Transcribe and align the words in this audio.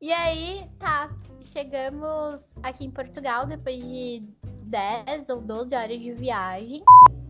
E 0.00 0.12
aí, 0.12 0.68
tá, 0.78 1.10
chegamos 1.40 2.46
aqui 2.62 2.84
em 2.84 2.90
Portugal 2.90 3.46
depois 3.46 3.82
de 3.82 4.22
10 4.64 5.30
ou 5.30 5.40
12 5.40 5.74
horas 5.74 5.98
de 5.98 6.12
viagem. 6.12 6.84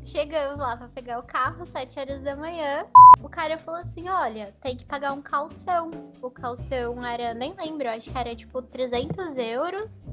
Chegamos 0.05 0.59
lá 0.59 0.77
pra 0.77 0.89
pegar 0.89 1.19
o 1.19 1.23
carro, 1.23 1.65
7 1.65 1.99
horas 1.99 2.23
da 2.23 2.35
manhã. 2.37 2.85
O 3.23 3.29
cara 3.29 3.57
falou 3.59 3.81
assim: 3.81 4.09
olha, 4.09 4.53
tem 4.63 4.77
que 4.77 4.85
pagar 4.85 5.13
um 5.13 5.23
calção. 5.23 5.91
O 6.21 6.31
calção 6.31 7.05
era, 7.05 7.35
nem 7.35 7.55
lembro, 7.55 7.89
acho 7.89 8.11
que 8.11 8.19
era 8.19 8.35
tipo 8.35 8.61
300 8.63 9.37
euros. 9.37 10.05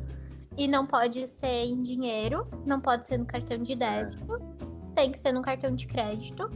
E 0.55 0.67
não 0.67 0.85
pode 0.85 1.27
ser 1.27 1.65
em 1.65 1.81
dinheiro, 1.81 2.47
não 2.67 2.79
pode 2.79 3.07
ser 3.07 3.17
no 3.17 3.25
cartão 3.25 3.57
de 3.57 3.75
débito, 3.75 4.39
tem 4.93 5.11
que 5.11 5.17
ser 5.17 5.31
no 5.31 5.41
cartão 5.41 5.73
de 5.73 5.87
crédito. 5.87 6.47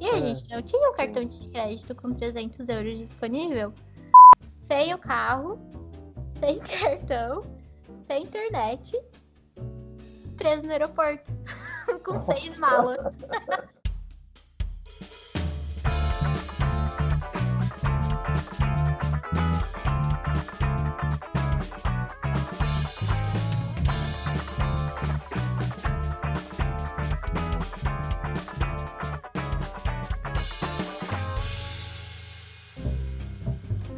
E 0.00 0.06
a 0.08 0.16
É. 0.16 0.20
gente 0.20 0.50
não 0.50 0.60
tinha 0.60 0.90
um 0.90 0.94
cartão 0.94 1.22
de 1.24 1.48
crédito 1.48 1.94
com 1.94 2.12
300 2.12 2.68
euros 2.68 2.98
disponível. 2.98 3.72
Sem 4.66 4.92
o 4.94 4.98
carro, 4.98 5.58
sem 6.40 6.58
cartão, 6.66 7.44
sem 8.08 8.24
internet, 8.24 9.00
preso 10.36 10.62
no 10.62 10.72
aeroporto, 10.72 11.32
com 12.04 12.18
seis 12.20 12.58
malas. 12.58 13.14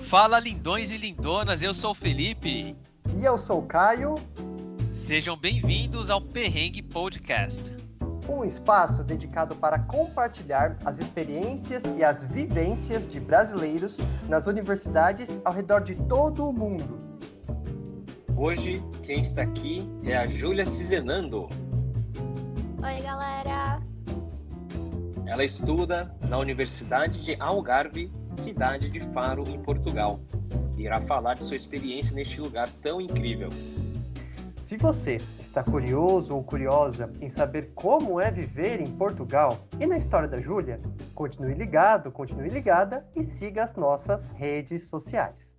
Fala 0.09 0.41
lindões 0.41 0.91
e 0.91 0.97
lindonas, 0.97 1.61
eu 1.61 1.75
sou 1.75 1.91
o 1.91 1.95
Felipe. 1.95 2.75
E 3.15 3.25
eu 3.27 3.37
sou 3.37 3.59
o 3.59 3.67
Caio, 3.67 4.15
Sejam 4.91 5.37
bem-vindos 5.37 6.09
ao 6.09 6.19
Perrengue 6.19 6.81
Podcast. 6.83 7.71
um 8.27 8.43
espaço 8.43 9.05
dedicado 9.05 9.55
para 9.57 9.79
compartilhar 9.81 10.79
as 10.83 10.99
experiências 10.99 11.83
e 11.95 12.03
as 12.03 12.25
vivências 12.25 13.07
de 13.07 13.21
brasileiros 13.21 13.99
nas 14.27 14.47
universidades 14.47 15.29
ao 15.45 15.53
redor 15.53 15.81
de 15.81 15.95
todo 15.95 16.49
o 16.49 16.55
mundo. 16.55 16.99
Hoje, 18.35 18.83
quem 19.03 19.21
está 19.21 19.43
aqui 19.43 19.87
é 20.05 20.17
a 20.17 20.27
Júlia 20.27 20.65
Cizenando. 20.65 21.51
Oi, 22.83 23.03
galera. 23.03 23.83
Ela 25.27 25.45
estuda 25.45 26.11
na 26.23 26.39
Universidade 26.39 27.23
de 27.23 27.37
Algarve, 27.39 28.11
cidade 28.39 28.89
de 28.91 29.01
Faro, 29.13 29.45
em 29.49 29.59
Portugal. 29.61 30.21
Irá 30.77 31.01
falar 31.03 31.35
de 31.35 31.45
sua 31.45 31.57
experiência 31.57 32.15
neste 32.15 32.41
lugar 32.41 32.69
tão 32.83 33.01
incrível. 33.01 33.49
Se 34.63 34.77
você 34.77 35.17
está 35.41 35.63
curioso 35.63 36.35
ou 36.35 36.45
curiosa 36.45 37.11
em 37.21 37.31
saber 37.31 37.73
como 37.75 38.21
é 38.21 38.31
viver 38.31 38.81
em 38.81 38.87
Portugal 38.87 39.59
e 39.81 39.87
na 39.87 39.97
história 39.97 40.29
da 40.29 40.37
Júlia, 40.37 40.79
continue 41.15 41.55
ligado, 41.55 42.13
continue 42.13 42.49
ligada 42.49 43.05
e 43.17 43.23
siga 43.23 43.65
as 43.65 43.75
nossas 43.75 44.27
redes 44.37 44.83
sociais. 44.85 45.59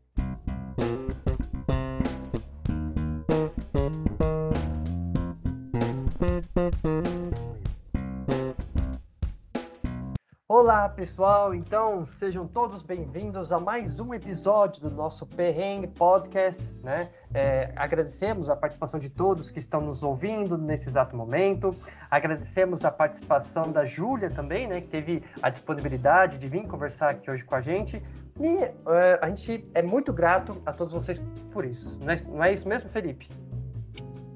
Olá 10.51 10.89
pessoal, 10.89 11.53
então 11.53 12.07
sejam 12.17 12.47
todos 12.47 12.81
bem-vindos 12.81 13.51
a 13.51 13.59
mais 13.59 13.99
um 13.99 14.15
episódio 14.15 14.81
do 14.81 14.89
nosso 14.89 15.23
Perrengue 15.23 15.85
Podcast, 15.85 16.59
né? 16.81 17.07
É, 17.31 17.71
agradecemos 17.75 18.49
a 18.49 18.55
participação 18.55 18.99
de 18.99 19.11
todos 19.11 19.51
que 19.51 19.59
estão 19.59 19.79
nos 19.79 20.01
ouvindo 20.01 20.57
nesse 20.57 20.89
exato 20.89 21.15
momento. 21.15 21.75
Agradecemos 22.09 22.83
a 22.83 22.89
participação 22.89 23.71
da 23.71 23.85
Júlia 23.85 24.31
também, 24.31 24.67
né? 24.67 24.81
Que 24.81 24.87
teve 24.87 25.23
a 25.39 25.51
disponibilidade 25.51 26.39
de 26.39 26.47
vir 26.47 26.67
conversar 26.67 27.11
aqui 27.11 27.29
hoje 27.29 27.43
com 27.43 27.53
a 27.53 27.61
gente. 27.61 28.03
E 28.39 28.57
é, 28.57 29.19
a 29.21 29.29
gente 29.29 29.69
é 29.75 29.83
muito 29.83 30.11
grato 30.11 30.59
a 30.65 30.73
todos 30.73 30.91
vocês 30.91 31.21
por 31.51 31.63
isso. 31.63 31.95
Não 32.01 32.11
é, 32.11 32.21
não 32.23 32.43
é 32.43 32.53
isso 32.53 32.67
mesmo, 32.67 32.89
Felipe? 32.89 33.29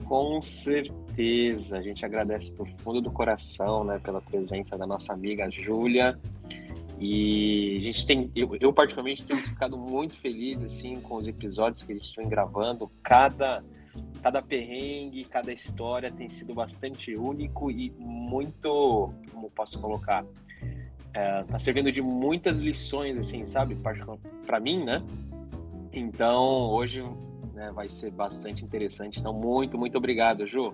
Com 0.06 0.40
certeza, 0.44 1.03
a 1.72 1.82
gente 1.82 2.06
agradece 2.06 2.54
do 2.54 2.66
fundo 2.80 3.02
do 3.02 3.12
coração, 3.12 3.84
né, 3.84 4.00
pela 4.00 4.22
presença 4.22 4.78
da 4.78 4.86
nossa 4.86 5.14
amiga 5.14 5.50
Júlia. 5.50 6.20
E 7.00 7.78
a 7.78 7.82
gente 7.82 8.06
tem, 8.06 8.32
eu, 8.36 8.56
eu 8.60 8.72
particularmente 8.72 9.24
tenho 9.26 9.42
ficado 9.42 9.78
muito 9.78 10.16
feliz 10.18 10.64
assim 10.64 11.02
com 11.02 11.16
os 11.16 11.28
episódios 11.28 11.84
que 11.84 11.92
a 11.92 11.96
gente 11.96 12.16
vem 12.16 12.30
gravando. 12.30 12.90
Cada 13.04 13.64
cada 14.22 14.42
perrengue, 14.42 15.26
cada 15.26 15.52
história 15.52 16.12
tem 16.12 16.30
sido 16.30 16.54
bastante 16.54 17.16
único 17.16 17.70
e 17.70 17.92
muito, 18.00 19.14
como 19.32 19.52
posso 19.52 19.80
colocar, 19.80 20.26
é, 21.14 21.44
tá 21.44 21.60
servindo 21.60 21.92
de 21.92 22.02
muitas 22.02 22.60
lições 22.60 23.18
assim, 23.18 23.46
sabe, 23.46 23.78
para 24.46 24.60
mim, 24.60 24.84
né? 24.84 25.04
Então 25.92 26.72
hoje 26.72 27.04
né, 27.54 27.72
vai 27.72 27.88
ser 27.88 28.12
bastante 28.12 28.64
interessante. 28.64 29.20
Então 29.20 29.34
muito, 29.34 29.78
muito 29.78 29.98
obrigado, 29.98 30.48
Ju. 30.48 30.74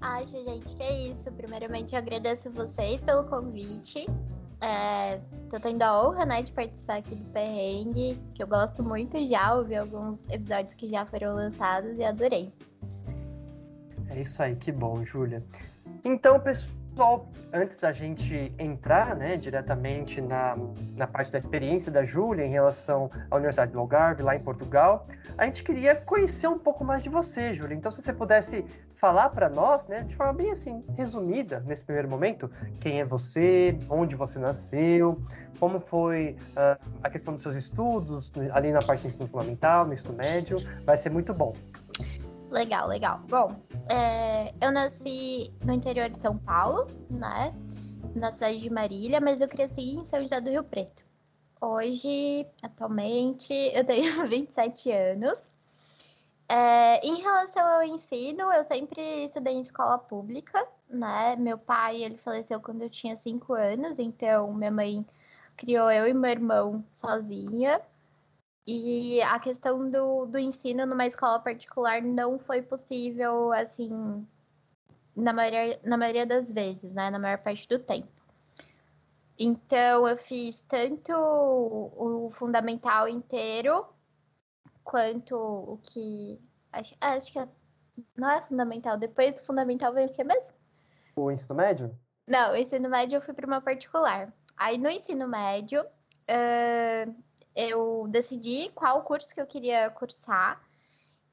Acho, 0.00 0.42
gente, 0.44 0.74
que 0.76 0.82
é 0.82 1.10
isso. 1.10 1.30
Primeiramente, 1.32 1.94
eu 1.94 1.98
agradeço 1.98 2.50
vocês 2.50 3.00
pelo 3.00 3.24
convite. 3.24 4.06
É, 4.60 5.20
tô 5.50 5.58
tendo 5.60 5.82
a 5.82 6.02
honra, 6.02 6.26
né, 6.26 6.42
de 6.42 6.52
participar 6.52 6.96
aqui 6.96 7.14
do 7.14 7.24
Perrengue, 7.26 8.20
que 8.34 8.42
eu 8.42 8.46
gosto 8.46 8.82
muito 8.82 9.24
já, 9.26 9.54
ouvi 9.54 9.76
alguns 9.76 10.28
episódios 10.28 10.74
que 10.74 10.88
já 10.88 11.06
foram 11.06 11.34
lançados 11.34 11.96
e 11.96 12.04
adorei. 12.04 12.52
É 14.10 14.20
isso 14.20 14.42
aí, 14.42 14.56
que 14.56 14.72
bom, 14.72 15.04
Júlia. 15.04 15.44
Então, 16.04 16.40
pessoal, 16.40 17.28
antes 17.52 17.76
da 17.76 17.92
gente 17.92 18.52
entrar 18.58 19.14
né, 19.14 19.36
diretamente 19.36 20.20
na, 20.20 20.56
na 20.96 21.06
parte 21.06 21.30
da 21.30 21.38
experiência 21.38 21.92
da 21.92 22.02
Júlia 22.02 22.44
em 22.44 22.50
relação 22.50 23.08
à 23.30 23.36
Universidade 23.36 23.72
do 23.72 23.78
Algarve, 23.78 24.22
lá 24.22 24.34
em 24.34 24.40
Portugal, 24.40 25.06
a 25.36 25.44
gente 25.44 25.62
queria 25.62 25.94
conhecer 25.94 26.48
um 26.48 26.58
pouco 26.58 26.84
mais 26.84 27.02
de 27.02 27.08
você, 27.08 27.54
Júlia. 27.54 27.76
Então, 27.76 27.92
se 27.92 28.02
você 28.02 28.12
pudesse 28.12 28.64
falar 28.98 29.30
para 29.30 29.48
nós, 29.48 29.86
né, 29.86 30.02
de 30.02 30.14
forma 30.14 30.32
bem 30.32 30.50
assim, 30.50 30.84
resumida, 30.96 31.60
nesse 31.60 31.84
primeiro 31.84 32.10
momento, 32.10 32.50
quem 32.80 33.00
é 33.00 33.04
você, 33.04 33.78
onde 33.88 34.16
você 34.16 34.38
nasceu, 34.38 35.22
como 35.58 35.80
foi 35.80 36.36
uh, 36.50 36.88
a 37.02 37.08
questão 37.08 37.34
dos 37.34 37.42
seus 37.42 37.54
estudos, 37.54 38.30
ali 38.52 38.72
na 38.72 38.82
parte 38.82 39.02
do 39.02 39.08
ensino 39.08 39.28
fundamental, 39.28 39.86
no 39.86 39.92
ensino 39.92 40.14
médio, 40.14 40.58
vai 40.84 40.96
ser 40.96 41.10
muito 41.10 41.32
bom. 41.32 41.52
Legal, 42.50 42.88
legal. 42.88 43.20
Bom, 43.28 43.54
é, 43.88 44.52
eu 44.60 44.72
nasci 44.72 45.52
no 45.64 45.72
interior 45.72 46.08
de 46.08 46.18
São 46.18 46.36
Paulo, 46.38 46.86
né? 47.10 47.54
Na 48.14 48.30
cidade 48.30 48.58
de 48.58 48.70
Marília, 48.70 49.20
mas 49.20 49.40
eu 49.40 49.48
cresci 49.48 49.82
em 49.82 50.02
São 50.02 50.20
José 50.20 50.40
do 50.40 50.50
Rio 50.50 50.64
Preto. 50.64 51.04
Hoje, 51.60 52.46
atualmente, 52.62 53.52
eu 53.52 53.84
tenho 53.84 54.26
27 54.26 54.90
anos. 54.90 55.57
É, 56.48 57.06
em 57.06 57.20
relação 57.20 57.62
ao 57.62 57.82
ensino, 57.82 58.50
eu 58.50 58.64
sempre 58.64 59.24
estudei 59.24 59.52
em 59.54 59.60
escola 59.60 59.98
pública, 59.98 60.66
né? 60.88 61.36
Meu 61.36 61.58
pai, 61.58 62.02
ele 62.02 62.16
faleceu 62.16 62.58
quando 62.60 62.82
eu 62.82 62.90
tinha 62.90 63.16
5 63.16 63.52
anos, 63.52 63.98
então 63.98 64.52
minha 64.54 64.70
mãe 64.70 65.06
criou 65.56 65.90
eu 65.90 66.08
e 66.08 66.14
meu 66.14 66.30
irmão 66.30 66.84
sozinha. 66.90 67.82
E 68.66 69.20
a 69.22 69.38
questão 69.40 69.90
do, 69.90 70.26
do 70.26 70.38
ensino 70.38 70.86
numa 70.86 71.06
escola 71.06 71.38
particular 71.40 72.02
não 72.02 72.38
foi 72.38 72.62
possível, 72.62 73.52
assim, 73.52 74.26
na 75.16 75.32
maioria, 75.32 75.80
na 75.84 75.96
maioria 75.96 76.26
das 76.26 76.52
vezes, 76.52 76.92
né? 76.92 77.10
Na 77.10 77.18
maior 77.18 77.38
parte 77.38 77.68
do 77.68 77.78
tempo. 77.78 78.08
Então, 79.38 80.08
eu 80.08 80.16
fiz 80.16 80.62
tanto 80.62 81.12
o 81.14 82.30
fundamental 82.32 83.08
inteiro, 83.08 83.86
quanto 84.88 85.36
o 85.36 85.78
que. 85.82 86.40
Acho, 86.72 86.96
acho 86.98 87.32
que 87.32 87.48
não 88.16 88.30
é 88.30 88.40
fundamental. 88.40 88.96
Depois 88.96 89.34
do 89.34 89.44
fundamental 89.44 89.92
veio 89.92 90.08
o 90.08 90.12
que 90.12 90.24
mesmo? 90.24 90.56
O 91.14 91.30
ensino 91.30 91.54
médio? 91.54 91.94
Não, 92.26 92.52
o 92.52 92.56
ensino 92.56 92.88
médio 92.88 93.16
eu 93.16 93.22
fui 93.22 93.34
para 93.34 93.46
uma 93.46 93.60
particular. 93.60 94.32
Aí 94.56 94.78
no 94.78 94.88
ensino 94.88 95.28
médio, 95.28 95.82
uh, 95.82 97.14
eu 97.54 98.06
decidi 98.08 98.70
qual 98.74 99.02
curso 99.02 99.34
que 99.34 99.40
eu 99.40 99.46
queria 99.46 99.90
cursar. 99.90 100.58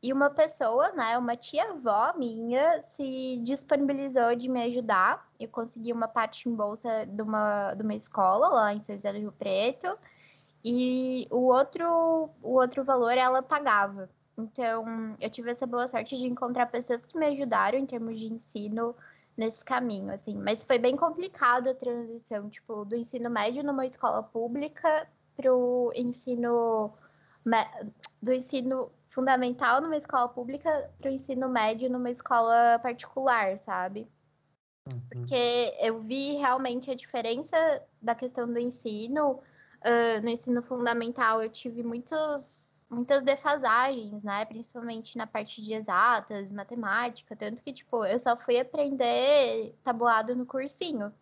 E 0.04 0.12
uma 0.12 0.30
pessoa, 0.30 0.92
né, 0.92 1.18
uma 1.18 1.36
tia-avó 1.36 2.14
minha, 2.18 2.82
se 2.82 3.40
disponibilizou 3.42 4.36
de 4.36 4.50
me 4.50 4.62
ajudar. 4.64 5.28
Eu 5.40 5.48
consegui 5.48 5.94
uma 5.94 6.08
parte 6.08 6.48
em 6.50 6.54
bolsa 6.54 7.06
de 7.06 7.22
uma, 7.22 7.74
de 7.74 7.84
uma 7.84 7.96
escola 7.96 8.50
lá 8.50 8.74
em 8.74 8.84
São 8.84 8.96
José 8.96 9.14
do 9.14 9.20
Rio 9.20 9.32
Preto. 9.32 9.98
E 10.68 11.28
o 11.30 11.42
outro, 11.42 11.86
o 12.42 12.54
outro 12.54 12.84
valor 12.84 13.12
ela 13.12 13.44
pagava. 13.44 14.10
Então, 14.36 15.16
eu 15.22 15.30
tive 15.30 15.52
essa 15.52 15.68
boa 15.68 15.88
sorte 15.88 16.18
de 16.18 16.26
encontrar 16.26 16.66
pessoas 16.66 17.06
que 17.06 17.16
me 17.18 17.28
ajudaram 17.28 17.78
em 17.78 17.86
termos 17.86 18.20
de 18.20 18.34
ensino 18.34 18.96
nesse 19.38 19.64
caminho, 19.64 20.12
assim. 20.12 20.36
Mas 20.36 20.66
foi 20.66 20.80
bem 20.80 20.98
complicado 20.98 21.70
a 21.70 21.76
transição, 21.76 22.50
tipo, 22.50 22.84
do 22.84 22.96
ensino 22.96 23.30
médio 23.30 23.64
numa 23.64 23.86
escola 23.86 24.24
pública 24.24 25.08
pro 25.36 25.92
ensino 25.94 26.92
do 28.20 28.34
ensino 28.34 28.92
fundamental 29.10 29.80
numa 29.80 29.96
escola 29.98 30.28
pública 30.28 30.90
para 30.98 31.12
o 31.12 31.14
ensino 31.14 31.48
médio 31.48 31.92
numa 31.92 32.10
escola 32.10 32.80
particular, 32.80 33.60
sabe? 33.60 34.10
Uhum. 34.92 35.00
Porque 35.10 35.78
eu 35.80 36.02
vi 36.02 36.38
realmente 36.38 36.90
a 36.90 36.96
diferença 36.96 37.84
da 38.02 38.16
questão 38.16 38.52
do 38.52 38.58
ensino. 38.58 39.42
Uh, 39.86 40.20
no 40.24 40.30
ensino 40.30 40.64
fundamental, 40.64 41.44
eu 41.44 41.50
tive 41.50 41.84
muitos, 41.84 42.84
muitas 42.90 43.22
defasagens, 43.22 44.24
né? 44.24 44.44
Principalmente 44.46 45.16
na 45.16 45.28
parte 45.28 45.62
de 45.62 45.74
exatas, 45.74 46.52
matemática. 46.52 47.36
Tanto 47.36 47.62
que, 47.62 47.72
tipo, 47.72 48.04
eu 48.04 48.18
só 48.18 48.36
fui 48.36 48.60
aprender 48.60 49.76
tabuado 49.84 50.36
no 50.36 50.46
cursinho. 50.46 51.14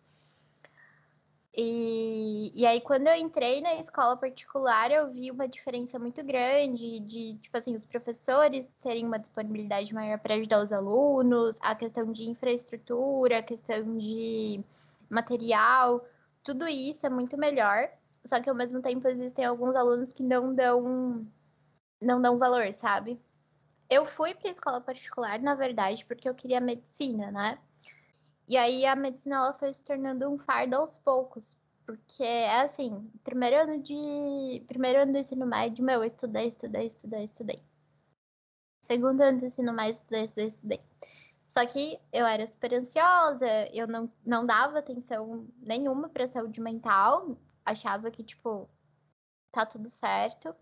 E, 1.56 2.50
e 2.54 2.66
aí, 2.66 2.80
quando 2.80 3.06
eu 3.06 3.14
entrei 3.14 3.60
na 3.60 3.74
escola 3.76 4.16
particular, 4.16 4.90
eu 4.90 5.12
vi 5.12 5.30
uma 5.30 5.46
diferença 5.46 5.98
muito 5.98 6.24
grande 6.24 6.98
de, 7.00 7.34
tipo 7.36 7.56
assim, 7.56 7.76
os 7.76 7.84
professores 7.84 8.72
terem 8.80 9.06
uma 9.06 9.18
disponibilidade 9.18 9.94
maior 9.94 10.18
para 10.18 10.34
ajudar 10.34 10.64
os 10.64 10.72
alunos, 10.72 11.58
a 11.60 11.74
questão 11.76 12.10
de 12.10 12.28
infraestrutura, 12.28 13.38
a 13.38 13.42
questão 13.42 13.96
de 13.98 14.64
material, 15.08 16.04
tudo 16.42 16.66
isso 16.66 17.06
é 17.06 17.10
muito 17.10 17.36
melhor. 17.38 17.88
Só 18.24 18.40
que 18.40 18.48
ao 18.48 18.56
mesmo 18.56 18.80
tempo 18.80 19.06
existem 19.08 19.44
alguns 19.44 19.76
alunos 19.76 20.12
que 20.12 20.22
não 20.22 20.54
dão 20.54 21.26
não 22.00 22.20
dão 22.20 22.38
valor, 22.38 22.72
sabe? 22.74 23.20
Eu 23.88 24.06
fui 24.06 24.34
para 24.34 24.50
escola 24.50 24.80
particular, 24.80 25.40
na 25.40 25.54
verdade, 25.54 26.04
porque 26.06 26.28
eu 26.28 26.34
queria 26.34 26.60
medicina, 26.60 27.30
né? 27.30 27.58
E 28.46 28.56
aí 28.56 28.84
a 28.86 28.96
medicina 28.96 29.36
ela 29.36 29.54
foi 29.54 29.72
se 29.72 29.82
tornando 29.82 30.28
um 30.28 30.38
fardo 30.38 30.76
aos 30.76 30.98
poucos. 30.98 31.56
Porque 31.86 32.22
é 32.22 32.62
assim, 32.62 33.10
primeiro 33.22 33.56
ano 33.56 33.82
de. 33.82 34.64
Primeiro 34.66 35.02
ano 35.02 35.12
do 35.12 35.18
ensino 35.18 35.46
médio, 35.46 35.84
meu, 35.84 36.00
eu 36.00 36.04
estudei, 36.04 36.48
estudei, 36.48 36.86
estudei, 36.86 37.24
estudei. 37.24 37.62
Segundo 38.82 39.20
ano 39.20 39.38
do 39.38 39.46
ensino 39.46 39.72
médio, 39.72 39.92
estudei, 39.92 40.24
estudei, 40.24 40.46
estudei. 40.46 40.80
Só 41.48 41.64
que 41.66 42.00
eu 42.12 42.26
era 42.26 42.46
super 42.46 42.74
ansiosa, 42.74 43.46
eu 43.72 43.86
não, 43.86 44.10
não 44.24 44.46
dava 44.46 44.78
atenção 44.78 45.46
nenhuma 45.58 46.08
pra 46.08 46.26
saúde 46.26 46.60
mental. 46.60 47.36
Achava 47.64 48.10
que, 48.10 48.22
tipo, 48.22 48.68
tá 49.52 49.64
tudo 49.64 49.88
certo 49.88 50.54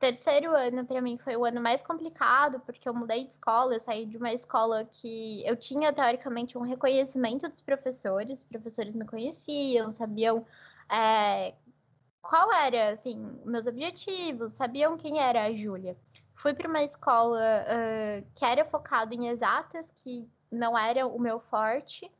terceiro 0.00 0.56
ano 0.56 0.84
para 0.84 1.02
mim 1.02 1.18
foi 1.18 1.36
o 1.36 1.44
ano 1.44 1.60
mais 1.60 1.82
complicado, 1.82 2.58
porque 2.60 2.88
eu 2.88 2.94
mudei 2.94 3.24
de 3.24 3.34
escola, 3.34 3.74
eu 3.74 3.80
saí 3.80 4.06
de 4.06 4.16
uma 4.16 4.32
escola 4.32 4.84
que 4.86 5.46
eu 5.46 5.54
tinha 5.56 5.92
teoricamente 5.92 6.56
um 6.56 6.62
reconhecimento 6.62 7.46
dos 7.48 7.60
professores, 7.60 8.40
os 8.40 8.44
professores 8.44 8.96
me 8.96 9.04
conheciam, 9.04 9.90
sabiam 9.90 10.46
é, 10.90 11.54
qual 12.22 12.50
era, 12.50 12.92
assim, 12.92 13.16
meus 13.44 13.66
objetivos, 13.66 14.54
sabiam 14.54 14.96
quem 14.96 15.20
era 15.20 15.44
a 15.44 15.52
Júlia. 15.52 15.96
Fui 16.34 16.54
para 16.54 16.66
uma 16.66 16.82
escola 16.82 17.38
uh, 17.38 18.26
que 18.34 18.44
era 18.44 18.64
focado 18.64 19.12
em 19.12 19.28
exatas, 19.28 19.92
que 19.92 20.26
não 20.50 20.76
era 20.76 21.06
o 21.06 21.18
meu 21.18 21.38
forte, 21.38 22.10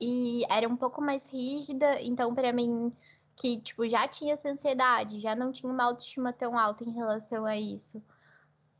e 0.00 0.44
era 0.50 0.68
um 0.68 0.76
pouco 0.76 1.00
mais 1.00 1.30
rígida, 1.30 2.00
então 2.02 2.34
para 2.34 2.52
mim 2.52 2.92
que, 3.36 3.60
tipo, 3.60 3.86
já 3.88 4.08
tinha 4.08 4.34
essa 4.34 4.48
ansiedade, 4.48 5.20
já 5.20 5.36
não 5.36 5.52
tinha 5.52 5.70
uma 5.70 5.84
autoestima 5.84 6.32
tão 6.32 6.58
alta 6.58 6.84
em 6.84 6.92
relação 6.92 7.44
a 7.44 7.56
isso. 7.56 8.02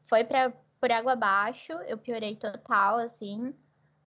Foi 0.09 0.25
pra, 0.25 0.51
por 0.81 0.91
água 0.91 1.13
abaixo, 1.13 1.73
eu 1.87 1.99
piorei 1.99 2.37
total, 2.37 2.99
assim. 2.99 3.55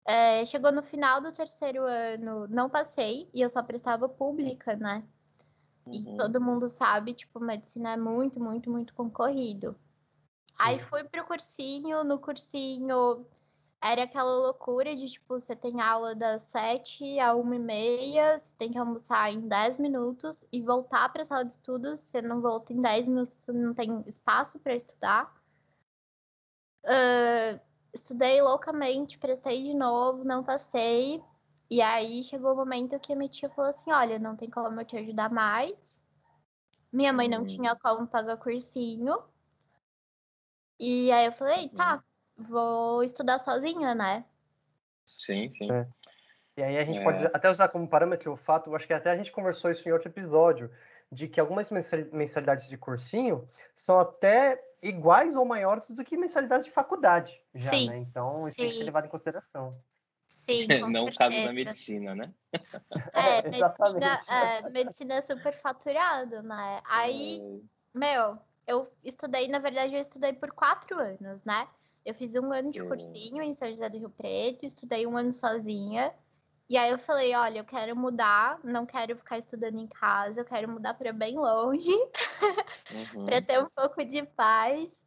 É, 0.06 0.44
chegou 0.46 0.72
no 0.72 0.82
final 0.82 1.20
do 1.20 1.32
terceiro 1.32 1.84
ano, 1.84 2.46
não 2.48 2.70
passei, 2.70 3.28
e 3.32 3.42
eu 3.42 3.50
só 3.50 3.62
prestava 3.62 4.08
pública, 4.08 4.74
né? 4.74 5.04
Uhum. 5.84 5.92
E 5.94 6.16
todo 6.16 6.40
mundo 6.40 6.68
sabe, 6.68 7.12
tipo, 7.12 7.38
medicina 7.40 7.92
é 7.92 7.96
muito, 7.96 8.40
muito, 8.40 8.70
muito 8.70 8.94
concorrido. 8.94 9.72
Sim. 9.72 10.56
Aí 10.58 10.78
fui 10.78 11.04
pro 11.04 11.26
cursinho, 11.26 12.02
no 12.04 12.18
cursinho 12.18 13.26
era 13.80 14.02
aquela 14.02 14.34
loucura 14.38 14.94
de, 14.94 15.06
tipo, 15.06 15.38
você 15.38 15.54
tem 15.54 15.80
aula 15.80 16.14
das 16.14 16.42
sete 16.42 17.18
a 17.20 17.34
uma 17.34 17.54
e 17.54 17.58
meia, 17.60 18.38
você 18.38 18.54
tem 18.56 18.72
que 18.72 18.78
almoçar 18.78 19.32
em 19.32 19.46
dez 19.46 19.78
minutos 19.78 20.44
e 20.52 20.60
voltar 20.60 21.08
para 21.12 21.22
a 21.22 21.24
sala 21.24 21.44
de 21.44 21.52
estudos. 21.52 22.00
Você 22.00 22.20
não 22.20 22.40
volta 22.40 22.72
em 22.72 22.82
dez 22.82 23.08
minutos, 23.08 23.36
você 23.36 23.52
não 23.52 23.72
tem 23.72 24.02
espaço 24.06 24.58
para 24.58 24.74
estudar. 24.74 25.32
Uh, 26.84 27.60
estudei 27.94 28.42
loucamente, 28.42 29.18
prestei 29.18 29.62
de 29.62 29.74
novo, 29.74 30.24
não 30.24 30.42
passei. 30.42 31.22
E 31.70 31.80
aí 31.80 32.24
chegou 32.24 32.54
o 32.54 32.56
momento 32.56 32.98
que 32.98 33.12
a 33.12 33.16
minha 33.16 33.28
tia 33.28 33.48
falou 33.50 33.70
assim: 33.70 33.92
Olha, 33.92 34.18
não 34.18 34.34
tem 34.34 34.50
como 34.50 34.80
eu 34.80 34.84
te 34.84 34.96
ajudar 34.96 35.30
mais. 35.30 36.02
Minha 36.92 37.12
mãe 37.12 37.28
não 37.28 37.42
hum. 37.42 37.46
tinha 37.46 37.76
como 37.76 38.08
pagar 38.08 38.38
cursinho. 38.38 39.22
E 40.80 41.12
aí 41.12 41.26
eu 41.26 41.32
falei: 41.32 41.68
Tá, 41.68 41.96
hum 41.96 42.08
vou 42.38 43.02
estudar 43.02 43.38
sozinha, 43.38 43.94
né? 43.94 44.24
Sim, 45.04 45.50
sim. 45.50 45.70
É. 45.70 45.86
E 46.56 46.62
aí 46.62 46.78
a 46.78 46.84
gente 46.84 46.98
é. 46.98 47.04
pode 47.04 47.24
até 47.26 47.50
usar 47.50 47.68
como 47.68 47.88
parâmetro 47.88 48.32
o 48.32 48.36
fato, 48.36 48.74
acho 48.74 48.86
que 48.86 48.92
até 48.92 49.10
a 49.10 49.16
gente 49.16 49.32
conversou 49.32 49.70
isso 49.70 49.88
em 49.88 49.92
outro 49.92 50.08
episódio, 50.08 50.70
de 51.10 51.28
que 51.28 51.40
algumas 51.40 51.70
mensalidades 51.70 52.68
de 52.68 52.76
cursinho 52.76 53.48
são 53.76 53.98
até 53.98 54.62
iguais 54.82 55.34
ou 55.34 55.44
maiores 55.44 55.90
do 55.90 56.04
que 56.04 56.16
mensalidades 56.16 56.66
de 56.66 56.72
faculdade, 56.72 57.40
já, 57.54 57.70
sim, 57.70 57.88
né? 57.88 57.98
Então 57.98 58.34
isso 58.46 58.56
sim. 58.56 58.62
tem 58.62 58.70
que 58.70 58.78
ser 58.78 58.84
levado 58.84 59.06
em 59.06 59.10
consideração. 59.10 59.78
Sim, 60.28 60.66
Não 60.90 61.04
o 61.04 61.16
caso 61.16 61.36
da 61.36 61.52
medicina, 61.52 62.14
né? 62.14 62.32
É, 63.12 63.42
medicina, 63.48 64.20
é, 64.28 64.70
medicina 64.70 65.14
é 65.14 65.20
super 65.20 65.52
faturado, 65.54 66.42
né? 66.42 66.80
Aí, 66.88 67.40
é. 67.40 67.98
meu, 67.98 68.38
eu 68.66 68.92
estudei, 69.04 69.48
na 69.48 69.58
verdade, 69.58 69.94
eu 69.94 70.00
estudei 70.00 70.32
por 70.32 70.52
quatro 70.52 70.98
anos, 70.98 71.44
né? 71.44 71.66
Eu 72.04 72.14
fiz 72.14 72.34
um 72.34 72.52
ano 72.52 72.72
de 72.72 72.82
cursinho 72.82 73.42
em 73.42 73.52
São 73.52 73.68
José 73.68 73.88
do 73.88 73.98
Rio 73.98 74.10
Preto, 74.10 74.64
estudei 74.64 75.06
um 75.06 75.16
ano 75.16 75.32
sozinha. 75.32 76.12
E 76.68 76.76
aí 76.76 76.90
eu 76.90 76.98
falei, 76.98 77.34
olha, 77.34 77.60
eu 77.60 77.64
quero 77.64 77.96
mudar, 77.96 78.60
não 78.62 78.84
quero 78.84 79.16
ficar 79.16 79.38
estudando 79.38 79.78
em 79.78 79.86
casa, 79.86 80.40
eu 80.40 80.44
quero 80.44 80.68
mudar 80.68 80.94
para 80.94 81.12
bem 81.12 81.38
longe, 81.38 81.92
uhum. 83.14 83.24
para 83.24 83.40
ter 83.40 83.62
um 83.62 83.68
pouco 83.74 84.04
de 84.04 84.22
paz. 84.22 85.06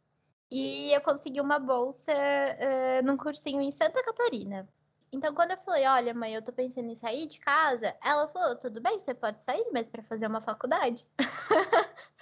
E 0.50 0.94
eu 0.94 1.00
consegui 1.00 1.40
uma 1.40 1.58
bolsa 1.58 2.12
uh, 2.12 3.06
num 3.06 3.16
cursinho 3.16 3.60
em 3.60 3.70
Santa 3.72 4.02
Catarina. 4.02 4.68
Então, 5.12 5.34
quando 5.34 5.50
eu 5.50 5.58
falei, 5.58 5.86
olha, 5.86 6.14
mãe, 6.14 6.34
eu 6.34 6.40
tô 6.40 6.50
pensando 6.50 6.90
em 6.90 6.94
sair 6.94 7.26
de 7.26 7.38
casa, 7.38 7.94
ela 8.02 8.26
falou, 8.28 8.56
tudo 8.56 8.80
bem, 8.80 8.98
você 8.98 9.12
pode 9.12 9.42
sair, 9.42 9.68
mas 9.70 9.90
para 9.90 10.02
fazer 10.02 10.26
uma 10.26 10.40
faculdade. 10.40 11.06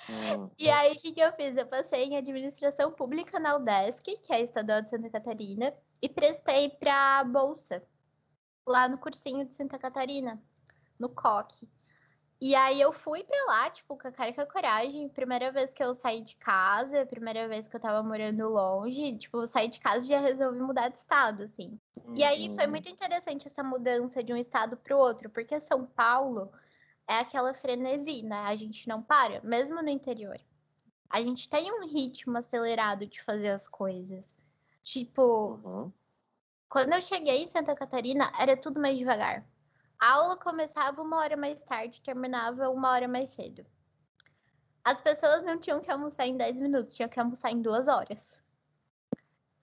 Hum, 0.08 0.50
e 0.58 0.68
aí, 0.68 0.94
o 0.94 0.98
que, 0.98 1.12
que 1.12 1.20
eu 1.20 1.32
fiz? 1.34 1.56
Eu 1.56 1.66
passei 1.66 2.04
em 2.04 2.16
administração 2.16 2.90
pública 2.90 3.38
na 3.38 3.54
UDESC, 3.54 4.16
que 4.16 4.32
é 4.32 4.36
a 4.36 4.40
estadual 4.40 4.82
de 4.82 4.90
Santa 4.90 5.08
Catarina, 5.08 5.72
e 6.02 6.08
prestei 6.08 6.70
para 6.70 7.22
bolsa 7.22 7.80
lá 8.66 8.88
no 8.88 8.98
cursinho 8.98 9.46
de 9.46 9.54
Santa 9.54 9.78
Catarina, 9.78 10.42
no 10.98 11.08
COC. 11.08 11.68
E 12.40 12.54
aí 12.54 12.80
eu 12.80 12.90
fui 12.90 13.22
pra 13.22 13.36
lá, 13.44 13.68
tipo, 13.68 13.98
com 13.98 14.08
a 14.08 14.12
cara 14.12 14.30
e 14.30 14.32
com 14.32 14.40
a 14.40 14.46
coragem. 14.46 15.10
Primeira 15.10 15.52
vez 15.52 15.74
que 15.74 15.84
eu 15.84 15.92
saí 15.92 16.22
de 16.22 16.36
casa, 16.36 17.04
primeira 17.04 17.46
vez 17.46 17.68
que 17.68 17.76
eu 17.76 17.80
tava 17.80 18.02
morando 18.02 18.48
longe, 18.48 19.18
tipo, 19.18 19.42
eu 19.42 19.46
saí 19.46 19.68
de 19.68 19.78
casa 19.78 20.06
e 20.06 20.08
já 20.08 20.18
resolvi 20.18 20.58
mudar 20.58 20.88
de 20.88 20.96
estado, 20.96 21.42
assim. 21.42 21.78
Uhum. 22.02 22.14
E 22.16 22.24
aí 22.24 22.54
foi 22.54 22.64
uhum. 22.64 22.70
muito 22.70 22.88
interessante 22.88 23.46
essa 23.46 23.62
mudança 23.62 24.24
de 24.24 24.32
um 24.32 24.36
estado 24.36 24.74
pro 24.78 24.96
outro, 24.96 25.28
porque 25.28 25.60
São 25.60 25.84
Paulo 25.84 26.50
é 27.06 27.18
aquela 27.18 27.52
frenesi, 27.52 28.22
né? 28.22 28.38
A 28.46 28.56
gente 28.56 28.88
não 28.88 29.02
para, 29.02 29.42
mesmo 29.42 29.82
no 29.82 29.90
interior. 29.90 30.40
A 31.10 31.20
gente 31.22 31.46
tem 31.46 31.70
um 31.70 31.86
ritmo 31.86 32.38
acelerado 32.38 33.06
de 33.06 33.22
fazer 33.22 33.48
as 33.48 33.68
coisas. 33.68 34.34
Tipo, 34.82 35.58
uhum. 35.62 35.92
quando 36.70 36.94
eu 36.94 37.02
cheguei 37.02 37.42
em 37.42 37.46
Santa 37.46 37.74
Catarina, 37.74 38.32
era 38.38 38.56
tudo 38.56 38.80
mais 38.80 38.96
devagar. 38.96 39.44
A 40.00 40.14
aula 40.14 40.36
começava 40.36 41.02
uma 41.02 41.18
hora 41.18 41.36
mais 41.36 41.62
tarde, 41.62 42.00
terminava 42.00 42.70
uma 42.70 42.90
hora 42.90 43.06
mais 43.06 43.30
cedo. 43.30 43.66
As 44.82 44.98
pessoas 45.02 45.42
não 45.42 45.58
tinham 45.58 45.78
que 45.80 45.90
almoçar 45.90 46.26
em 46.26 46.38
10 46.38 46.58
minutos, 46.62 46.96
tinham 46.96 47.08
que 47.08 47.20
almoçar 47.20 47.50
em 47.52 47.60
duas 47.60 47.86
horas. 47.86 48.42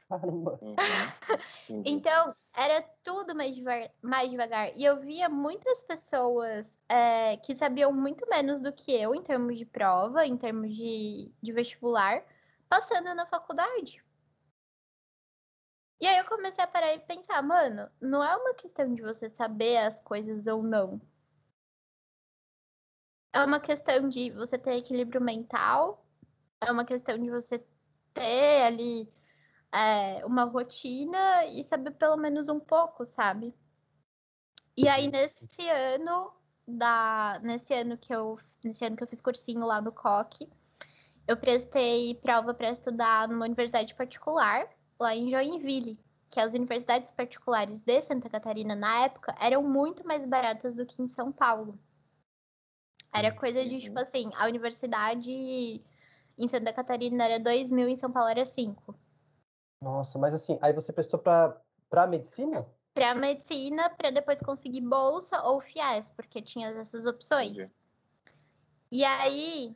Caramba. 0.08 0.60
Uhum. 0.62 0.75
então, 1.84 2.36
era 2.53 2.82
tudo 3.03 3.36
mais, 3.36 3.56
devagar, 3.56 3.91
mais 4.01 4.29
devagar. 4.29 4.72
E 4.75 4.86
eu 4.86 4.98
via 5.00 5.27
muitas 5.27 5.82
pessoas 5.82 6.79
é, 6.88 7.36
que 7.38 7.56
sabiam 7.56 7.91
muito 7.91 8.27
menos 8.29 8.62
do 8.62 8.72
que 8.72 8.94
eu 8.94 9.15
em 9.15 9.24
termos 9.24 9.58
de 9.58 9.65
prova, 9.65 10.25
em 10.25 10.38
termos 10.38 10.75
de, 10.75 11.32
de 11.41 11.51
vestibular, 11.51 12.24
passando 12.70 13.13
na 13.15 13.25
faculdade. 13.25 14.03
E 15.99 16.05
aí 16.05 16.17
eu 16.19 16.25
comecei 16.25 16.63
a 16.63 16.67
parar 16.67 16.93
e 16.93 16.99
pensar, 16.99 17.41
mano, 17.41 17.89
não 17.99 18.23
é 18.23 18.35
uma 18.35 18.53
questão 18.53 18.93
de 18.93 19.01
você 19.01 19.27
saber 19.29 19.77
as 19.77 19.99
coisas 20.01 20.45
ou 20.45 20.61
não. 20.61 21.01
É 23.33 23.43
uma 23.43 23.59
questão 23.59 24.07
de 24.07 24.31
você 24.31 24.57
ter 24.57 24.77
equilíbrio 24.77 25.21
mental, 25.21 26.05
é 26.61 26.71
uma 26.71 26.85
questão 26.85 27.17
de 27.17 27.29
você 27.29 27.63
ter 28.13 28.63
ali 28.63 29.11
é, 29.71 30.25
uma 30.25 30.43
rotina 30.43 31.45
e 31.45 31.63
saber 31.63 31.91
pelo 31.91 32.17
menos 32.17 32.49
um 32.49 32.59
pouco, 32.59 33.05
sabe? 33.05 33.53
E 34.75 34.87
aí 34.87 35.07
nesse 35.09 35.67
ano 35.69 36.31
da 36.67 37.39
nesse 37.43 37.73
ano 37.73 37.97
que 37.97 38.13
eu 38.13 38.39
nesse 38.63 38.85
ano 38.85 38.95
que 38.95 39.03
eu 39.03 39.07
fiz 39.07 39.21
cursinho 39.21 39.65
lá 39.65 39.81
no 39.81 39.91
COC, 39.91 40.49
eu 41.27 41.37
prestei 41.37 42.15
prova 42.15 42.53
para 42.53 42.71
estudar 42.71 43.27
numa 43.27 43.45
universidade 43.45 43.95
particular, 43.95 44.67
lá 44.99 45.15
em 45.15 45.29
Joinville, 45.29 45.99
que 46.29 46.39
as 46.39 46.53
universidades 46.53 47.11
particulares 47.11 47.81
de 47.81 48.01
Santa 48.01 48.29
Catarina, 48.29 48.75
na 48.75 49.05
época, 49.05 49.35
eram 49.39 49.63
muito 49.63 50.05
mais 50.05 50.25
baratas 50.25 50.73
do 50.75 50.85
que 50.85 51.01
em 51.01 51.07
São 51.07 51.31
Paulo. 51.31 51.79
Era 53.13 53.33
coisa 53.33 53.63
de, 53.63 53.79
tipo 53.79 53.97
assim, 53.99 54.29
a 54.35 54.45
universidade 54.45 55.31
em 56.37 56.47
Santa 56.47 56.73
Catarina 56.73 57.23
era 57.23 57.39
2 57.39 57.71
mil, 57.71 57.87
em 57.87 57.97
São 57.97 58.11
Paulo 58.11 58.29
era 58.29 58.45
5. 58.45 58.95
Nossa, 59.81 60.19
mas 60.19 60.33
assim, 60.33 60.57
aí 60.61 60.73
você 60.73 60.91
prestou 60.91 61.19
para 61.19 61.59
para 61.89 62.05
medicina? 62.05 62.67
Para 62.93 63.15
medicina, 63.15 63.89
para 63.91 64.11
depois 64.11 64.41
conseguir 64.41 64.81
bolsa 64.81 65.41
ou 65.43 65.61
FIES, 65.61 66.09
porque 66.09 66.41
tinha 66.41 66.69
essas 66.69 67.05
opções. 67.05 67.51
Entendi. 67.51 67.75
E 68.91 69.03
aí, 69.05 69.75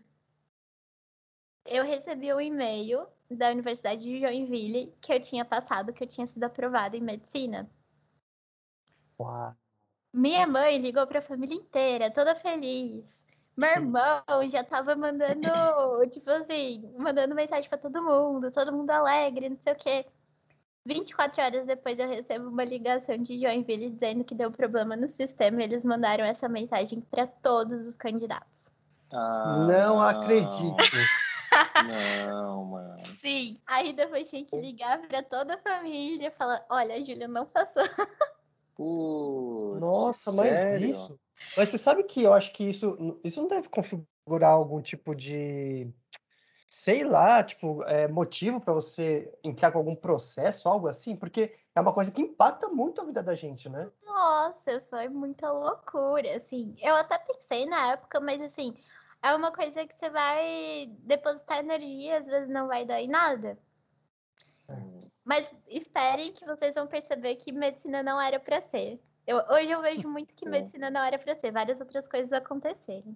eu 1.65 1.85
recebi 1.85 2.33
um 2.33 2.41
e-mail 2.41 3.07
da 3.35 3.49
Universidade 3.51 4.01
de 4.01 4.19
Joinville 4.19 4.93
que 5.01 5.13
eu 5.13 5.19
tinha 5.19 5.45
passado, 5.45 5.93
que 5.93 6.03
eu 6.03 6.07
tinha 6.07 6.27
sido 6.27 6.43
aprovada 6.43 6.95
em 6.95 7.01
medicina. 7.01 7.69
Uau. 9.19 9.55
Minha 10.13 10.45
mãe 10.45 10.77
ligou 10.77 11.07
para 11.07 11.19
a 11.19 11.23
família 11.23 11.55
inteira, 11.55 12.11
toda 12.11 12.35
feliz. 12.35 13.25
Meu 13.55 13.69
irmão 13.69 14.23
já 14.49 14.63
tava 14.63 14.95
mandando, 14.95 15.47
tipo 16.09 16.29
assim, 16.29 16.91
mandando 16.97 17.35
mensagem 17.35 17.69
para 17.69 17.77
todo 17.77 18.03
mundo, 18.03 18.51
todo 18.51 18.73
mundo 18.73 18.89
alegre, 18.89 19.49
não 19.49 19.57
sei 19.57 19.73
o 19.73 19.75
quê. 19.75 20.05
24 20.85 21.43
horas 21.43 21.65
depois 21.67 21.99
eu 21.99 22.07
recebo 22.07 22.49
uma 22.49 22.63
ligação 22.63 23.17
de 23.17 23.39
Joinville 23.39 23.91
dizendo 23.91 24.23
que 24.23 24.33
deu 24.33 24.51
problema 24.51 24.95
no 24.95 25.07
sistema 25.07 25.61
e 25.61 25.65
eles 25.65 25.85
mandaram 25.85 26.25
essa 26.25 26.49
mensagem 26.49 27.01
para 27.01 27.27
todos 27.27 27.85
os 27.85 27.95
candidatos. 27.95 28.71
Ah, 29.13 29.65
não 29.67 30.01
acredito. 30.01 30.75
Não, 31.87 32.65
mano. 32.65 32.95
Sim. 33.19 33.59
Aí 33.65 33.93
depois 33.93 34.29
tinha 34.29 34.45
que 34.45 34.55
ligar 34.55 35.01
pra 35.07 35.21
toda 35.23 35.55
a 35.55 35.61
família 35.61 36.27
e 36.27 36.31
falar: 36.31 36.65
olha, 36.69 36.95
a 36.95 37.01
Júlia 37.01 37.27
não 37.27 37.45
passou. 37.45 37.83
Putz, 38.75 39.81
Nossa, 39.81 40.31
mas 40.31 40.59
sério? 40.59 40.89
isso. 40.89 41.19
Mas 41.55 41.69
você 41.69 41.77
sabe 41.77 42.03
que 42.03 42.23
eu 42.23 42.33
acho 42.33 42.53
que 42.53 42.63
isso, 42.63 43.19
isso 43.23 43.41
não 43.41 43.47
deve 43.47 43.69
configurar 43.69 44.51
algum 44.51 44.81
tipo 44.81 45.15
de. 45.15 45.91
Sei 46.69 47.03
lá, 47.03 47.43
tipo, 47.43 47.83
é, 47.83 48.07
motivo 48.07 48.61
para 48.61 48.73
você 48.73 49.31
entrar 49.43 49.71
com 49.71 49.77
algum 49.77 49.95
processo, 49.95 50.69
algo 50.69 50.87
assim, 50.87 51.17
porque 51.17 51.53
é 51.75 51.81
uma 51.81 51.91
coisa 51.91 52.09
que 52.11 52.21
impacta 52.21 52.69
muito 52.69 53.01
a 53.01 53.05
vida 53.05 53.21
da 53.21 53.35
gente, 53.35 53.67
né? 53.67 53.91
Nossa, 54.05 54.79
foi 54.89 55.09
muita 55.09 55.51
loucura, 55.51 56.33
assim. 56.33 56.73
Eu 56.79 56.95
até 56.95 57.17
pensei 57.19 57.65
na 57.65 57.91
época, 57.91 58.21
mas 58.21 58.41
assim, 58.41 58.73
é 59.23 59.35
uma 59.35 59.51
coisa 59.51 59.85
que 59.85 59.95
você 59.95 60.09
vai 60.09 60.89
depositar 60.99 61.59
energia, 61.59 62.17
às 62.17 62.25
vezes 62.25 62.49
não 62.49 62.67
vai 62.67 62.85
dar 62.85 62.99
em 62.99 63.07
nada. 63.07 63.57
É. 64.67 64.73
Mas 65.23 65.53
esperem 65.67 66.33
que 66.33 66.43
vocês 66.43 66.73
vão 66.73 66.87
perceber 66.87 67.35
que 67.35 67.51
medicina 67.51 68.01
não 68.01 68.19
era 68.19 68.39
para 68.39 68.59
ser. 68.59 68.99
Eu, 69.27 69.37
hoje 69.37 69.69
eu 69.69 69.81
vejo 69.81 70.09
muito 70.09 70.33
que 70.33 70.47
é. 70.47 70.49
medicina 70.49 70.89
não 70.89 71.03
era 71.03 71.19
para 71.19 71.35
ser, 71.35 71.51
várias 71.51 71.79
outras 71.79 72.07
coisas 72.07 72.33
acontecerem. 72.33 73.15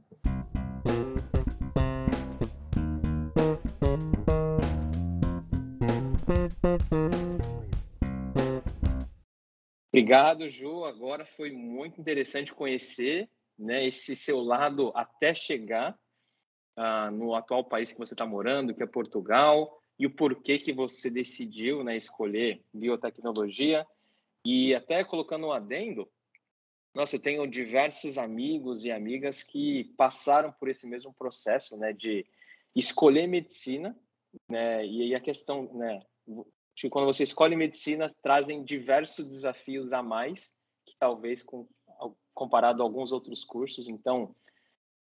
Obrigado, 9.91 10.49
Ju. 10.49 10.85
Agora 10.85 11.25
foi 11.25 11.51
muito 11.51 11.99
interessante 11.99 12.53
conhecer 12.53 13.27
né, 13.57 13.85
esse 13.85 14.15
seu 14.15 14.41
lado 14.41 14.91
até 14.95 15.33
chegar 15.33 15.97
uh, 16.77 17.11
no 17.11 17.35
atual 17.35 17.63
país 17.63 17.91
que 17.91 17.97
você 17.97 18.13
está 18.13 18.25
morando, 18.25 18.73
que 18.73 18.83
é 18.83 18.87
Portugal, 18.87 19.81
e 19.97 20.05
o 20.05 20.11
porquê 20.11 20.59
que 20.59 20.73
você 20.73 21.09
decidiu 21.09 21.83
né, 21.83 21.95
escolher 21.95 22.61
biotecnologia. 22.73 23.85
E 24.45 24.75
até 24.75 25.03
colocando 25.03 25.47
um 25.47 25.51
adendo, 25.51 26.07
nossa, 26.93 27.15
eu 27.15 27.19
tenho 27.19 27.47
diversos 27.47 28.17
amigos 28.17 28.85
e 28.85 28.91
amigas 28.91 29.41
que 29.41 29.85
passaram 29.97 30.51
por 30.51 30.69
esse 30.69 30.85
mesmo 30.85 31.13
processo, 31.13 31.75
né, 31.77 31.91
de 31.91 32.25
escolher 32.75 33.27
medicina, 33.27 33.97
né, 34.47 34.85
e 34.85 35.01
aí 35.01 35.15
a 35.15 35.19
questão, 35.19 35.73
né, 35.73 36.01
que 36.75 36.89
quando 36.89 37.05
você 37.05 37.23
escolhe 37.23 37.55
medicina, 37.55 38.13
trazem 38.21 38.63
diversos 38.63 39.27
desafios 39.27 39.93
a 39.93 40.03
mais, 40.03 40.51
que 40.85 40.95
talvez 40.99 41.41
com 41.41 41.67
comparado 42.35 42.83
a 42.83 42.85
alguns 42.85 43.11
outros 43.11 43.43
cursos. 43.43 43.87
Então, 43.87 44.35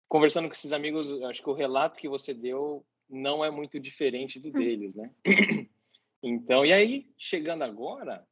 conversando 0.07 0.47
com 0.47 0.55
esses 0.55 0.73
amigos, 0.73 1.11
acho 1.23 1.43
que 1.43 1.51
o 1.51 1.55
relato 1.55 1.99
que 1.99 2.09
você 2.09 2.33
deu 2.33 2.87
não 3.09 3.45
é 3.45 3.51
muito 3.51 3.81
diferente 3.81 4.39
do 4.39 4.51
hum. 4.51 4.53
deles, 4.53 4.95
né? 4.95 5.13
Então, 6.23 6.65
e 6.65 6.73
aí, 6.73 7.15
chegando 7.17 7.63
agora, 7.63 8.27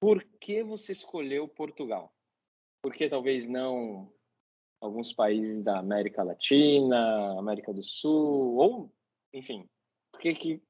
por 0.00 0.22
que 0.40 0.62
você 0.62 0.92
escolheu 0.92 1.46
Portugal? 1.46 2.14
Por 2.80 2.94
que 2.94 3.06
talvez 3.08 3.46
não 3.46 4.10
alguns 4.80 5.12
países 5.12 5.62
da 5.62 5.78
América 5.78 6.22
Latina, 6.22 7.38
América 7.38 7.72
do 7.72 7.82
Sul, 7.82 8.56
ou, 8.56 8.92
enfim, 9.32 9.68
por 10.12 10.20
que, 10.20 10.34
que, 10.34 10.62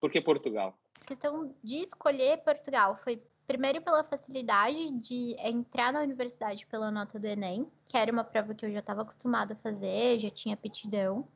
por 0.00 0.10
que 0.10 0.20
Portugal? 0.20 0.78
A 1.02 1.04
questão 1.04 1.54
de 1.62 1.76
escolher 1.76 2.42
Portugal 2.42 2.96
foi 3.02 3.22
Primeiro, 3.48 3.80
pela 3.80 4.04
facilidade 4.04 4.90
de 5.00 5.34
entrar 5.38 5.90
na 5.90 6.02
universidade 6.02 6.66
pela 6.66 6.90
nota 6.90 7.18
do 7.18 7.26
Enem, 7.26 7.66
que 7.86 7.96
era 7.96 8.12
uma 8.12 8.22
prova 8.22 8.54
que 8.54 8.66
eu 8.66 8.70
já 8.70 8.80
estava 8.80 9.00
acostumada 9.00 9.54
a 9.54 9.56
fazer, 9.56 10.20
já 10.20 10.30
tinha 10.30 10.54
aptidão. 10.54 11.26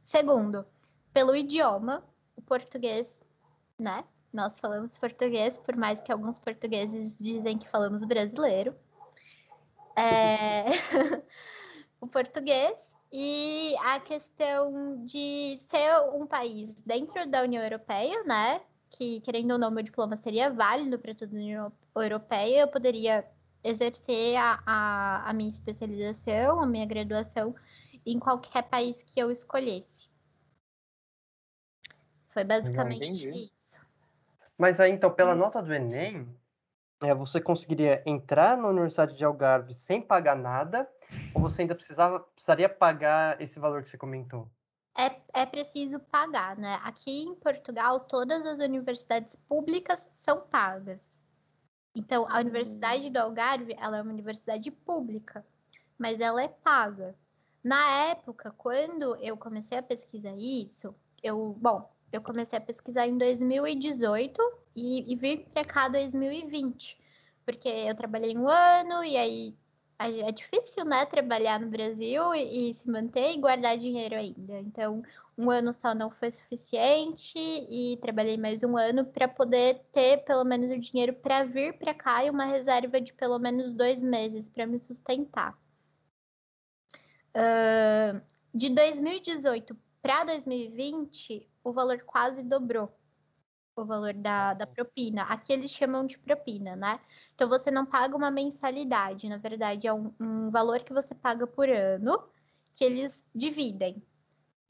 Segundo, 0.00 0.64
pelo 1.12 1.34
idioma, 1.34 2.04
o 2.36 2.40
português, 2.40 3.20
né? 3.76 4.04
Nós 4.32 4.60
falamos 4.60 4.96
português, 4.96 5.58
por 5.58 5.74
mais 5.74 6.04
que 6.04 6.12
alguns 6.12 6.38
portugueses 6.38 7.18
dizem 7.18 7.58
que 7.58 7.68
falamos 7.68 8.04
brasileiro. 8.04 8.72
É... 9.96 10.66
o 12.00 12.06
português 12.06 12.90
e 13.12 13.74
a 13.78 13.98
questão 13.98 15.04
de 15.04 15.56
ser 15.58 15.98
um 16.14 16.28
país 16.28 16.80
dentro 16.82 17.28
da 17.28 17.42
União 17.42 17.64
Europeia, 17.64 18.22
né? 18.22 18.60
Que, 18.90 19.20
querendo 19.20 19.52
ou 19.52 19.58
não, 19.58 19.70
meu 19.70 19.82
diploma 19.82 20.16
seria 20.16 20.50
válido 20.50 20.98
para 20.98 21.14
toda 21.14 21.32
a 21.32 21.38
União 21.38 21.72
Europeia, 21.94 22.60
eu 22.60 22.68
poderia 22.68 23.24
exercer 23.62 24.36
a, 24.36 24.62
a, 24.64 25.30
a, 25.30 25.32
minha 25.32 25.50
especialização, 25.50 26.60
a 26.60 26.66
minha 26.66 26.86
graduação 26.86 27.54
em 28.04 28.18
qualquer 28.18 28.62
país 28.62 29.02
que 29.02 29.18
eu 29.18 29.30
escolhesse. 29.30 30.08
Foi 32.30 32.44
basicamente 32.44 33.28
isso. 33.28 33.80
Mas 34.56 34.78
aí, 34.78 34.90
então, 34.90 35.10
pela 35.12 35.34
nota 35.34 35.62
do 35.62 35.74
Enem, 35.74 36.28
é, 37.02 37.14
você 37.14 37.40
conseguiria 37.40 38.02
entrar 38.06 38.56
na 38.56 38.68
Universidade 38.68 39.16
de 39.16 39.24
Algarve 39.24 39.74
sem 39.74 40.00
pagar 40.00 40.36
nada, 40.36 40.88
ou 41.34 41.42
você 41.42 41.62
ainda 41.62 41.74
precisava, 41.74 42.20
precisaria 42.20 42.68
pagar 42.68 43.40
esse 43.40 43.58
valor 43.58 43.82
que 43.82 43.88
você 43.88 43.98
comentou? 43.98 44.48
É, 44.96 45.20
é 45.32 45.46
preciso 45.46 46.00
pagar, 46.00 46.56
né? 46.56 46.78
Aqui 46.82 47.24
em 47.24 47.34
Portugal, 47.34 48.00
todas 48.00 48.46
as 48.46 48.58
universidades 48.58 49.36
públicas 49.36 50.08
são 50.12 50.40
pagas. 50.40 51.22
Então, 51.94 52.26
a 52.28 52.40
Universidade 52.40 53.10
do 53.10 53.18
Algarve, 53.18 53.74
ela 53.78 53.98
é 53.98 54.02
uma 54.02 54.12
universidade 54.12 54.70
pública, 54.70 55.44
mas 55.98 56.20
ela 56.20 56.42
é 56.42 56.48
paga. 56.48 57.14
Na 57.62 58.08
época, 58.10 58.50
quando 58.56 59.16
eu 59.16 59.36
comecei 59.36 59.78
a 59.78 59.82
pesquisar 59.82 60.36
isso, 60.36 60.94
eu, 61.22 61.56
bom, 61.60 61.90
eu 62.12 62.20
comecei 62.20 62.58
a 62.58 62.62
pesquisar 62.62 63.06
em 63.06 63.18
2018 63.18 64.40
e, 64.74 65.12
e 65.12 65.16
vim 65.16 65.38
para 65.38 65.64
cá 65.64 65.88
2020, 65.88 66.98
porque 67.44 67.68
eu 67.68 67.94
trabalhei 67.94 68.36
um 68.36 68.48
ano 68.48 69.02
e 69.02 69.16
aí 69.16 69.56
é 69.98 70.30
difícil, 70.32 70.84
né, 70.84 71.06
trabalhar 71.06 71.58
no 71.58 71.68
Brasil 71.68 72.34
e, 72.34 72.70
e, 72.70 72.74
se 72.74 72.88
manter 72.90 73.32
e 73.32 73.40
guardar 73.40 73.76
dinheiro 73.76 74.14
ainda. 74.14 74.60
Então, 74.60 75.02
um 75.38 75.50
ano 75.50 75.72
só 75.72 75.94
não 75.94 76.10
foi 76.10 76.30
suficiente 76.30 77.34
e 77.36 77.98
trabalhei 78.00 78.36
mais 78.36 78.62
um 78.62 78.76
ano 78.76 79.04
para 79.04 79.28
poder 79.28 79.80
ter 79.92 80.18
pelo 80.24 80.44
menos 80.44 80.70
o 80.70 80.78
dinheiro 80.78 81.14
para 81.14 81.44
vir 81.44 81.78
para 81.78 81.94
cá 81.94 82.24
e 82.24 82.30
uma 82.30 82.44
reserva 82.44 83.00
de 83.00 83.12
pelo 83.12 83.38
menos 83.38 83.72
dois 83.72 84.02
meses 84.02 84.48
para 84.48 84.66
me 84.66 84.78
sustentar. 84.78 85.56
Uh, 87.34 88.20
de 88.54 88.70
2018 88.70 89.76
para 90.00 90.24
2020, 90.24 91.48
o 91.62 91.72
valor 91.72 92.00
quase 92.06 92.42
dobrou 92.42 92.90
o 93.76 93.84
valor 93.84 94.14
da, 94.14 94.54
da 94.54 94.66
propina. 94.66 95.22
Aqui 95.22 95.52
eles 95.52 95.70
chamam 95.70 96.06
de 96.06 96.18
propina, 96.18 96.74
né? 96.74 96.98
Então 97.34 97.48
você 97.48 97.70
não 97.70 97.84
paga 97.84 98.16
uma 98.16 98.30
mensalidade, 98.30 99.28
na 99.28 99.36
verdade 99.36 99.86
é 99.86 99.92
um, 99.92 100.12
um 100.20 100.50
valor 100.50 100.82
que 100.82 100.92
você 100.92 101.14
paga 101.14 101.46
por 101.46 101.68
ano 101.68 102.22
que 102.72 102.84
eles 102.84 103.24
dividem. 103.34 104.02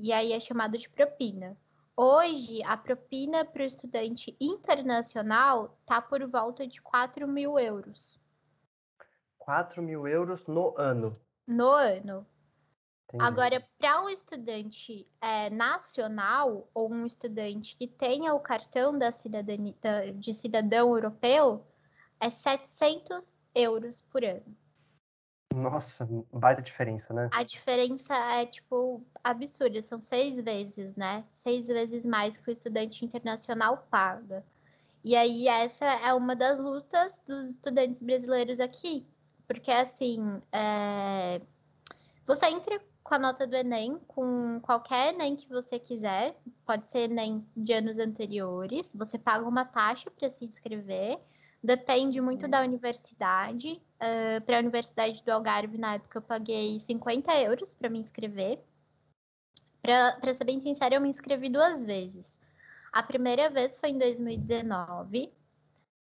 E 0.01 0.13
aí 0.13 0.33
é 0.33 0.41
chamado 0.41 0.77
de 0.77 0.89
propina. 0.89 1.57
Hoje, 1.97 2.63
a 2.63 2.77
propina 2.77 3.45
para 3.45 3.63
o 3.63 3.67
estudante 3.67 4.37
internacional 4.39 5.79
está 5.81 6.01
por 6.03 6.25
volta 6.29 6.67
de 6.67 6.81
4 6.83 7.27
mil 7.27 7.59
euros. 7.59 8.21
4 9.39 9.83
mil 9.83 10.07
euros 10.07 10.47
no 10.47 10.77
ano. 10.77 11.19
No 11.47 11.71
ano. 11.71 12.27
Entendi. 13.09 13.25
Agora, 13.25 13.69
para 13.79 14.03
um 14.03 14.09
estudante 14.09 15.07
é, 15.21 15.49
nacional 15.51 16.69
ou 16.75 16.93
um 16.93 17.07
estudante 17.07 17.77
que 17.77 17.87
tenha 17.87 18.35
o 18.35 18.41
cartão 18.41 18.99
da 18.99 19.13
cidadania, 19.13 19.75
da- 19.81 20.11
de 20.11 20.35
cidadão 20.35 20.89
europeu, 20.91 21.65
é 22.21 22.29
700 22.29 23.37
euros 23.55 24.01
por 24.01 24.25
ano. 24.25 24.57
Nossa, 25.55 26.07
baita 26.33 26.61
diferença, 26.61 27.15
né? 27.15 27.31
A 27.33 27.43
diferença 27.45 28.15
é, 28.15 28.45
tipo, 28.45 29.03
absurda. 29.23 29.81
São 29.83 30.03
seis 30.03 30.37
vezes, 30.37 30.95
né? 30.97 31.25
Seis 31.33 31.69
vezes 31.69 32.05
mais 32.05 32.41
que 32.41 32.51
o 32.51 32.53
estudante 32.53 33.05
internacional 33.05 33.87
paga. 33.89 34.45
E 35.05 35.15
aí, 35.15 35.47
essa 35.47 35.87
é 35.87 36.13
uma 36.13 36.35
das 36.35 36.61
lutas 36.61 37.23
dos 37.25 37.51
estudantes 37.51 38.03
brasileiros 38.03 38.59
aqui. 38.59 39.07
Porque, 39.47 39.71
assim, 39.71 40.43
é, 40.53 41.41
você 42.27 42.47
entra 42.49 42.79
com 43.07 43.15
a 43.15 43.19
nota 43.21 43.47
do 43.47 43.55
Enem, 43.55 44.01
com 44.09 44.61
qualquer 44.61 45.15
Enem 45.15 45.37
que 45.37 45.49
você 45.49 45.79
quiser. 45.79 46.37
Pode 46.65 46.89
ser 46.89 47.09
Enem 47.09 47.39
de 47.57 47.73
anos 47.73 48.01
anteriores. 48.01 48.93
Você 48.95 49.17
paga 49.17 49.47
uma 49.47 49.65
taxa 49.65 50.11
para 50.11 50.29
se 50.29 50.45
inscrever. 50.45 51.17
Depende 51.63 52.21
muito 52.21 52.49
da 52.49 52.63
universidade. 52.63 53.81
para 54.45 54.57
a 54.57 54.61
Universidade 54.61 55.23
do 55.23 55.31
Algarve, 55.31 55.79
na 55.79 55.95
época, 55.95 56.19
eu 56.19 56.23
paguei 56.23 56.81
50 56.81 57.33
euros 57.43 57.73
para 57.73 57.89
me 57.89 58.01
inscrever. 58.01 58.61
Para 59.81 60.35
ser 60.35 60.45
bem 60.45 60.59
sincera, 60.59 60.97
eu 60.97 61.01
me 61.01 61.09
inscrevi 61.09 61.49
duas 61.49 61.87
vezes. 61.87 62.41
A 62.93 63.05
primeira 63.05 63.49
vez 63.49 63.79
foi 63.79 63.91
em 63.91 63.99
2019. 63.99 65.33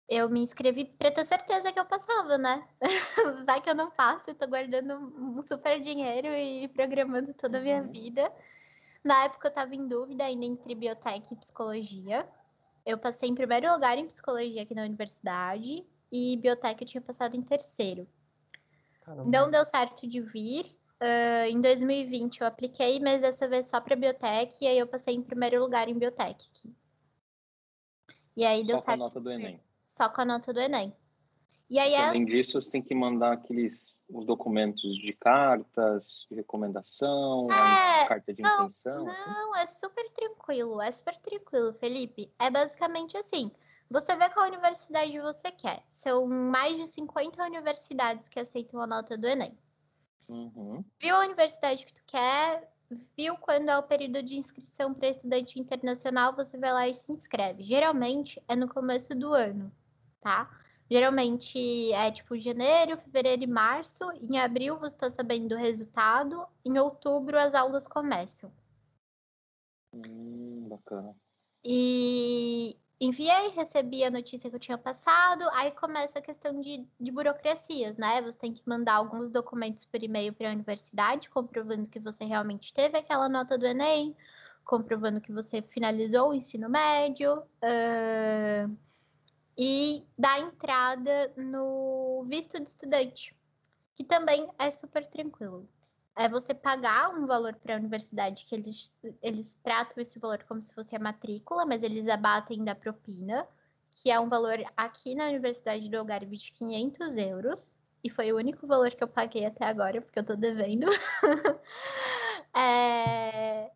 Eu 0.08 0.30
me 0.30 0.40
inscrevi 0.42 0.86
para 0.86 1.12
ter 1.12 1.26
certeza 1.26 1.72
que 1.72 1.80
eu 1.80 1.86
passava, 1.86 2.38
né? 2.38 2.68
Vai 3.46 3.62
que 3.62 3.70
eu 3.70 3.76
não 3.76 3.90
passo, 3.90 4.30
eu 4.30 4.36
tô 4.36 4.48
guardando 4.48 4.94
um 4.96 5.42
super 5.42 5.80
dinheiro 5.80 6.28
e 6.28 6.68
programando 6.68 7.34
toda 7.34 7.58
a 7.58 7.62
minha 7.62 7.82
Uhum. 7.82 7.92
vida. 7.92 8.32
Na 9.04 9.26
época 9.26 9.48
eu 9.48 9.50
estava 9.50 9.74
em 9.76 9.88
dúvida 9.88 10.24
ainda 10.24 10.46
entre 10.46 10.76
biotech 10.76 11.34
e 11.34 11.38
psicologia. 11.38 12.28
Eu 12.86 12.98
passei 13.00 13.30
em 13.30 13.36
primeiro 13.36 13.72
lugar 13.72 13.98
em 13.98 14.06
psicologia 14.08 14.62
aqui 14.62 14.76
na 14.76 14.84
universidade 14.84 15.84
e 16.12 16.38
biotech 16.38 16.82
eu 16.82 16.88
tinha 16.88 17.02
passado 17.02 17.36
em 17.36 17.42
terceiro. 17.42 18.08
Caramba. 19.02 19.30
Não 19.30 19.50
deu 19.50 19.66
certo 19.66 20.08
de 20.08 20.22
vir. 20.22 20.76
Ah, 21.00 21.48
em 21.50 21.60
2020 21.62 22.42
eu 22.42 22.48
apliquei, 22.48 23.00
mas 23.00 23.22
dessa 23.22 23.48
vez 23.48 23.68
só 23.68 23.82
para 23.82 23.96
biotech, 23.96 24.64
e 24.64 24.68
aí 24.68 24.78
eu 24.78 24.88
passei 24.88 25.14
em 25.14 25.22
primeiro 25.22 25.60
lugar 25.60 25.88
em 25.90 25.98
biotech. 25.98 26.50
aqui. 26.50 26.76
E 28.36 28.46
aí 28.46 28.64
deu 28.66 28.78
Só 28.78 28.86
com 28.86 28.92
a 28.92 28.96
certo. 28.98 29.00
nota 29.00 29.20
do. 29.20 29.32
Enem. 29.32 29.62
Só 29.96 30.10
com 30.10 30.20
a 30.20 30.26
nota 30.26 30.52
do 30.52 30.60
Enem. 30.60 30.94
E 31.70 31.80
aí 31.80 31.96
Além 31.96 32.24
essa- 32.24 32.32
disso, 32.32 32.62
você 32.62 32.70
tem 32.70 32.82
que 32.82 32.94
mandar 32.94 33.32
aqueles 33.32 33.98
os 34.10 34.26
documentos 34.26 34.82
de 34.98 35.14
cartas, 35.14 36.04
de 36.30 36.36
recomendação, 36.36 37.48
É, 37.50 38.06
carta 38.06 38.34
de 38.34 38.42
não, 38.42 38.66
intenção. 38.66 39.08
assim. 39.08 39.32
Não, 39.32 39.56
é 39.56 39.66
super 39.66 40.10
tranquilo, 40.12 40.82
é 40.82 40.92
super 40.92 41.16
tranquilo, 41.20 41.74
Felipe. 41.76 42.30
É 42.38 42.52
basicamente 42.52 43.16
assim: 43.16 43.50
você 43.90 44.18
vê 44.18 44.30
qual 44.32 44.48
universidade 44.48 45.18
você 45.22 45.50
quer. 45.50 45.82
São 45.88 46.28
mais 46.28 46.76
de 46.78 46.88
50 46.88 47.42
universidades 47.46 48.28
que 48.28 48.38
aceitam 48.40 48.82
a 48.82 48.86
nota 48.88 49.18
do 49.18 49.26
Enem. 49.26 49.58
Uhum. 50.28 50.84
Viu 51.00 51.16
a 51.16 51.20
universidade 51.22 51.86
que 51.86 51.94
tu 51.94 52.02
quer, 52.06 52.70
viu 53.18 53.38
quando 53.38 53.70
é 53.70 53.78
o 53.78 53.84
período 53.84 54.22
de 54.22 54.38
inscrição 54.38 54.94
para 54.94 55.08
estudante 55.08 55.60
internacional, 55.60 56.36
você 56.36 56.58
vai 56.58 56.74
lá 56.74 56.88
e 56.88 56.94
se 56.94 57.12
inscreve. 57.12 57.64
Geralmente 57.64 58.44
é 58.48 58.56
no 58.56 58.68
começo 58.68 59.16
do 59.18 59.34
ano, 59.34 59.72
tá? 60.26 60.50
Geralmente 60.90 61.94
é 61.94 62.12
tipo 62.12 62.36
janeiro, 62.36 62.98
fevereiro 62.98 63.44
e 63.44 63.48
março. 63.48 64.04
Em 64.14 64.40
abril 64.40 64.80
você 64.80 64.96
está 64.96 65.08
sabendo 65.08 65.50
do 65.50 65.56
resultado. 65.56 66.48
Em 66.66 66.80
outubro 66.80 67.38
as 67.38 67.54
aulas 67.54 67.88
começam. 67.88 68.52
Hum, 69.94 70.68
bacana. 70.68 71.16
E 71.64 72.76
enviei, 73.00 73.50
recebi 73.50 74.04
a 74.04 74.10
notícia 74.10 74.50
que 74.50 74.56
eu 74.56 74.60
tinha 74.60 74.80
passado. 74.80 75.48
Aí 75.54 75.70
começa 75.72 76.18
a 76.18 76.24
questão 76.24 76.60
de, 76.60 76.88
de 77.00 77.12
burocracias, 77.12 77.98
né? 77.98 78.22
Você 78.24 78.40
tem 78.40 78.54
que 78.54 78.68
mandar 78.68 78.96
alguns 78.96 79.30
documentos 79.30 79.86
por 79.86 80.04
e-mail 80.04 80.34
para 80.34 80.50
a 80.50 80.54
universidade, 80.54 81.30
comprovando 81.30 81.88
que 81.88 82.00
você 82.00 82.26
realmente 82.26 82.74
teve 82.74 82.98
aquela 82.98 83.30
nota 83.30 83.60
do 83.60 83.66
Enem, 83.66 84.16
comprovando 84.64 85.22
que 85.22 85.32
você 85.32 85.62
finalizou 85.62 86.30
o 86.30 86.34
ensino 86.34 86.68
médio. 86.68 87.44
ahn, 87.62 88.76
e 89.58 90.06
dar 90.18 90.40
entrada 90.40 91.32
no 91.38 92.26
visto 92.28 92.60
de 92.60 92.70
estudante, 92.70 93.36
que 93.94 94.04
também 94.04 94.50
é 94.60 94.70
super 94.72 95.06
tranquilo. 95.08 95.68
É 96.18 96.30
você 96.30 96.54
pagar 96.54 97.10
um 97.10 97.26
valor 97.26 97.56
para 97.56 97.76
a 97.76 97.78
universidade, 97.78 98.46
que 98.46 98.56
eles, 98.56 98.96
eles 99.22 99.58
tratam 99.64 100.02
esse 100.02 100.18
valor 100.18 100.44
como 100.48 100.62
se 100.62 100.74
fosse 100.74 100.96
a 100.96 101.00
matrícula, 101.00 101.66
mas 101.66 101.84
eles 101.84 102.08
abatem 102.08 102.64
da 102.64 102.74
propina, 102.74 103.48
que 103.92 104.10
é 104.10 104.20
um 104.20 104.30
valor 104.30 104.58
aqui 104.76 105.16
na 105.16 105.28
Universidade 105.28 105.90
do 105.90 105.98
Algarve 105.98 106.38
de 106.38 106.52
500 106.54 107.18
euros, 107.18 107.76
e 108.04 108.10
foi 108.10 108.32
o 108.32 108.38
único 108.38 108.68
valor 108.68 108.92
que 108.92 109.04
eu 109.04 109.08
paguei 109.08 109.46
até 109.46 109.66
agora, 109.66 110.02
porque 110.02 110.20
eu 110.20 110.24
tô 110.24 110.36
devendo. 110.36 110.88
É, 112.58 113.70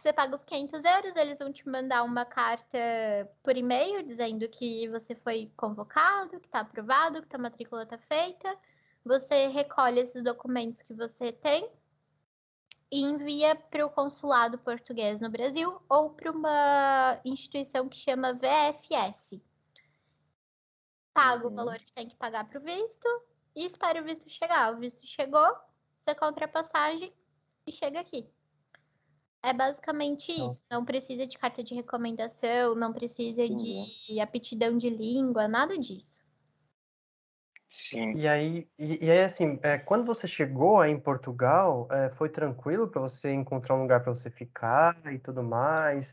Você 0.00 0.14
paga 0.14 0.34
os 0.34 0.42
500 0.42 0.82
euros, 0.82 1.14
eles 1.14 1.38
vão 1.38 1.52
te 1.52 1.68
mandar 1.68 2.04
uma 2.04 2.24
carta 2.24 2.78
por 3.42 3.54
e-mail 3.54 4.02
dizendo 4.02 4.48
que 4.48 4.88
você 4.88 5.14
foi 5.14 5.52
convocado, 5.54 6.40
que 6.40 6.46
está 6.46 6.60
aprovado, 6.60 7.26
que 7.26 7.36
a 7.36 7.38
matrícula 7.38 7.82
está 7.82 7.98
feita. 7.98 8.56
Você 9.04 9.48
recolhe 9.48 10.00
esses 10.00 10.24
documentos 10.24 10.80
que 10.80 10.94
você 10.94 11.30
tem 11.30 11.70
e 12.90 13.02
envia 13.02 13.54
para 13.54 13.84
o 13.84 13.90
consulado 13.90 14.58
português 14.60 15.20
no 15.20 15.28
Brasil 15.28 15.78
ou 15.86 16.08
para 16.14 16.32
uma 16.32 17.20
instituição 17.22 17.86
que 17.86 17.98
chama 17.98 18.32
VFS. 18.32 19.38
Paga 21.12 21.46
Uhum. 21.46 21.52
o 21.52 21.56
valor 21.56 21.78
que 21.78 21.92
tem 21.92 22.08
que 22.08 22.16
pagar 22.16 22.48
para 22.48 22.58
o 22.58 22.62
visto 22.62 23.06
e 23.54 23.66
espera 23.66 24.00
o 24.00 24.04
visto 24.04 24.30
chegar. 24.30 24.72
O 24.72 24.78
visto 24.78 25.06
chegou, 25.06 25.54
você 25.98 26.14
compra 26.14 26.46
a 26.46 26.48
passagem 26.48 27.12
e 27.66 27.72
chega 27.72 28.00
aqui. 28.00 28.39
É 29.42 29.52
basicamente 29.52 30.32
Então. 30.32 30.48
isso. 30.48 30.64
Não 30.70 30.84
precisa 30.84 31.26
de 31.26 31.38
carta 31.38 31.62
de 31.62 31.74
recomendação, 31.74 32.74
não 32.74 32.92
precisa 32.92 33.42
Entendi. 33.42 33.84
de 34.06 34.20
aptidão 34.20 34.76
de 34.76 34.90
língua, 34.90 35.48
nada 35.48 35.78
disso. 35.78 36.20
Sim. 37.68 38.16
E 38.16 38.26
aí, 38.26 38.68
e, 38.76 39.04
e 39.04 39.10
aí 39.10 39.22
assim, 39.22 39.58
é, 39.62 39.78
quando 39.78 40.04
você 40.04 40.26
chegou 40.26 40.80
aí 40.80 40.90
em 40.90 40.98
Portugal, 40.98 41.86
é, 41.90 42.10
foi 42.10 42.28
tranquilo 42.28 42.88
para 42.88 43.00
você 43.00 43.32
encontrar 43.32 43.76
um 43.76 43.82
lugar 43.82 44.02
para 44.02 44.12
você 44.12 44.28
ficar 44.28 45.00
e 45.12 45.18
tudo 45.18 45.42
mais? 45.42 46.12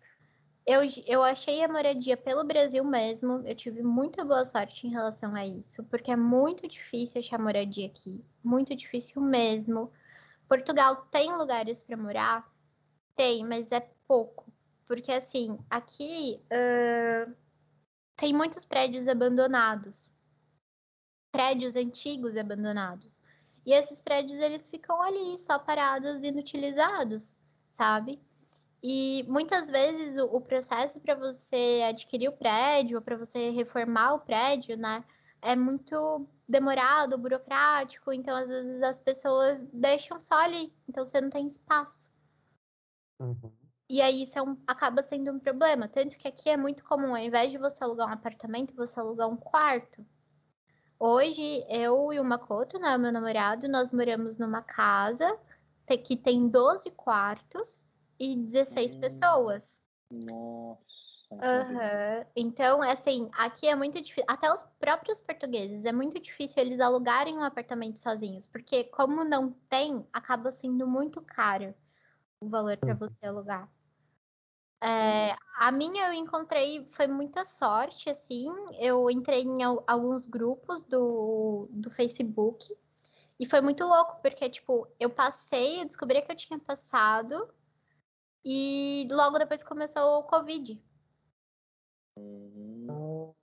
Eu, 0.67 0.81
eu 1.07 1.23
achei 1.23 1.63
a 1.63 1.67
moradia 1.67 2.15
pelo 2.15 2.43
Brasil 2.43 2.83
mesmo. 2.83 3.41
Eu 3.47 3.55
tive 3.55 3.81
muita 3.81 4.23
boa 4.23 4.45
sorte 4.45 4.85
em 4.85 4.91
relação 4.91 5.33
a 5.33 5.45
isso, 5.45 5.83
porque 5.85 6.11
é 6.11 6.15
muito 6.15 6.67
difícil 6.67 7.19
achar 7.19 7.39
moradia 7.39 7.87
aqui. 7.87 8.23
Muito 8.43 8.75
difícil 8.75 9.21
mesmo. 9.21 9.91
Portugal 10.47 11.07
tem 11.09 11.35
lugares 11.35 11.81
para 11.83 11.97
morar? 11.97 12.45
Tem, 13.17 13.43
mas 13.43 13.71
é 13.73 13.81
pouco. 14.07 14.45
Porque, 14.85 15.11
assim, 15.11 15.59
aqui 15.69 16.39
ahn, 16.49 17.33
tem 18.15 18.33
muitos 18.33 18.63
prédios 18.63 19.07
abandonados. 19.07 20.09
Prédios 21.31 21.75
antigos 21.75 22.37
abandonados. 22.37 23.21
E 23.65 23.73
esses 23.73 24.01
prédios, 24.01 24.39
eles 24.39 24.69
ficam 24.69 25.01
ali, 25.01 25.37
só 25.39 25.59
parados, 25.59 26.23
inutilizados, 26.23 27.35
sabe? 27.67 28.21
E 28.81 29.25
muitas 29.27 29.69
vezes 29.69 30.15
o, 30.17 30.25
o 30.25 30.39
processo 30.39 30.99
para 31.01 31.15
você 31.15 31.83
adquirir 31.89 32.29
o 32.29 32.37
prédio, 32.37 33.01
para 33.01 33.17
você 33.17 33.49
reformar 33.49 34.13
o 34.13 34.19
prédio, 34.19 34.77
né, 34.77 35.03
é 35.41 35.55
muito 35.55 36.27
demorado, 36.47 37.17
burocrático. 37.17 38.13
Então, 38.13 38.35
às 38.35 38.49
vezes, 38.49 38.81
as 38.83 39.01
pessoas 39.01 39.63
deixam 39.73 40.19
só 40.19 40.35
ali. 40.35 40.71
Então, 40.87 41.03
você 41.03 41.19
não 41.19 41.29
tem 41.29 41.47
espaço. 41.47 42.09
Uhum. 43.19 43.51
E 43.89 44.01
aí 44.01 44.23
isso 44.23 44.37
é 44.37 44.41
um- 44.41 44.57
acaba 44.67 45.01
sendo 45.01 45.31
um 45.31 45.39
problema. 45.39 45.87
Tanto 45.87 46.17
que 46.17 46.27
aqui 46.27 46.49
é 46.49 46.57
muito 46.57 46.83
comum, 46.83 47.15
ao 47.15 47.21
invés 47.21 47.51
de 47.51 47.57
você 47.57 47.83
alugar 47.83 48.07
um 48.09 48.13
apartamento, 48.13 48.75
você 48.75 48.99
alugar 48.99 49.29
um 49.29 49.37
quarto. 49.37 50.05
Hoje, 50.99 51.63
eu 51.69 52.11
e 52.11 52.19
o 52.19 52.25
Makoto, 52.25 52.79
né, 52.79 52.97
meu 52.97 53.11
namorado, 53.11 53.67
nós 53.67 53.91
moramos 53.91 54.37
numa 54.37 54.61
casa 54.61 55.39
que 56.03 56.17
tem 56.17 56.49
12 56.49 56.91
quartos 56.91 57.81
e 58.19 58.35
16 58.35 58.93
Hum. 58.95 58.99
pessoas. 58.99 59.81
Nossa. 60.11 60.81
Aham. 61.31 62.25
Então, 62.35 62.81
assim, 62.81 63.29
aqui 63.33 63.67
é 63.67 63.75
muito 63.75 64.01
difícil. 64.01 64.25
Até 64.27 64.51
os 64.51 64.63
próprios 64.79 65.21
portugueses, 65.21 65.85
é 65.85 65.91
muito 65.93 66.19
difícil 66.19 66.61
eles 66.63 66.79
alugarem 66.79 67.37
um 67.37 67.43
apartamento 67.43 67.99
sozinhos, 67.99 68.47
porque 68.47 68.85
como 68.85 69.23
não 69.23 69.51
tem, 69.69 70.05
acaba 70.11 70.51
sendo 70.51 70.85
muito 70.87 71.21
caro 71.21 71.73
o 72.39 72.49
valor 72.49 72.77
para 72.77 72.93
Uhum. 72.93 72.99
você 72.99 73.25
alugar. 73.25 73.69
É, 74.81 75.35
a 75.57 75.71
minha 75.71 76.07
eu 76.07 76.13
encontrei, 76.13 76.87
foi 76.91 77.07
muita 77.07 77.43
sorte, 77.43 78.09
assim. 78.09 78.47
Eu 78.79 79.09
entrei 79.09 79.41
em 79.41 79.63
al- 79.63 79.83
alguns 79.87 80.27
grupos 80.27 80.83
do, 80.83 81.67
do 81.71 81.89
Facebook 81.89 82.75
E 83.39 83.45
foi 83.47 83.61
muito 83.61 83.83
louco, 83.85 84.21
porque, 84.21 84.49
tipo, 84.49 84.87
eu 84.99 85.09
passei, 85.09 85.81
eu 85.81 85.85
descobri 85.85 86.21
que 86.21 86.31
eu 86.31 86.35
tinha 86.35 86.59
passado, 86.59 87.53
e 88.45 89.07
logo 89.11 89.37
depois 89.39 89.63
começou 89.63 90.19
o 90.19 90.23
Covid. 90.23 90.81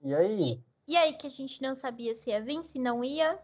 E 0.03 0.13
aí? 0.13 0.63
E, 0.87 0.93
e 0.93 0.97
aí 0.97 1.13
que 1.13 1.27
a 1.27 1.29
gente 1.29 1.61
não 1.61 1.75
sabia 1.75 2.13
se 2.15 2.29
ia 2.29 2.41
vir, 2.41 2.63
se 2.63 2.77
não 2.79 3.03
ia, 3.03 3.41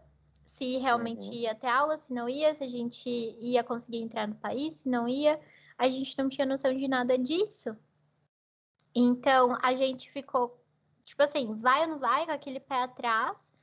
se 0.51 0.77
realmente 0.79 1.27
Uhum. 1.27 1.33
ia 1.33 1.55
ter 1.55 1.67
aula, 1.67 1.95
se 1.95 2.13
não 2.13 2.27
ia, 2.27 2.53
se 2.53 2.61
a 2.61 2.67
gente 2.67 3.09
ia 3.09 3.63
conseguir 3.63 3.99
entrar 3.99 4.27
no 4.27 4.35
país, 4.35 4.73
se 4.75 4.89
não 4.89 5.07
ia. 5.07 5.39
A 5.77 5.87
gente 5.87 6.17
não 6.17 6.27
tinha 6.27 6.45
noção 6.45 6.77
de 6.77 6.89
nada 6.89 7.17
disso. 7.17 7.75
Então, 8.93 9.57
a 9.61 9.73
gente 9.73 10.11
ficou, 10.11 10.61
tipo 11.05 11.23
assim, 11.23 11.55
vai 11.55 11.83
ou 11.83 11.87
não 11.87 11.99
vai, 11.99 12.25
com 12.25 12.33
aquele 12.33 12.59
pé 12.59 12.83
atrás. 12.83 13.53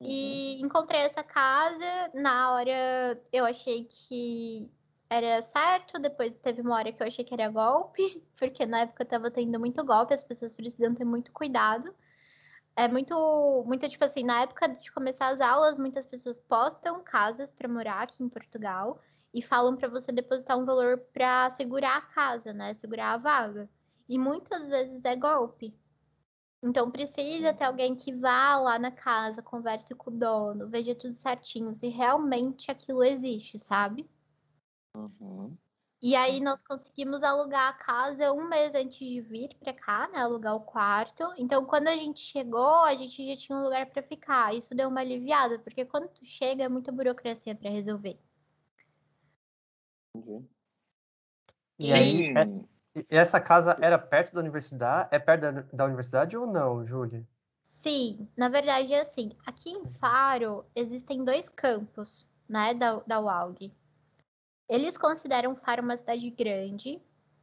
E 0.00 0.58
encontrei 0.62 1.02
essa 1.02 1.22
casa. 1.22 2.10
Na 2.14 2.54
hora 2.54 3.22
eu 3.30 3.44
achei 3.44 3.84
que 3.84 4.70
era 5.10 5.42
certo, 5.42 5.98
depois 5.98 6.32
teve 6.32 6.62
uma 6.62 6.76
hora 6.76 6.92
que 6.92 7.02
eu 7.02 7.06
achei 7.06 7.24
que 7.26 7.34
era 7.34 7.50
golpe, 7.50 8.22
porque 8.38 8.64
na 8.64 8.80
época 8.80 9.04
tava 9.04 9.30
tendo 9.30 9.60
muito 9.60 9.84
golpe, 9.84 10.14
as 10.14 10.22
pessoas 10.22 10.54
precisam 10.54 10.94
ter 10.94 11.04
muito 11.04 11.30
cuidado. 11.30 11.94
É 12.76 12.86
muito, 12.88 13.64
muito 13.66 13.88
tipo 13.88 14.04
assim, 14.04 14.22
na 14.22 14.42
época 14.42 14.68
de 14.68 14.92
começar 14.92 15.28
as 15.28 15.40
aulas, 15.40 15.78
muitas 15.78 16.04
pessoas 16.04 16.38
postam 16.38 17.02
casas 17.02 17.50
para 17.50 17.66
morar 17.66 18.02
aqui 18.02 18.22
em 18.22 18.28
Portugal 18.28 19.00
e 19.32 19.40
falam 19.40 19.74
para 19.74 19.88
você 19.88 20.12
depositar 20.12 20.58
um 20.58 20.66
valor 20.66 20.98
para 21.12 21.48
segurar 21.50 21.96
a 21.96 22.02
casa, 22.02 22.52
né? 22.52 22.74
Segurar 22.74 23.14
a 23.14 23.16
vaga. 23.16 23.70
E 24.06 24.18
muitas 24.18 24.68
vezes 24.68 25.02
é 25.06 25.16
golpe. 25.16 25.74
Então 26.62 26.90
precisa 26.90 27.54
ter 27.54 27.64
alguém 27.64 27.94
que 27.94 28.12
vá 28.14 28.58
lá 28.58 28.78
na 28.78 28.90
casa, 28.90 29.42
converse 29.42 29.94
com 29.94 30.10
o 30.10 30.18
dono, 30.18 30.68
veja 30.68 30.94
tudo 30.94 31.14
certinho, 31.14 31.74
se 31.74 31.88
realmente 31.88 32.70
aquilo 32.70 33.02
existe, 33.02 33.58
sabe? 33.58 34.08
Uhum. 34.94 35.56
E 36.02 36.14
aí 36.14 36.40
nós 36.40 36.62
conseguimos 36.62 37.22
alugar 37.22 37.68
a 37.68 37.72
casa 37.72 38.32
um 38.32 38.48
mês 38.48 38.74
antes 38.74 38.98
de 38.98 39.20
vir 39.20 39.56
para 39.58 39.72
cá, 39.72 40.08
né? 40.08 40.18
Alugar 40.18 40.54
o 40.54 40.60
quarto. 40.60 41.24
Então, 41.38 41.64
quando 41.64 41.88
a 41.88 41.96
gente 41.96 42.20
chegou, 42.20 42.84
a 42.84 42.94
gente 42.94 43.26
já 43.26 43.36
tinha 43.36 43.58
um 43.58 43.62
lugar 43.62 43.86
para 43.86 44.02
ficar. 44.02 44.54
Isso 44.54 44.74
deu 44.74 44.88
uma 44.88 45.00
aliviada, 45.00 45.58
porque 45.58 45.84
quando 45.84 46.08
tu 46.08 46.24
chega 46.24 46.64
é 46.64 46.68
muita 46.68 46.92
burocracia 46.92 47.54
para 47.54 47.70
resolver. 47.70 48.18
Entendi. 50.14 50.46
E 51.78 51.92
aí, 51.92 52.34
Tem- 52.34 52.68
é- 52.94 53.00
e 53.10 53.16
essa 53.16 53.40
casa 53.40 53.76
era 53.80 53.98
perto 53.98 54.34
da 54.34 54.40
universidade? 54.40 55.08
É 55.12 55.18
perto 55.18 55.40
da, 55.42 55.50
da 55.50 55.84
universidade 55.84 56.36
ou 56.36 56.46
não, 56.46 56.86
Júlia? 56.86 57.26
Sim, 57.62 58.28
na 58.36 58.48
verdade 58.48 58.92
é 58.92 59.00
assim. 59.00 59.36
Aqui 59.46 59.70
em 59.70 59.90
Faro 59.98 60.64
existem 60.74 61.24
dois 61.24 61.48
campos, 61.48 62.26
né, 62.48 62.74
da, 62.74 63.00
da 63.00 63.20
UALG. 63.20 63.72
Eles 64.68 64.98
consideram 64.98 65.54
Faro 65.54 65.82
uma 65.82 65.96
cidade 65.96 66.28
grande, 66.30 67.00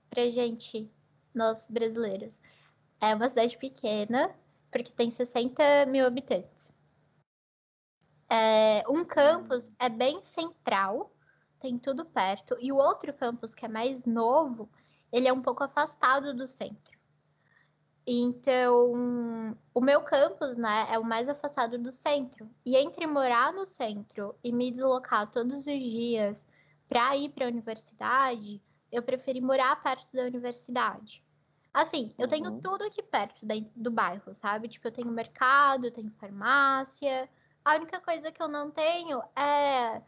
pra 0.10 0.30
gente, 0.30 0.92
nós 1.34 1.68
brasileiros. 1.70 2.42
É 3.00 3.16
uma 3.16 3.30
cidade 3.30 3.58
pequena, 3.58 4.34
porque 4.72 4.92
tem 4.92 5.10
60 5.10 5.86
mil 5.88 6.06
habitantes. 6.06 6.72
É, 8.30 8.84
um 8.90 9.06
campus 9.06 9.72
é 9.80 9.90
bem 9.90 10.22
central, 10.24 11.12
tem 11.60 11.78
tudo 11.78 12.04
perto, 12.04 12.58
e 12.60 12.72
o 12.72 12.78
outro 12.78 13.14
campus, 13.14 13.54
que 13.54 13.66
é 13.66 13.70
mais 13.70 14.06
novo, 14.06 14.70
ele 15.12 15.28
é 15.28 15.34
um 15.34 15.42
pouco 15.42 15.64
afastado 15.64 16.34
do 16.34 16.46
centro. 16.46 16.98
Então, 18.06 19.56
o 19.74 19.80
meu 19.80 20.02
campus, 20.02 20.58
né, 20.58 20.88
é 20.92 21.00
o 21.00 21.06
mais 21.06 21.30
afastado 21.30 21.78
do 21.78 21.90
centro. 21.90 22.50
E 22.66 22.76
entre 22.76 23.08
morar 23.08 23.54
no 23.54 23.66
centro 23.66 24.36
e 24.44 24.52
me 24.52 24.72
deslocar 24.72 25.32
todos 25.32 25.60
os 25.60 25.64
dias 25.66 26.46
para 26.90 27.16
ir 27.18 27.30
para 27.30 27.46
a 27.46 27.50
universidade, 27.50 28.62
eu 28.92 29.02
preferi 29.02 29.42
morar 29.42 29.82
perto 29.82 30.16
da 30.16 30.24
universidade. 30.24 31.24
Assim, 31.74 32.14
eu 32.20 32.28
tenho 32.28 32.52
Uhum. 32.52 32.62
tudo 32.62 32.84
aqui 32.84 33.02
perto 33.02 33.46
da- 33.46 33.56
do 33.76 33.90
bairro, 33.90 34.34
sabe? 34.36 34.68
Tipo, 34.68 34.88
eu 34.88 34.92
tenho 34.92 35.08
mercado, 35.12 35.86
eu 35.86 35.92
tenho 35.92 36.12
farmácia. 36.20 37.28
A 37.66 37.76
única 37.76 38.00
coisa 38.00 38.32
que 38.32 38.42
eu 38.42 38.48
não 38.48 38.70
tenho 38.70 39.24
é 39.36 40.02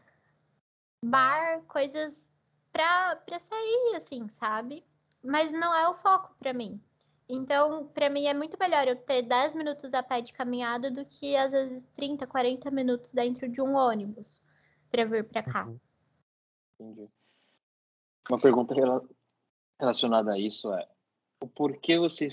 bar, 1.04 1.62
coisas 1.66 2.28
pra, 2.72 3.16
pra 3.16 3.38
sair, 3.38 3.94
assim, 3.96 4.28
sabe? 4.28 4.84
Mas 5.22 5.50
não 5.50 5.74
é 5.74 5.88
o 5.88 5.94
foco 5.94 6.34
pra 6.38 6.52
mim. 6.52 6.80
Então, 7.28 7.88
pra 7.88 8.08
mim 8.08 8.26
é 8.26 8.34
muito 8.34 8.56
melhor 8.58 8.86
eu 8.86 8.94
ter 8.94 9.22
10 9.22 9.54
minutos 9.54 9.92
a 9.92 10.02
pé 10.02 10.20
de 10.20 10.32
caminhada 10.32 10.90
do 10.90 11.04
que 11.04 11.36
às 11.36 11.50
vezes 11.52 11.84
30, 11.96 12.26
40 12.26 12.70
minutos 12.70 13.12
dentro 13.12 13.48
de 13.48 13.60
um 13.60 13.74
ônibus 13.74 14.40
pra 14.90 15.04
vir 15.04 15.24
pra 15.24 15.42
cá. 15.42 15.64
Uhum. 15.66 15.80
Entendi. 16.78 17.08
Uma 18.28 18.40
pergunta 18.40 18.74
rela- 18.74 19.08
relacionada 19.80 20.32
a 20.32 20.38
isso 20.38 20.72
é: 20.72 20.88
o 21.40 21.48
porquê 21.48 21.98
você 21.98 22.28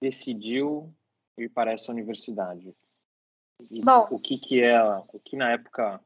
decidiu 0.00 0.94
ir 1.38 1.48
para 1.48 1.72
essa 1.72 1.90
universidade? 1.92 2.74
E 3.70 3.80
Bom. 3.82 4.08
o 4.10 4.18
que 4.18 4.38
que 4.38 4.60
é, 4.62 4.82
o 4.82 5.20
que 5.20 5.36
na 5.36 5.52
época 5.52 6.02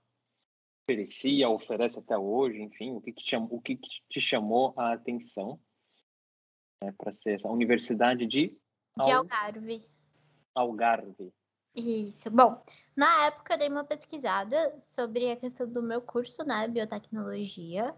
oferecia, 0.82 1.48
oferece 1.48 1.98
até 1.98 2.16
hoje, 2.18 2.60
enfim, 2.60 2.92
o 2.94 3.00
que 3.00 3.12
que 3.12 3.22
cham- 3.28 3.48
o 3.50 3.60
que 3.60 3.76
que 3.76 3.88
te 4.08 4.20
chamou 4.20 4.74
a 4.76 4.92
atenção 4.92 5.58
né, 6.82 6.92
para 6.98 7.14
ser 7.14 7.34
essa 7.36 7.48
universidade 7.48 8.26
de 8.26 8.48
De 8.48 9.10
Al- 9.10 9.18
Algarve. 9.20 9.88
Algarve? 10.54 11.32
Isso. 11.74 12.30
Bom, 12.30 12.62
na 12.96 13.26
época 13.26 13.54
eu 13.54 13.58
dei 13.58 13.68
uma 13.68 13.84
pesquisada 13.84 14.78
sobre 14.78 15.30
a 15.30 15.36
questão 15.36 15.68
do 15.68 15.82
meu 15.82 16.00
curso, 16.00 16.44
né, 16.44 16.68
biotecnologia, 16.68 17.94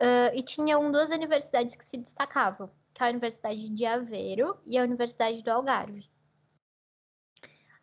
ah, 0.00 0.34
e 0.34 0.42
tinham 0.42 0.90
duas 0.90 1.10
universidades 1.10 1.76
que 1.76 1.84
se 1.84 1.96
destacavam, 1.96 2.70
que 2.92 3.02
é 3.02 3.06
a 3.06 3.10
Universidade 3.10 3.68
de 3.70 3.86
Aveiro 3.86 4.58
e 4.66 4.76
a 4.78 4.82
Universidade 4.82 5.42
do 5.42 5.50
Algarve. 5.50 6.10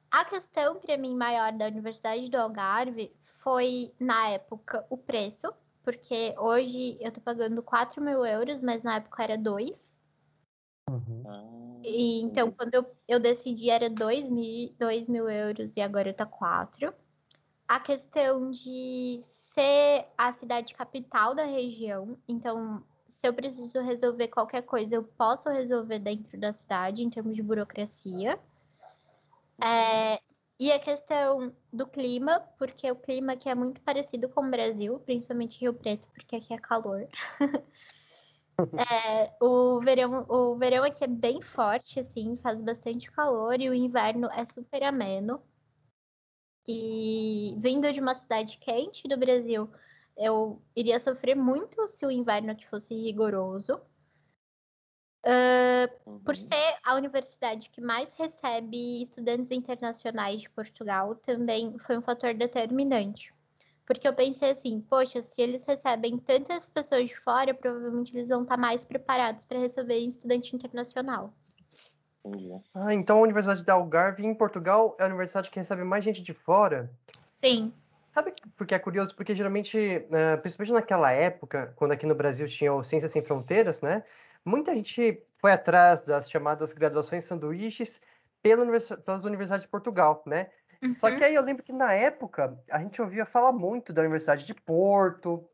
A 0.09 0.25
questão 0.25 0.79
para 0.79 0.97
mim 0.97 1.15
maior 1.15 1.53
da 1.53 1.67
Universidade 1.67 2.29
do 2.29 2.35
Algarve 2.35 3.15
foi, 3.39 3.93
na 3.97 4.29
época, 4.29 4.85
o 4.89 4.97
preço, 4.97 5.53
porque 5.83 6.35
hoje 6.37 6.97
eu 6.99 7.11
tô 7.11 7.21
pagando 7.21 7.63
4 7.63 8.01
mil 8.01 8.25
euros, 8.25 8.61
mas 8.61 8.83
na 8.83 8.97
época 8.97 9.23
era 9.23 9.37
2. 9.37 9.97
Uhum. 10.89 11.23
E, 11.83 12.21
então, 12.21 12.47
entendi. 12.47 12.57
quando 12.57 12.73
eu, 12.75 12.95
eu 13.07 13.19
decidi, 13.19 13.69
era 13.69 13.89
2 13.89 14.29
mil, 14.29 14.73
2 14.79 15.07
mil 15.07 15.29
euros 15.29 15.75
e 15.75 15.81
agora 15.81 16.13
tá 16.13 16.25
4. 16.25 16.93
A 17.67 17.79
questão 17.79 18.51
de 18.51 19.19
ser 19.21 20.05
a 20.17 20.31
cidade 20.31 20.73
capital 20.73 21.33
da 21.33 21.45
região, 21.45 22.17
então, 22.27 22.83
se 23.07 23.27
eu 23.27 23.33
preciso 23.33 23.79
resolver 23.81 24.27
qualquer 24.27 24.61
coisa, 24.61 24.95
eu 24.95 25.03
posso 25.03 25.49
resolver 25.49 25.99
dentro 25.99 26.37
da 26.37 26.51
cidade, 26.51 27.03
em 27.03 27.09
termos 27.09 27.35
de 27.35 27.41
burocracia. 27.41 28.39
É, 29.63 30.19
e 30.59 30.71
a 30.71 30.79
questão 30.79 31.55
do 31.71 31.87
clima, 31.87 32.39
porque 32.57 32.91
o 32.91 32.95
clima 32.95 33.33
aqui 33.33 33.49
é 33.49 33.55
muito 33.55 33.81
parecido 33.81 34.29
com 34.29 34.45
o 34.45 34.51
Brasil, 34.51 34.99
principalmente 34.99 35.59
Rio 35.59 35.73
Preto, 35.73 36.07
porque 36.13 36.35
aqui 36.35 36.53
é 36.53 36.57
calor. 36.57 37.07
É, 38.77 39.33
o 39.41 39.79
verão, 39.79 40.25
o 40.29 40.55
verão 40.55 40.83
aqui 40.83 41.03
é 41.03 41.07
bem 41.07 41.41
forte, 41.41 41.99
assim, 41.99 42.37
faz 42.37 42.61
bastante 42.61 43.11
calor 43.11 43.59
e 43.59 43.69
o 43.69 43.73
inverno 43.73 44.29
é 44.31 44.45
super 44.45 44.83
ameno. 44.83 45.41
E 46.67 47.55
vindo 47.59 47.91
de 47.91 47.99
uma 47.99 48.15
cidade 48.15 48.57
quente 48.59 49.07
do 49.07 49.17
Brasil, 49.17 49.69
eu 50.15 50.61
iria 50.75 50.99
sofrer 50.99 51.35
muito 51.35 51.87
se 51.87 52.05
o 52.05 52.11
inverno 52.11 52.51
aqui 52.51 52.67
fosse 52.67 52.93
rigoroso. 52.93 53.81
Por 56.23 56.35
Uhum. 56.35 56.35
ser 56.35 56.79
a 56.83 56.95
universidade 56.95 57.69
que 57.69 57.81
mais 57.81 58.13
recebe 58.13 59.01
estudantes 59.01 59.51
internacionais 59.51 60.41
de 60.41 60.49
Portugal, 60.49 61.15
também 61.15 61.77
foi 61.79 61.97
um 61.97 62.01
fator 62.01 62.33
determinante. 62.33 63.33
Porque 63.91 64.07
eu 64.07 64.13
pensei 64.13 64.51
assim, 64.51 64.79
poxa, 64.79 65.21
se 65.21 65.41
eles 65.41 65.65
recebem 65.65 66.17
tantas 66.17 66.69
pessoas 66.69 67.09
de 67.09 67.19
fora, 67.19 67.53
provavelmente 67.53 68.15
eles 68.15 68.29
vão 68.29 68.43
estar 68.43 68.55
mais 68.55 68.85
preparados 68.85 69.43
para 69.43 69.59
receber 69.59 70.05
um 70.05 70.07
estudante 70.07 70.55
internacional. 70.55 71.33
Entendi. 72.23 72.53
Ah, 72.73 72.93
então 72.93 73.17
a 73.17 73.21
Universidade 73.21 73.65
da 73.65 73.73
Algarve 73.73 74.25
em 74.25 74.33
Portugal 74.33 74.95
é 74.97 75.03
a 75.03 75.07
universidade 75.07 75.49
que 75.49 75.59
recebe 75.59 75.83
mais 75.83 76.05
gente 76.05 76.21
de 76.21 76.33
fora? 76.33 76.89
Sim, 77.25 77.73
Sabe 78.11 78.31
por 78.57 78.65
que 78.65 78.75
é 78.75 78.79
curioso? 78.79 79.13
Porque 79.13 79.35
geralmente, 79.35 79.77
eh, 79.77 80.37
principalmente 80.37 80.73
naquela 80.73 81.11
época, 81.11 81.73
quando 81.75 81.91
aqui 81.91 82.05
no 82.05 82.15
Brasil 82.15 82.47
tinha 82.47 82.73
o 82.73 82.85
Ciências 82.85 83.11
Sem 83.11 83.21
Fronteiras, 83.23 83.81
né? 83.81 84.03
Muita 84.45 84.73
gente 84.73 85.21
foi 85.37 85.51
atrás 85.51 86.01
das 86.01 86.29
chamadas 86.29 86.71
graduações 86.71 87.25
sanduíches 87.25 87.99
pela 88.41 88.65
pelas 89.05 89.25
universidades 89.25 89.65
de 89.65 89.71
Portugal, 89.71 90.23
né? 90.25 90.49
Só 90.97 91.09
Uhum. 91.09 91.15
que 91.17 91.23
aí 91.23 91.35
eu 91.35 91.43
lembro 91.43 91.63
que 91.63 91.73
na 91.73 91.93
época 91.93 92.57
a 92.69 92.79
gente 92.79 93.01
ouvia 93.01 93.25
falar 93.25 93.51
muito 93.51 93.93
da 93.93 94.01
Universidade 94.01 94.45
de 94.45 94.53
Porto, 94.53 95.47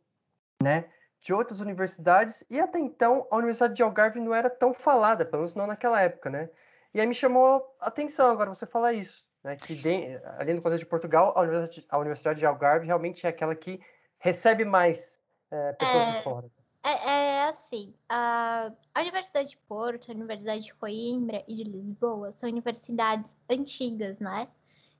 né? 0.61 0.85
De 1.21 1.33
outras 1.33 1.59
universidades, 1.59 2.43
e 2.49 2.59
até 2.59 2.79
então 2.79 3.27
a 3.29 3.35
Universidade 3.37 3.73
de 3.73 3.83
Algarve 3.83 4.19
não 4.19 4.33
era 4.33 4.49
tão 4.49 4.73
falada, 4.73 5.25
pelo 5.25 5.39
menos 5.41 5.55
não 5.55 5.67
naquela 5.67 6.01
época, 6.01 6.29
né? 6.29 6.49
E 6.93 7.01
aí 7.01 7.07
me 7.07 7.13
chamou 7.13 7.75
a 7.79 7.87
atenção 7.87 8.29
agora 8.29 8.49
você 8.49 8.65
falar 8.65 8.93
isso. 8.93 9.25
né, 9.43 9.55
que 9.55 9.75
de, 9.75 10.19
além 10.39 10.55
do 10.55 10.61
contexto 10.61 10.83
de 10.83 10.89
Portugal, 10.89 11.33
a 11.35 11.41
Universidade, 11.41 11.85
a 11.89 11.97
Universidade 11.97 12.39
de 12.39 12.45
Algarve 12.45 12.85
realmente 12.85 13.25
é 13.25 13.29
aquela 13.29 13.55
que 13.55 13.79
recebe 14.19 14.65
mais 14.65 15.19
é, 15.51 15.73
pessoas 15.73 16.03
é, 16.03 16.17
de 16.17 16.23
fora. 16.23 16.47
É, 16.83 17.09
é 17.09 17.43
assim, 17.45 17.93
a, 18.09 18.71
a 18.93 19.01
Universidade 19.01 19.49
de 19.49 19.57
Porto, 19.57 20.11
a 20.11 20.15
Universidade 20.15 20.63
de 20.63 20.73
Coimbra 20.73 21.43
e 21.47 21.55
de 21.55 21.63
Lisboa 21.63 22.31
são 22.31 22.49
universidades 22.49 23.37
antigas, 23.49 24.19
né? 24.19 24.47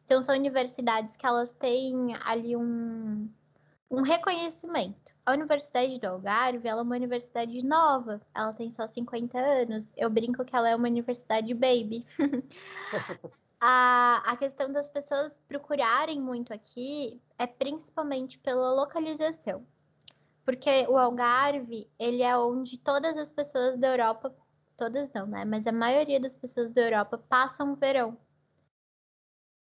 Então 0.07 0.21
são 0.21 0.33
universidades 0.33 1.17
que 1.17 1.27
elas 1.27 1.51
têm 1.51 2.15
ali 2.23 2.55
um, 2.55 3.29
um 3.91 4.01
reconhecimento. 4.03 5.13
A 5.25 5.33
Universidade 5.33 5.99
do 5.99 6.07
Algarve 6.07 6.65
ela 6.65 6.79
é 6.79 6.83
uma 6.83 6.95
universidade 6.95 7.61
nova, 7.61 8.21
ela 8.33 8.53
tem 8.53 8.71
só 8.71 8.87
50 8.87 9.37
anos. 9.37 9.91
Eu 9.97 10.09
brinco 10.09 10.45
que 10.45 10.55
ela 10.55 10.69
é 10.69 10.75
uma 10.77 10.87
universidade 10.87 11.53
baby. 11.53 12.05
a, 13.59 14.23
a 14.25 14.37
questão 14.37 14.71
das 14.71 14.89
pessoas 14.89 15.41
procurarem 15.45 16.21
muito 16.21 16.53
aqui 16.53 17.21
é 17.37 17.45
principalmente 17.45 18.39
pela 18.39 18.73
localização. 18.75 19.67
Porque 20.45 20.87
o 20.87 20.97
Algarve, 20.97 21.85
ele 21.99 22.23
é 22.23 22.37
onde 22.37 22.77
todas 22.77 23.17
as 23.17 23.33
pessoas 23.33 23.75
da 23.75 23.89
Europa, 23.89 24.33
todas 24.77 25.11
não, 25.11 25.27
né? 25.27 25.43
Mas 25.43 25.67
a 25.67 25.73
maioria 25.73 26.17
das 26.17 26.33
pessoas 26.33 26.71
da 26.71 26.83
Europa 26.83 27.17
passam 27.17 27.73
o 27.73 27.75
verão. 27.75 28.17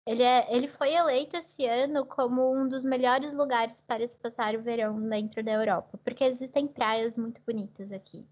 Ele, 0.04 0.22
é, 0.22 0.52
ele 0.52 0.66
foi 0.66 0.92
eleito 0.92 1.36
esse 1.36 1.64
ano 1.64 2.04
como 2.04 2.52
um 2.52 2.68
dos 2.68 2.84
melhores 2.84 3.32
lugares 3.32 3.80
para 3.80 4.06
se 4.06 4.16
passar 4.16 4.56
o 4.56 4.62
verão 4.62 5.00
dentro 5.08 5.44
da 5.44 5.52
Europa, 5.52 5.98
porque 6.02 6.24
existem 6.24 6.66
praias 6.66 7.16
muito 7.16 7.40
bonitas 7.42 7.92
aqui. 7.92 8.26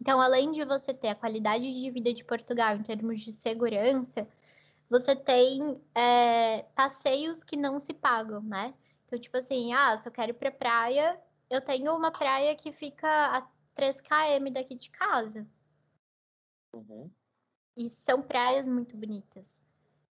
Então, 0.00 0.20
além 0.20 0.50
de 0.50 0.64
você 0.64 0.92
ter 0.92 1.08
a 1.08 1.14
qualidade 1.14 1.72
de 1.72 1.90
vida 1.92 2.12
de 2.12 2.24
Portugal 2.24 2.74
em 2.74 2.82
termos 2.82 3.22
de 3.22 3.32
segurança, 3.32 4.28
você 4.90 5.14
tem 5.14 5.80
é, 5.94 6.64
passeios 6.74 7.44
que 7.44 7.56
não 7.56 7.78
se 7.78 7.94
pagam, 7.94 8.42
né? 8.42 8.74
Então, 9.04 9.18
tipo 9.20 9.36
assim, 9.36 9.72
ah, 9.72 9.96
se 9.96 10.08
eu 10.08 10.12
quero 10.12 10.32
ir 10.32 10.34
pra 10.34 10.50
praia, 10.50 11.20
eu 11.48 11.60
tenho 11.60 11.94
uma 11.94 12.10
praia 12.10 12.56
que 12.56 12.72
fica 12.72 13.08
a 13.08 13.48
3 13.76 14.00
km 14.00 14.52
daqui 14.52 14.74
de 14.74 14.90
casa. 14.90 15.46
Uhum. 16.74 17.08
E 17.76 17.88
são 17.88 18.22
praias 18.22 18.66
muito 18.66 18.96
bonitas. 18.96 19.62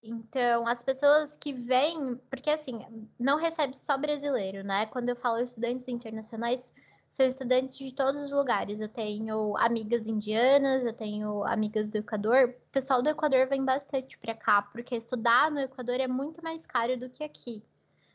Então, 0.03 0.67
as 0.67 0.83
pessoas 0.83 1.37
que 1.37 1.53
vêm, 1.53 2.17
porque 2.31 2.51
assim, 2.51 3.09
não 3.19 3.37
recebe 3.37 3.77
só 3.77 3.99
brasileiro, 3.99 4.63
né? 4.63 4.87
Quando 4.87 5.09
eu 5.09 5.17
falo 5.17 5.41
estudantes 5.41 5.89
internacionais, 5.89 6.73
são 7.09 7.27
estudantes 7.27 7.77
de 7.77 7.93
todos 7.93 8.23
os 8.23 8.33
lugares. 8.33 8.81
Eu 8.81 8.89
tenho 8.89 9.57
amigas 9.57 10.07
indianas, 10.07 10.85
eu 10.85 10.93
tenho 10.93 11.45
amigas 11.45 11.91
do 11.91 11.97
Equador. 11.97 12.49
O 12.49 12.71
pessoal 12.71 13.03
do 13.03 13.09
Equador 13.09 13.49
vem 13.49 13.65
bastante 13.65 14.17
para 14.19 14.35
cá, 14.35 14.63
porque 14.63 14.95
estudar 14.95 15.51
no 15.51 15.59
Equador 15.61 16.01
é 16.01 16.07
muito 16.07 16.43
mais 16.43 16.65
caro 16.65 16.99
do 16.99 17.11
que 17.11 17.25
aqui, 17.25 17.63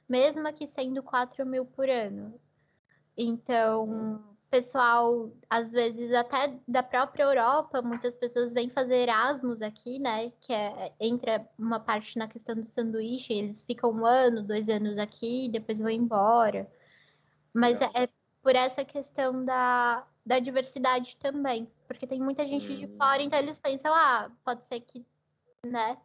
mesmo 0.07 0.47
aqui 0.47 0.65
sendo 0.67 1.03
4 1.03 1.45
mil 1.45 1.65
por 1.65 1.89
ano. 1.89 2.39
Então, 3.17 4.32
pessoal, 4.53 5.35
às 5.49 5.71
vezes 5.71 6.13
até 6.13 6.59
da 6.67 6.83
própria 6.83 7.23
Europa, 7.23 7.81
muitas 7.81 8.13
pessoas 8.13 8.53
vêm 8.53 8.69
fazer 8.69 8.97
Erasmus 8.97 9.63
aqui, 9.63 9.97
né? 9.97 10.29
Que 10.39 10.53
é, 10.53 10.93
entra 10.99 11.43
uma 11.57 11.79
parte 11.79 12.19
na 12.19 12.27
questão 12.27 12.53
do 12.53 12.67
sanduíche, 12.67 13.33
eles 13.33 13.63
ficam 13.63 13.91
um 13.91 14.05
ano, 14.05 14.43
dois 14.43 14.69
anos 14.69 14.99
aqui, 14.99 15.49
depois 15.49 15.79
vão 15.79 15.89
embora. 15.89 16.71
Mas 17.51 17.81
é, 17.81 17.89
é 17.95 18.09
por 18.43 18.55
essa 18.55 18.85
questão 18.85 19.43
da, 19.43 20.05
da 20.23 20.37
diversidade 20.37 21.17
também. 21.17 21.67
Porque 21.87 22.05
tem 22.05 22.19
muita 22.19 22.45
gente 22.45 22.71
hum. 22.71 22.75
de 22.75 22.87
fora, 22.95 23.23
então 23.23 23.39
eles 23.39 23.57
pensam, 23.57 23.91
ah, 23.91 24.31
pode 24.45 24.67
ser 24.67 24.81
que, 24.81 25.03
né? 25.65 25.97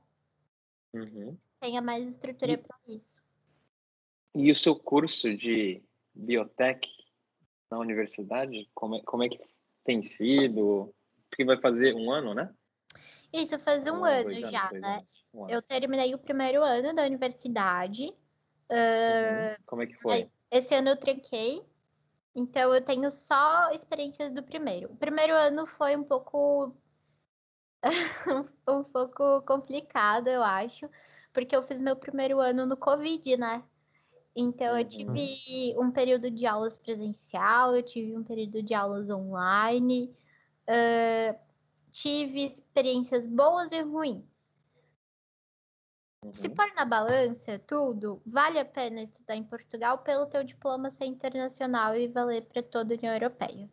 Uhum. 0.95 1.37
Tenha 1.61 1.83
mais 1.83 2.09
estrutura 2.09 2.57
para 2.57 2.79
isso. 2.87 3.21
E 4.35 4.51
o 4.51 4.57
seu 4.57 4.75
curso 4.75 5.37
de 5.37 5.83
biotech 6.15 6.98
na 7.71 7.79
universidade? 7.79 8.69
Como 8.75 8.97
é, 8.97 9.03
como 9.05 9.23
é 9.23 9.29
que 9.29 9.39
tem 9.85 10.03
sido? 10.03 10.95
Porque 11.29 11.45
vai 11.45 11.61
fazer 11.61 11.95
um 11.95 12.11
ano, 12.11 12.35
né? 12.35 12.53
Isso, 13.33 13.59
faz 13.59 13.87
um, 13.87 14.01
um 14.01 14.05
ano 14.05 14.33
já, 14.33 14.69
anos, 14.69 14.81
né? 14.81 15.03
Um 15.35 15.45
ano. 15.45 15.51
Eu 15.53 15.63
terminei 15.63 16.15
o 16.15 16.19
primeiro 16.19 16.63
ano 16.63 16.95
da 16.95 17.05
universidade. 17.05 18.15
Uh, 18.71 19.63
Como 19.67 19.83
é 19.83 19.87
que 19.87 19.95
foi? 19.97 20.31
Esse 20.51 20.75
ano 20.75 20.91
eu 20.91 20.97
tranquei. 20.97 21.63
Então 22.35 22.75
eu 22.75 22.85
tenho 22.85 23.11
só 23.11 23.71
experiências 23.73 24.33
do 24.33 24.43
primeiro. 24.43 24.93
O 24.93 24.97
primeiro 24.97 25.35
ano 25.35 25.67
foi 25.67 25.97
um 25.97 26.05
pouco. 26.05 26.75
um 28.69 28.85
pouco 28.85 29.43
complicado, 29.43 30.29
eu 30.29 30.43
acho. 30.43 30.89
Porque 31.33 31.55
eu 31.55 31.63
fiz 31.63 31.81
meu 31.81 31.97
primeiro 31.97 32.41
ano 32.41 32.65
no 32.65 32.77
Covid, 32.77 33.37
né? 33.37 33.63
Então, 34.41 34.79
eu 34.79 34.85
uhum. 34.85 34.89
tive 34.89 35.75
um 35.81 35.91
período 35.91 36.31
de 36.31 36.47
aulas 36.47 36.79
presencial, 36.79 37.75
eu 37.75 37.83
tive 37.83 38.17
um 38.17 38.23
período 38.23 38.63
de 38.63 38.73
aulas 38.73 39.11
online, 39.11 40.15
uh, 40.69 41.37
tive 41.91 42.45
experiências 42.45 43.27
boas 43.27 43.73
e 43.73 43.83
ruins. 43.83 44.53
Uhum. 46.25 46.33
Se 46.33 46.49
pôr 46.51 46.73
na 46.77 46.85
balança 46.85 47.59
tudo, 47.59 48.23
vale 48.25 48.61
a 48.61 48.65
pena 48.65 49.03
estudar 49.03 49.35
em 49.35 49.43
Portugal 49.43 49.99
pelo 49.99 50.27
teu 50.27 50.45
diploma 50.45 50.89
ser 50.89 51.07
internacional 51.07 51.97
e 51.97 52.07
valer 52.07 52.43
para 52.43 52.63
toda 52.63 52.95
a 52.95 52.97
União 52.97 53.13
Europeia. 53.13 53.69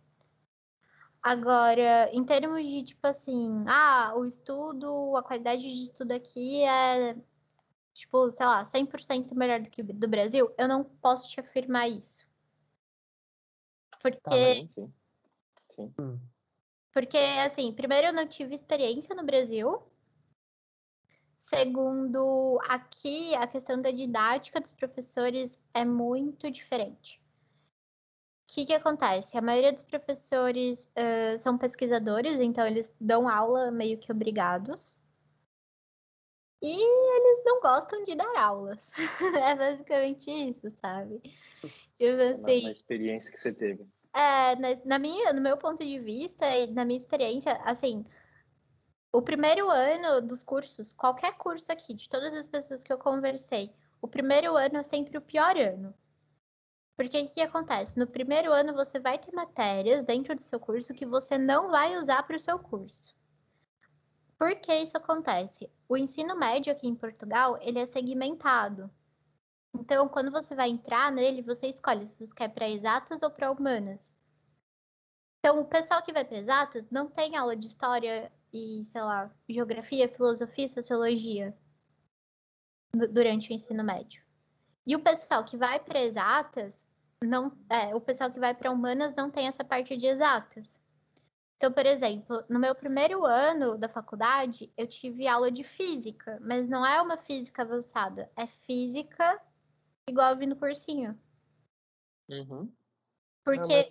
Agora, 1.22 2.10
em 2.12 2.26
termos 2.26 2.66
de 2.66 2.84
tipo 2.86 3.06
assim, 3.06 3.64
ah, 3.68 4.14
o 4.16 4.26
estudo, 4.26 5.16
a 5.16 5.22
qualidade 5.22 5.62
de 5.62 5.84
estudo 5.84 6.12
aqui 6.12 6.64
é 6.64 7.16
tipo, 7.96 8.30
sei 8.32 8.46
lá, 8.46 8.64
100% 8.66 9.34
melhor 9.34 9.62
do 9.62 9.70
que 9.70 9.82
do 9.82 10.08
Brasil, 10.08 10.54
eu 10.58 10.68
não 10.68 10.84
posso 10.84 11.30
te 11.30 11.40
afirmar 11.40 11.90
isso. 11.90 12.28
Porque. 14.02 14.20
Tá, 14.20 14.32
sim. 14.32 14.94
sim. 15.76 15.94
Hum. 16.00 16.20
Porque, 16.92 17.18
assim, 17.18 17.74
primeiro 17.74 18.08
eu 18.08 18.14
não 18.14 18.28
tive 18.28 18.54
experiência 18.54 19.16
no 19.16 19.26
Brasil. 19.26 19.82
Segundo, 21.38 22.60
aqui 22.68 23.36
a 23.36 23.48
questão 23.48 23.82
da 23.82 23.92
didática 23.92 24.60
dos 24.60 24.74
professores 24.74 25.60
é 25.74 25.86
muito 25.86 26.50
diferente. 26.50 27.22
O 28.50 28.54
que, 28.54 28.66
que 28.66 28.74
acontece? 28.74 29.38
A 29.38 29.42
maioria 29.42 29.74
dos 29.74 29.84
professores 29.84 30.92
uh, 30.98 31.38
são 31.38 31.58
pesquisadores, 31.58 32.40
então 32.40 32.66
eles 32.66 32.94
dão 33.00 33.28
aula 33.28 33.72
meio 33.72 33.98
que 33.98 34.12
obrigados. 34.12 34.98
E 36.62 37.18
eles 37.18 37.44
não 37.46 37.60
gostam 37.60 38.04
de 38.04 38.16
dar 38.16 38.38
aulas. 38.38 38.92
é 39.44 39.56
basicamente 39.56 40.32
isso, 40.32 40.72
sabe? 40.72 41.20
Tipo 41.98 42.22
assim, 42.22 42.62
na, 42.62 42.68
na 42.68 42.72
experiência 42.72 43.32
que 43.32 43.40
você 43.40 43.54
teve. 43.54 43.86
É, 44.14 44.56
na, 44.56 44.70
na, 44.86 45.00
minha, 45.00 45.34
no 45.34 45.42
meu 45.42 45.58
ponto 45.58 45.86
de 45.86 46.00
vista 46.00 46.46
e 46.58 46.68
na 46.68 46.86
minha 46.86 46.98
experiência, 46.98 47.52
assim, 47.64 48.06
o 49.12 49.22
primeiro 49.22 49.70
ano 49.70 50.22
dos 50.22 50.44
cursos, 50.44 50.94
qualquer 50.94 51.38
curso 51.38 51.72
aqui, 51.72 51.94
de 51.94 52.10
todas 52.10 52.34
as 52.34 52.48
pessoas 52.48 52.84
que 52.84 52.92
eu 52.92 52.98
conversei, 52.98 53.72
o 54.02 54.08
primeiro 54.08 54.56
ano 54.56 54.78
é 54.78 54.84
sempre 54.84 55.18
o 55.18 55.22
pior 55.22 55.58
ano. 55.58 55.94
Porque 56.98 57.20
o 57.22 57.30
que 57.30 57.42
acontece? 57.42 57.98
No 57.98 58.08
primeiro 58.08 58.52
ano 58.52 58.74
você 58.74 59.00
vai 59.00 59.18
ter 59.18 59.34
matérias 59.34 60.04
dentro 60.04 60.36
do 60.36 60.42
seu 60.42 60.60
curso 60.60 60.94
que 60.94 61.06
você 61.06 61.38
não 61.38 61.70
vai 61.70 61.98
usar 61.98 62.24
para 62.24 62.36
o 62.36 62.40
seu 62.40 62.60
curso. 62.60 63.15
Por 64.38 64.56
que 64.56 64.74
isso 64.76 64.98
acontece? 64.98 65.72
O 65.88 65.96
ensino 65.96 66.36
médio 66.36 66.72
aqui 66.72 66.88
em 66.88 66.96
Portugal, 66.96 67.58
ele 67.62 67.80
é 67.80 67.86
segmentado. 67.86 68.90
Então, 69.74 70.08
quando 70.08 70.32
você 70.32 70.56
vai 70.56 70.70
entrar 70.70 71.12
nele, 71.12 71.42
você 71.42 71.68
escolhe 71.68 72.06
se 72.06 72.16
você 72.16 72.34
quer 72.34 72.50
para 72.50 72.70
exatas 72.70 73.22
ou 73.24 73.30
para 73.30 73.52
humanas. 73.52 74.16
Então, 75.40 75.60
o 75.62 75.66
pessoal 75.66 76.02
que 76.02 76.14
vai 76.14 76.26
para 76.26 76.38
exatas 76.38 76.90
não 76.90 77.10
tem 77.10 77.36
aula 77.36 77.56
de 77.56 77.68
história 77.68 78.32
e, 78.52 78.84
sei 78.86 79.02
lá, 79.02 79.32
geografia, 79.48 80.10
filosofia, 80.10 80.68
sociologia 80.68 81.56
durante 83.12 83.52
o 83.52 83.54
ensino 83.54 83.84
médio. 83.84 84.24
E 84.88 84.96
o 84.96 85.00
pessoal 85.00 85.44
que 85.44 85.58
vai 85.58 85.80
para 85.80 86.02
exatas, 86.02 86.86
não, 87.22 87.52
é, 87.70 87.94
o 87.94 88.02
pessoal 88.02 88.32
que 88.32 88.40
vai 88.40 88.54
para 88.54 88.72
humanas 88.72 89.14
não 89.16 89.30
tem 89.30 89.48
essa 89.48 89.64
parte 89.64 89.98
de 89.98 90.08
exatas. 90.08 90.82
Então, 91.58 91.72
por 91.72 91.86
exemplo, 91.86 92.44
no 92.50 92.60
meu 92.60 92.76
primeiro 92.76 93.26
ano 93.26 93.78
da 93.78 93.88
faculdade, 93.88 94.72
eu 94.78 94.88
tive 94.88 95.28
aula 95.28 95.50
de 95.50 95.64
física, 95.64 96.38
mas 96.42 96.68
não 96.68 96.86
é 96.86 97.02
uma 97.02 97.18
física 97.18 97.62
avançada, 97.62 98.30
é 98.36 98.46
física 98.46 99.42
igual 100.08 100.32
eu 100.32 100.38
vi 100.38 100.46
no 100.46 100.56
cursinho. 100.56 101.18
Uhum. 102.30 102.72
Porque 103.44 103.74
é 103.74 103.90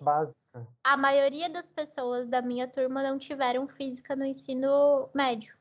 a 0.82 0.96
maioria 0.96 1.48
das 1.48 1.68
pessoas 1.68 2.28
da 2.28 2.42
minha 2.42 2.68
turma 2.68 3.02
não 3.02 3.18
tiveram 3.18 3.66
física 3.68 4.14
no 4.14 4.24
ensino 4.24 5.08
médio. 5.14 5.56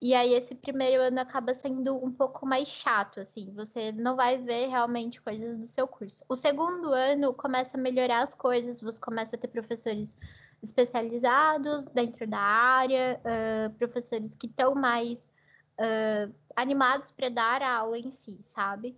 E 0.00 0.14
aí 0.14 0.34
esse 0.34 0.54
primeiro 0.54 1.00
ano 1.00 1.20
acaba 1.20 1.54
sendo 1.54 1.96
um 1.96 2.10
pouco 2.10 2.44
mais 2.44 2.66
chato, 2.66 3.20
assim, 3.20 3.52
você 3.54 3.92
não 3.92 4.16
vai 4.16 4.36
ver 4.36 4.66
realmente 4.66 5.22
coisas 5.22 5.56
do 5.56 5.66
seu 5.66 5.86
curso. 5.86 6.24
O 6.28 6.34
segundo 6.34 6.92
ano 6.92 7.32
começa 7.32 7.76
a 7.76 7.80
melhorar 7.80 8.22
as 8.22 8.34
coisas, 8.34 8.80
você 8.80 9.00
começa 9.00 9.36
a 9.36 9.38
ter 9.38 9.46
professores 9.46 10.16
especializados 10.62 11.86
dentro 11.86 12.26
da 12.26 12.38
área, 12.38 13.20
uh, 13.24 13.72
professores 13.74 14.34
que 14.34 14.46
estão 14.46 14.74
mais 14.74 15.32
uh, 15.78 16.32
animados 16.54 17.10
para 17.10 17.28
dar 17.28 17.62
a 17.62 17.76
aula 17.78 17.98
em 17.98 18.12
si, 18.12 18.38
sabe? 18.42 18.96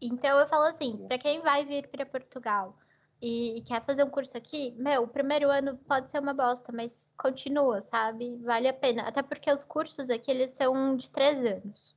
Então 0.00 0.38
eu 0.38 0.46
falo 0.46 0.64
assim, 0.64 1.06
para 1.08 1.18
quem 1.18 1.40
vai 1.40 1.64
vir 1.64 1.88
para 1.88 2.06
Portugal 2.06 2.76
e, 3.20 3.58
e, 3.58 3.62
quer 3.62 3.82
fazer 3.84 4.04
um 4.04 4.10
curso 4.10 4.36
aqui, 4.36 4.74
meu, 4.76 5.04
o 5.04 5.08
primeiro 5.08 5.50
ano 5.50 5.78
pode 5.88 6.10
ser 6.10 6.18
uma 6.18 6.34
bosta, 6.34 6.70
mas 6.72 7.08
continua, 7.16 7.80
sabe? 7.80 8.36
Vale 8.42 8.68
a 8.68 8.72
pena. 8.74 9.02
Até 9.02 9.22
porque 9.22 9.50
os 9.50 9.64
cursos 9.64 10.10
aqui, 10.10 10.30
eles 10.30 10.50
são 10.50 10.94
de 10.94 11.10
três 11.10 11.38
anos. 11.38 11.96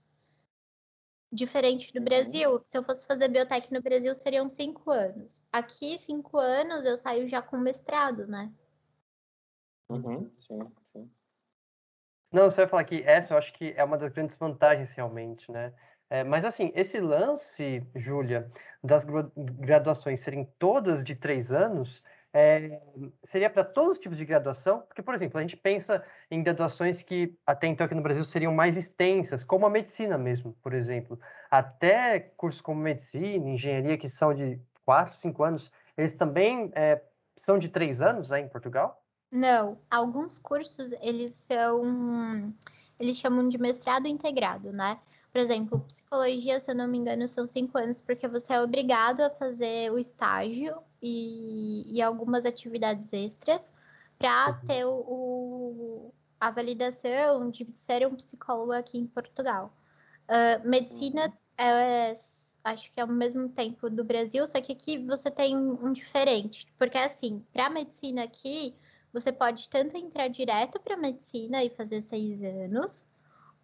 Diferente 1.32 1.92
do 1.92 2.00
uhum. 2.00 2.06
Brasil, 2.06 2.64
se 2.68 2.78
eu 2.78 2.84
fosse 2.84 3.06
fazer 3.06 3.28
biotech 3.28 3.72
no 3.74 3.82
Brasil, 3.82 4.16
seriam 4.16 4.48
cinco 4.48 4.90
anos. 4.90 5.42
Aqui, 5.52 5.98
cinco 6.00 6.38
anos, 6.38 6.86
eu 6.86 6.98
saio 6.98 7.28
já 7.28 7.42
com 7.42 7.58
mestrado, 7.58 8.26
né? 8.28 8.52
Uhum, 9.90 10.32
sim, 10.40 10.60
sim. 10.94 11.12
Não, 12.32 12.46
você 12.46 12.62
vai 12.62 12.68
falar 12.68 12.84
que 12.84 13.02
essa 13.04 13.34
eu 13.34 13.38
acho 13.38 13.54
que 13.54 13.74
é 13.76 13.84
uma 13.84 13.98
das 13.98 14.12
grandes 14.12 14.38
vantagens 14.38 14.90
realmente, 14.92 15.52
né? 15.52 15.74
É, 16.10 16.24
mas 16.24 16.46
assim, 16.46 16.72
esse 16.74 17.00
lance, 17.00 17.86
Júlia, 17.96 18.50
das 18.82 19.06
graduações 19.36 20.22
serem 20.22 20.46
todas 20.58 21.04
de 21.04 21.16
três 21.16 21.52
anos, 21.52 22.02
é, 22.40 22.80
seria 23.24 23.50
para 23.50 23.64
todos 23.64 23.94
os 23.94 23.98
tipos 23.98 24.16
de 24.16 24.24
graduação? 24.24 24.82
Porque, 24.82 25.02
por 25.02 25.16
exemplo, 25.16 25.40
a 25.40 25.42
gente 25.42 25.58
pensa 25.58 26.04
em 26.30 26.44
graduações 26.44 27.02
que 27.02 27.36
até 27.44 27.66
então 27.66 27.84
aqui 27.84 27.96
no 27.96 28.02
Brasil 28.04 28.24
seriam 28.24 28.54
mais 28.54 28.78
extensas, 28.78 29.44
como 29.44 29.66
a 29.66 29.70
medicina 29.72 30.20
mesmo, 30.20 30.56
por 30.62 30.72
exemplo. 30.72 31.20
Até 31.50 32.20
cursos 32.20 32.62
como 32.62 32.80
medicina, 32.80 33.50
engenharia, 33.50 33.98
que 33.98 34.08
são 34.08 34.36
de 34.36 34.62
quatro, 34.86 35.18
cinco 35.18 35.44
anos, 35.44 35.72
eles 35.98 36.14
também 36.14 36.72
é, 36.76 37.02
são 37.36 37.58
de 37.58 37.70
três 37.70 38.04
anos 38.04 38.32
aí 38.32 38.44
em 38.44 38.50
Portugal? 38.50 39.04
Não, 39.32 39.80
alguns 39.90 40.38
cursos 40.38 40.92
eles 41.02 41.32
são, 41.32 42.54
eles 43.00 43.18
chamam 43.18 43.50
de 43.50 43.58
mestrado 43.58 44.08
integrado, 44.08 44.72
né? 44.72 45.00
Por 45.32 45.40
exemplo, 45.40 45.80
psicologia, 45.80 46.60
se 46.60 46.70
eu 46.70 46.76
não 46.76 46.88
me 46.88 47.00
engano, 47.00 47.28
são 47.28 47.48
cinco 47.48 47.80
anos, 47.80 48.00
porque 48.00 48.28
você 48.28 48.54
é 48.54 48.62
obrigado 48.62 49.22
a 49.22 49.32
fazer 49.32 49.92
o 49.92 49.98
estágio 49.98 50.78
e, 51.02 51.84
e 51.96 52.02
algumas 52.02 52.46
atividades 52.46 53.12
extras 53.14 53.74
para 54.18 54.50
uhum. 54.50 54.68
ter 54.68 54.86
o, 54.86 54.92
o, 54.92 56.14
a 56.40 56.52
validação 56.52 57.50
de 57.50 57.68
ser 57.76 58.08
um 58.08 58.16
psicólogo 58.16 58.72
aqui 58.72 58.98
em 58.98 59.08
Portugal. 59.08 59.72
Uh, 60.28 60.68
medicina 60.68 61.28
uhum. 61.28 61.34
é, 61.58 62.14
acho 62.64 62.92
que 62.92 63.00
é 63.00 63.04
ao 63.04 63.08
mesmo 63.08 63.50
tempo 63.50 63.90
do 63.90 64.04
Brasil, 64.04 64.46
só 64.46 64.60
que 64.62 64.74
aqui 64.74 64.98
você 65.06 65.32
tem 65.32 65.56
um 65.56 65.94
diferente, 65.94 66.68
porque 66.78 66.98
assim, 66.98 67.44
para 67.54 67.70
medicina 67.70 68.24
aqui, 68.24 68.76
você 69.14 69.32
pode 69.32 69.70
tanto 69.70 69.96
entrar 69.96 70.28
direto 70.28 70.80
para 70.80 70.98
medicina 70.98 71.64
e 71.64 71.70
fazer 71.70 72.02
seis 72.02 72.42
anos, 72.44 73.08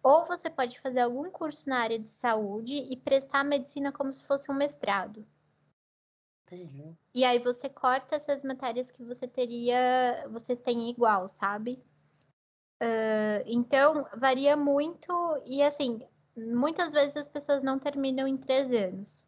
ou 0.02 0.26
você 0.26 0.50
pode 0.50 0.80
fazer 0.80 1.00
algum 1.00 1.30
curso 1.30 1.68
na 1.68 1.78
área 1.78 1.98
de 1.98 2.08
saúde 2.08 2.74
e 2.74 2.96
prestar 2.96 3.44
medicina 3.44 3.92
como 3.92 4.12
se 4.12 4.24
fosse 4.24 4.50
um 4.50 4.54
mestrado. 4.54 5.24
Entendi. 6.54 6.96
E 7.14 7.24
aí 7.24 7.38
você 7.38 7.68
corta 7.68 8.16
essas 8.16 8.44
matérias 8.44 8.90
que 8.90 9.02
você 9.02 9.26
teria, 9.26 10.26
você 10.30 10.56
tem 10.56 10.90
igual, 10.90 11.28
sabe? 11.28 11.82
Uh, 12.82 13.42
então, 13.46 14.06
varia 14.16 14.56
muito 14.56 15.12
e 15.44 15.62
assim, 15.62 16.00
muitas 16.36 16.92
vezes 16.92 17.16
as 17.16 17.28
pessoas 17.28 17.62
não 17.62 17.78
terminam 17.78 18.26
em 18.26 18.36
três 18.36 18.72
anos. 18.72 19.22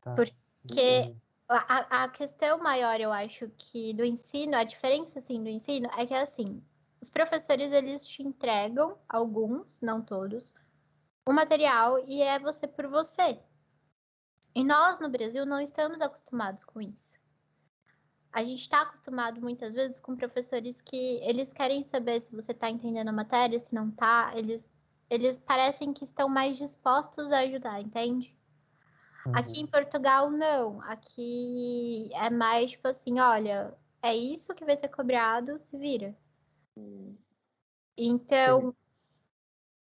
Tá. 0.00 0.14
Porque 0.14 1.14
a, 1.48 2.04
a 2.04 2.08
questão 2.08 2.58
maior, 2.58 3.00
eu 3.00 3.12
acho, 3.12 3.50
que 3.58 3.92
do 3.92 4.04
ensino, 4.04 4.56
a 4.56 4.64
diferença, 4.64 5.18
assim, 5.18 5.42
do 5.42 5.48
ensino 5.48 5.90
é 5.96 6.06
que, 6.06 6.14
assim, 6.14 6.62
os 7.00 7.10
professores, 7.10 7.72
eles 7.72 8.06
te 8.06 8.22
entregam, 8.22 8.96
alguns, 9.08 9.80
não 9.80 10.00
todos, 10.00 10.54
o 11.26 11.32
material 11.32 11.98
e 12.06 12.22
é 12.22 12.38
você 12.38 12.66
por 12.66 12.86
você. 12.86 13.40
E 14.54 14.64
nós, 14.64 14.98
no 14.98 15.08
Brasil, 15.08 15.46
não 15.46 15.60
estamos 15.60 16.00
acostumados 16.00 16.64
com 16.64 16.80
isso. 16.80 17.18
A 18.32 18.44
gente 18.44 18.62
está 18.62 18.82
acostumado, 18.82 19.40
muitas 19.40 19.74
vezes, 19.74 20.00
com 20.00 20.16
professores 20.16 20.80
que 20.80 21.20
eles 21.22 21.52
querem 21.52 21.82
saber 21.82 22.20
se 22.20 22.34
você 22.34 22.52
está 22.52 22.70
entendendo 22.70 23.08
a 23.08 23.12
matéria, 23.12 23.58
se 23.58 23.74
não 23.74 23.88
está. 23.88 24.32
Eles, 24.36 24.70
eles 25.08 25.40
parecem 25.40 25.92
que 25.92 26.04
estão 26.04 26.28
mais 26.28 26.56
dispostos 26.56 27.32
a 27.32 27.40
ajudar, 27.40 27.80
entende? 27.80 28.36
Uhum. 29.26 29.36
Aqui 29.36 29.60
em 29.60 29.66
Portugal, 29.66 30.30
não. 30.30 30.80
Aqui 30.82 32.08
é 32.14 32.30
mais 32.30 32.72
tipo 32.72 32.88
assim, 32.88 33.18
olha, 33.18 33.76
é 34.02 34.14
isso 34.14 34.54
que 34.54 34.64
vai 34.64 34.76
ser 34.76 34.88
cobrado, 34.88 35.58
se 35.58 35.76
vira. 35.76 36.16
Então, 37.96 38.74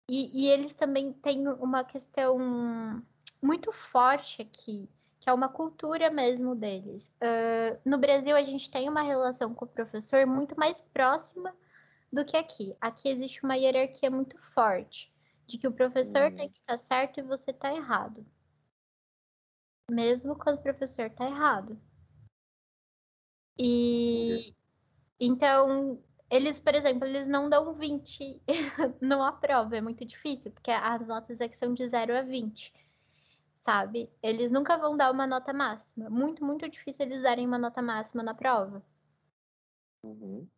e, 0.09 0.44
e, 0.44 0.49
eles 0.49 0.75
também 0.75 1.12
têm 1.12 1.47
uma 1.47 1.85
questão 1.85 3.03
muito 3.40 3.72
forte 3.72 4.42
aqui, 4.42 4.88
que 5.20 5.29
é 5.29 5.33
uma 5.33 5.48
cultura 5.48 6.11
mesmo 6.11 6.55
deles. 6.55 7.12
Uh, 7.22 7.79
no 7.85 7.98
Brasil, 7.98 8.37
a 8.37 8.42
gente 8.42 8.70
tem 8.70 8.88
uma 8.88 9.03
relação 9.03 9.55
com 9.55 9.64
o 9.64 9.68
professor 9.68 10.27
muito 10.27 10.59
mais 10.59 10.83
próxima 10.92 11.55
do 12.12 12.24
que 12.24 12.37
aqui. 12.37 12.77
Aqui 12.81 13.09
existe 13.09 13.42
uma 13.42 13.57
hierarquia 13.57 14.11
muito 14.11 14.38
forte, 14.53 15.12
de 15.46 15.59
que 15.59 15.68
o 15.68 15.72
professor 15.72 16.33
tem 16.33 16.48
que 16.48 16.57
estar 16.57 16.79
certo 16.79 17.20
e 17.20 17.22
você 17.22 17.51
está 17.51 17.72
errado. 17.72 18.24
Mesmo 19.90 20.37
quando 20.37 20.59
o 20.59 20.62
professor 20.62 21.07
está 21.07 21.27
errado. 21.27 21.81
E 23.59 24.55
então 25.18 26.01
eles, 26.31 26.61
por 26.61 26.74
exemplo, 26.74 27.07
eles 27.07 27.27
não 27.27 27.48
dão 27.48 27.74
20 27.74 28.40
numa 29.01 29.33
prova, 29.33 29.77
é 29.77 29.81
muito 29.81 30.05
difícil, 30.05 30.53
porque 30.53 30.70
as 30.70 31.09
notas 31.09 31.40
é 31.40 31.48
que 31.48 31.57
são 31.57 31.72
de 31.72 31.88
0 31.88 32.16
a 32.16 32.22
20, 32.22 32.72
sabe? 33.68 34.11
Eles 34.22 34.50
nunca 34.50 34.78
vão 34.78 34.96
dar 34.96 35.12
uma 35.12 35.26
nota 35.26 35.52
máxima. 35.52 36.09
Muito, 36.09 36.42
muito 36.42 36.66
difícil 36.66 37.04
eles 37.04 37.20
darem 37.20 37.46
uma 37.46 37.59
nota 37.59 37.83
máxima 37.83 38.22
na 38.22 38.33
prova. 38.33 38.83
Uhum. 40.02 40.48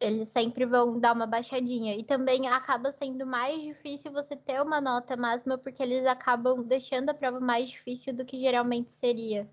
Eles 0.00 0.28
sempre 0.28 0.64
vão 0.64 1.00
dar 1.00 1.14
uma 1.14 1.26
baixadinha. 1.26 1.96
E 1.96 2.04
também 2.04 2.46
acaba 2.46 2.92
sendo 2.92 3.26
mais 3.26 3.60
difícil 3.60 4.12
você 4.12 4.36
ter 4.36 4.62
uma 4.62 4.80
nota 4.80 5.16
máxima, 5.16 5.58
porque 5.58 5.82
eles 5.82 6.06
acabam 6.06 6.62
deixando 6.62 7.10
a 7.10 7.14
prova 7.14 7.40
mais 7.40 7.70
difícil 7.70 8.14
do 8.14 8.24
que 8.24 8.38
geralmente 8.38 8.92
seria. 8.92 9.50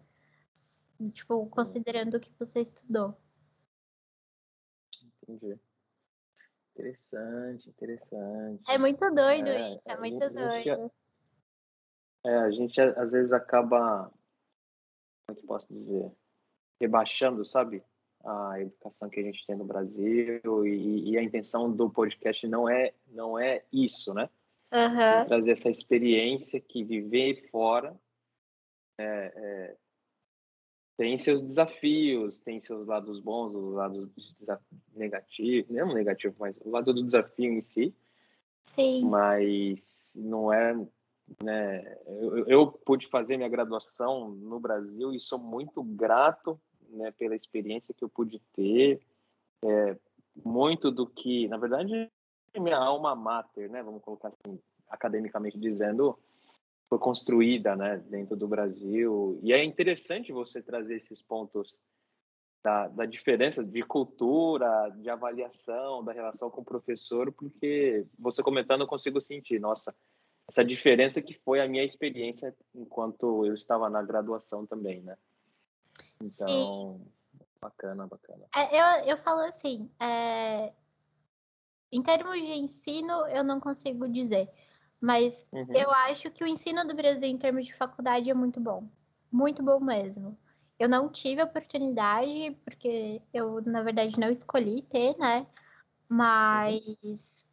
Tipo, 1.12 1.48
considerando 1.48 2.18
o 2.18 2.20
que 2.20 2.32
você 2.38 2.62
estudou. 2.62 3.18
Entendi. 5.24 5.60
Interessante, 6.76 7.68
interessante. 7.68 8.64
É 8.70 8.78
muito 8.78 9.10
doido 9.10 9.50
é, 9.50 9.74
isso, 9.74 9.90
é 9.90 9.98
muito 9.98 10.30
doido. 10.30 10.92
É, 12.26 12.36
a 12.38 12.52
gente 12.52 12.80
às 12.82 13.12
vezes 13.12 13.32
acaba, 13.32 14.12
como 15.26 15.38
é 15.38 15.42
que 15.42 15.48
posso 15.48 15.68
dizer, 15.68 16.12
rebaixando, 16.82 17.46
sabe? 17.46 17.84
A 18.24 18.60
educação 18.60 19.10
que 19.10 19.20
a 19.20 19.24
gente 19.24 19.46
tem 19.46 19.56
no 19.56 19.66
Brasil 19.66 20.66
e, 20.66 21.12
e 21.12 21.18
a 21.18 21.24
intenção 21.24 21.72
do 21.72 21.90
podcast 21.90 22.48
não 22.48 22.68
é, 22.68 22.94
não 23.08 23.38
é 23.38 23.64
isso, 23.72 24.14
né? 24.14 24.30
Uhum. 24.74 25.28
Trazer 25.28 25.52
essa 25.52 25.70
experiência 25.70 26.60
que 26.60 26.84
viver 26.84 27.48
fora 27.52 27.96
é, 28.98 29.32
é, 29.36 29.78
tem 30.98 31.18
seus 31.18 31.44
desafios, 31.44 32.40
tem 32.40 32.60
seus 32.60 32.88
lados 32.88 33.20
bons, 33.20 33.54
os 33.54 33.76
lados 33.76 34.10
negativos, 34.96 35.70
não 35.70 35.94
negativo, 35.94 36.36
mas 36.40 36.56
o 36.62 36.70
lado 36.70 36.94
do 36.94 37.04
desafio 37.04 37.54
em 37.54 37.62
si. 37.62 37.96
Sim. 38.66 39.06
Mas 39.06 40.14
não 40.16 40.52
é, 40.52 40.74
né? 41.44 41.98
Eu, 42.06 42.48
eu 42.48 42.72
pude 42.72 43.08
fazer 43.08 43.38
minha 43.38 43.50
graduação 43.50 44.30
no 44.30 44.60
Brasil 44.60 45.14
e 45.14 45.20
sou 45.20 45.40
muito 45.40 45.84
grato, 45.84 46.60
né, 46.90 47.12
pela 47.12 47.36
experiência 47.36 47.94
que 47.94 48.04
eu 48.04 48.10
pude 48.10 48.40
ter. 48.54 49.02
É, 49.64 49.98
muito 50.44 50.92
do 50.92 51.08
que, 51.08 51.48
na 51.48 51.58
verdade, 51.58 52.12
minha 52.58 52.78
alma 52.78 53.16
mater, 53.16 53.70
né? 53.70 53.82
Vamos 53.82 54.02
colocar 54.02 54.30
assim, 54.30 54.60
academicamente 54.90 55.58
dizendo, 55.58 56.18
foi 56.90 57.00
construída 57.00 57.76
né, 57.76 57.98
dentro 58.10 58.36
do 58.36 58.48
Brasil. 58.48 59.40
E 59.42 59.54
é 59.54 59.64
interessante 59.64 60.32
você 60.32 60.62
trazer 60.62 60.96
esses 60.96 61.22
pontos 61.22 61.76
da, 62.64 62.88
da, 62.88 63.06
diferença 63.06 63.64
de 63.64 63.84
cultura, 63.84 64.90
de 64.98 65.10
avaliação, 65.10 66.04
da 66.04 66.12
relação 66.12 66.50
com 66.50 66.62
o 66.62 66.66
professor, 66.66 67.32
porque 67.32 68.06
você 68.18 68.42
comentando 68.42 68.82
eu 68.82 68.88
consigo 68.88 69.22
sentir, 69.22 69.60
nossa, 69.60 69.96
essa 70.48 70.64
diferença 70.64 71.22
que 71.22 71.34
foi 71.34 71.60
a 71.60 71.68
minha 71.68 71.84
experiência 71.84 72.56
enquanto 72.74 73.46
eu 73.46 73.54
estava 73.54 73.90
na 73.90 74.02
graduação 74.02 74.66
também, 74.66 75.02
né? 75.02 75.18
Então, 76.22 77.00
Sim. 77.00 77.12
bacana, 77.60 78.08
bacana. 78.08 78.46
É, 78.56 79.02
eu, 79.02 79.10
eu 79.10 79.18
falo 79.18 79.42
assim, 79.42 79.90
é... 80.00 80.72
em 81.92 82.02
termos 82.02 82.34
de 82.34 82.54
ensino, 82.54 83.28
eu 83.28 83.44
não 83.44 83.60
consigo 83.60 84.08
dizer. 84.08 84.50
Mas 85.02 85.48
uhum. 85.52 85.68
eu 85.74 85.92
acho 85.92 86.32
que 86.32 86.44
o 86.44 86.48
ensino 86.48 86.86
do 86.88 86.96
Brasil 86.96 87.28
em 87.28 87.38
termos 87.38 87.66
de 87.66 87.74
faculdade 87.74 88.30
é 88.30 88.34
muito 88.34 88.60
bom. 88.60 88.88
Muito 89.32 89.62
bom 89.64 89.80
mesmo. 89.80 90.38
Eu 90.78 90.90
não 90.90 91.10
tive 91.10 91.42
oportunidade, 91.42 92.58
porque 92.64 93.22
eu, 93.34 93.62
na 93.62 93.82
verdade, 93.82 94.20
não 94.20 94.30
escolhi 94.30 94.82
ter, 94.84 95.18
né? 95.18 95.48
Mas 96.08 97.48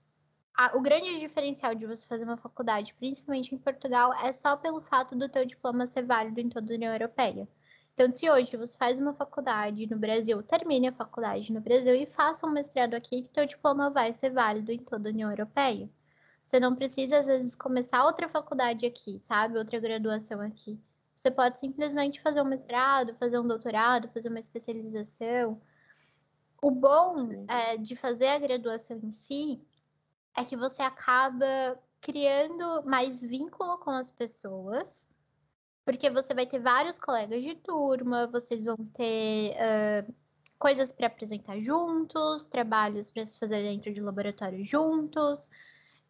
a, 0.63 0.77
o 0.77 0.81
grande 0.81 1.19
diferencial 1.19 1.75
de 1.75 1.87
você 1.87 2.07
fazer 2.07 2.25
uma 2.25 2.37
faculdade, 2.37 2.95
principalmente 2.95 3.53
em 3.53 3.59
Portugal, 3.59 4.13
é 4.13 4.33
só 4.33 4.57
pelo 4.57 4.81
fato 4.81 5.17
do 5.17 5.29
teu 5.29 5.45
diploma 5.45 5.89
ser 5.89 6.05
válido 6.05 6.41
em 6.41 6.49
toda 6.49 6.73
a 6.73 6.77
União 6.77 6.93
Europeia. 6.93 7.49
Então, 7.93 8.13
se 8.13 8.31
hoje 8.31 8.57
você 8.57 8.77
faz 8.79 9.01
uma 9.01 9.13
faculdade 9.13 9.91
no 9.91 9.99
Brasil, 9.99 10.41
termine 10.43 10.89
a 10.89 10.93
faculdade 10.93 11.53
no 11.53 11.61
Brasil 11.61 11.95
e 11.97 12.07
faça 12.07 12.47
um 12.47 12.51
mestrado 12.51 12.95
aqui, 12.95 13.23
que 13.23 13.29
teu 13.29 13.45
diploma 13.45 13.91
vai 13.91 14.15
ser 14.15 14.31
válido 14.31 14.71
em 14.71 14.79
toda 14.79 15.09
a 15.09 15.13
União 15.13 15.31
Europeia. 15.31 15.91
Você 16.41 16.61
não 16.61 16.77
precisa, 16.77 17.19
às 17.19 17.27
vezes, 17.27 17.57
começar 17.57 18.05
outra 18.05 18.29
faculdade 18.29 18.87
aqui, 18.87 19.19
sabe? 19.21 19.59
Outra 19.59 19.81
graduação 19.81 20.41
aqui. 20.41 20.79
Você 21.17 21.31
pode 21.31 21.59
simplesmente 21.59 22.23
fazer 22.23 22.41
um 22.41 22.47
mestrado, 22.47 23.15
fazer 23.17 23.39
um 23.39 23.47
doutorado, 23.47 24.09
fazer 24.09 24.29
uma 24.29 24.41
especialização. 24.41 25.61
O 26.63 26.71
bom 26.71 27.45
é, 27.49 27.77
de 27.77 27.97
fazer 27.97 28.29
a 28.29 28.39
graduação 28.39 28.99
em 29.03 29.11
si 29.11 29.61
é 30.37 30.45
que 30.45 30.57
você 30.57 30.83
acaba 30.83 31.79
criando 32.01 32.83
mais 32.85 33.23
vínculo 33.23 33.79
com 33.79 33.91
as 33.91 34.11
pessoas, 34.11 35.09
porque 35.85 36.11
você 36.11 36.35
vai 36.35 36.47
ter 36.47 36.59
vários 36.59 36.99
colegas 36.99 37.43
de 37.43 37.55
turma, 37.57 38.27
vocês 38.27 38.63
vão 38.63 38.77
ter 38.77 39.53
uh, 39.53 40.15
coisas 40.59 40.93
para 40.93 41.07
apresentar 41.07 41.61
juntos, 41.61 42.45
trabalhos 42.45 43.11
para 43.11 43.27
se 43.27 43.39
fazer 43.39 43.63
dentro 43.63 43.93
de 43.93 44.01
laboratório 44.01 44.65
juntos. 44.65 45.51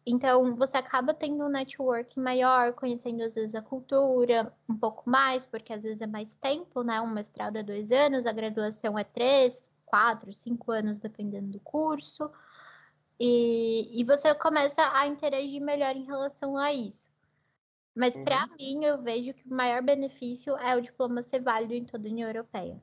Então, 0.05 0.55
você 0.55 0.77
acaba 0.77 1.13
tendo 1.13 1.45
um 1.45 1.49
network 1.49 2.19
maior, 2.19 2.73
conhecendo 2.73 3.23
às 3.23 3.35
vezes 3.35 3.55
a 3.55 3.61
cultura 3.61 4.53
um 4.67 4.77
pouco 4.77 5.09
mais, 5.09 5.45
porque 5.45 5.71
às 5.71 5.83
vezes 5.83 6.01
é 6.01 6.07
mais 6.07 6.35
tempo, 6.35 6.83
né? 6.83 6.99
Um 6.99 7.07
mestrado 7.07 7.57
é 7.57 7.63
dois 7.63 7.91
anos, 7.91 8.25
a 8.25 8.33
graduação 8.33 8.99
é 8.99 9.03
três, 9.03 9.71
quatro, 9.85 10.33
cinco 10.33 10.71
anos, 10.71 10.99
dependendo 10.99 11.51
do 11.51 11.59
curso. 11.59 12.29
E, 13.19 14.01
e 14.01 14.03
você 14.03 14.33
começa 14.35 14.81
a 14.93 15.07
interagir 15.07 15.61
melhor 15.61 15.95
em 15.95 16.05
relação 16.05 16.57
a 16.57 16.73
isso. 16.73 17.11
Mas 17.95 18.15
uhum. 18.15 18.23
para 18.23 18.47
mim, 18.59 18.83
eu 18.83 19.01
vejo 19.01 19.33
que 19.33 19.47
o 19.47 19.53
maior 19.53 19.81
benefício 19.81 20.57
é 20.57 20.75
o 20.75 20.81
diploma 20.81 21.21
ser 21.21 21.41
válido 21.41 21.73
em 21.73 21.85
toda 21.85 22.07
a 22.07 22.11
União 22.11 22.27
Europeia. 22.27 22.81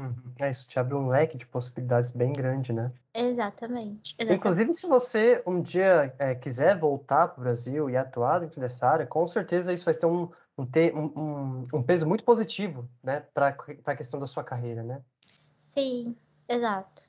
Uhum. 0.00 0.32
É, 0.38 0.50
isso 0.50 0.66
te 0.66 0.78
abre 0.78 0.94
um 0.94 1.08
leque 1.08 1.36
de 1.36 1.46
possibilidades 1.46 2.10
bem 2.10 2.32
grande, 2.32 2.72
né? 2.72 2.92
Exatamente. 3.12 4.14
exatamente. 4.14 4.34
Inclusive, 4.36 4.72
se 4.72 4.86
você 4.86 5.42
um 5.44 5.60
dia 5.60 6.14
é, 6.18 6.34
quiser 6.34 6.78
voltar 6.78 7.28
para 7.28 7.40
o 7.40 7.44
Brasil 7.44 7.90
e 7.90 7.96
atuar 7.96 8.40
dentro 8.40 8.60
dessa 8.60 8.86
área, 8.86 9.06
com 9.06 9.26
certeza 9.26 9.72
isso 9.72 9.84
vai 9.84 9.94
ter 9.94 10.06
um, 10.06 10.30
um, 10.56 10.66
um, 11.16 11.64
um 11.74 11.82
peso 11.82 12.06
muito 12.06 12.22
positivo, 12.22 12.88
né, 13.02 13.20
para 13.34 13.56
a 13.84 13.96
questão 13.96 14.20
da 14.20 14.26
sua 14.26 14.44
carreira, 14.44 14.84
né? 14.84 15.02
Sim, 15.58 16.16
exato. 16.48 17.02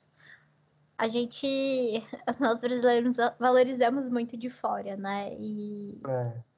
A 1.00 1.08
gente, 1.08 1.46
nós 2.38 2.60
brasileiros 2.60 3.16
valorizamos 3.38 4.10
muito 4.10 4.36
de 4.36 4.50
fora, 4.50 4.96
né? 4.96 5.34
E 5.38 5.98
é 6.06 6.50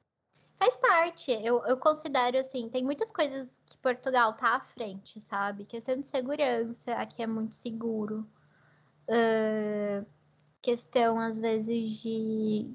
faz 0.63 0.77
parte. 0.77 1.31
Eu, 1.31 1.63
eu 1.65 1.77
considero 1.77 2.37
assim, 2.37 2.69
tem 2.69 2.83
muitas 2.83 3.11
coisas 3.11 3.61
que 3.65 3.77
Portugal 3.77 4.33
tá 4.33 4.55
à 4.55 4.59
frente, 4.61 5.19
sabe? 5.19 5.65
Questão 5.65 5.97
de 5.97 6.07
segurança, 6.07 6.93
aqui 6.93 7.21
é 7.21 7.27
muito 7.27 7.55
seguro. 7.55 8.27
Uh, 9.09 10.05
questão, 10.61 11.19
às 11.19 11.37
vezes, 11.37 12.01
de 12.01 12.71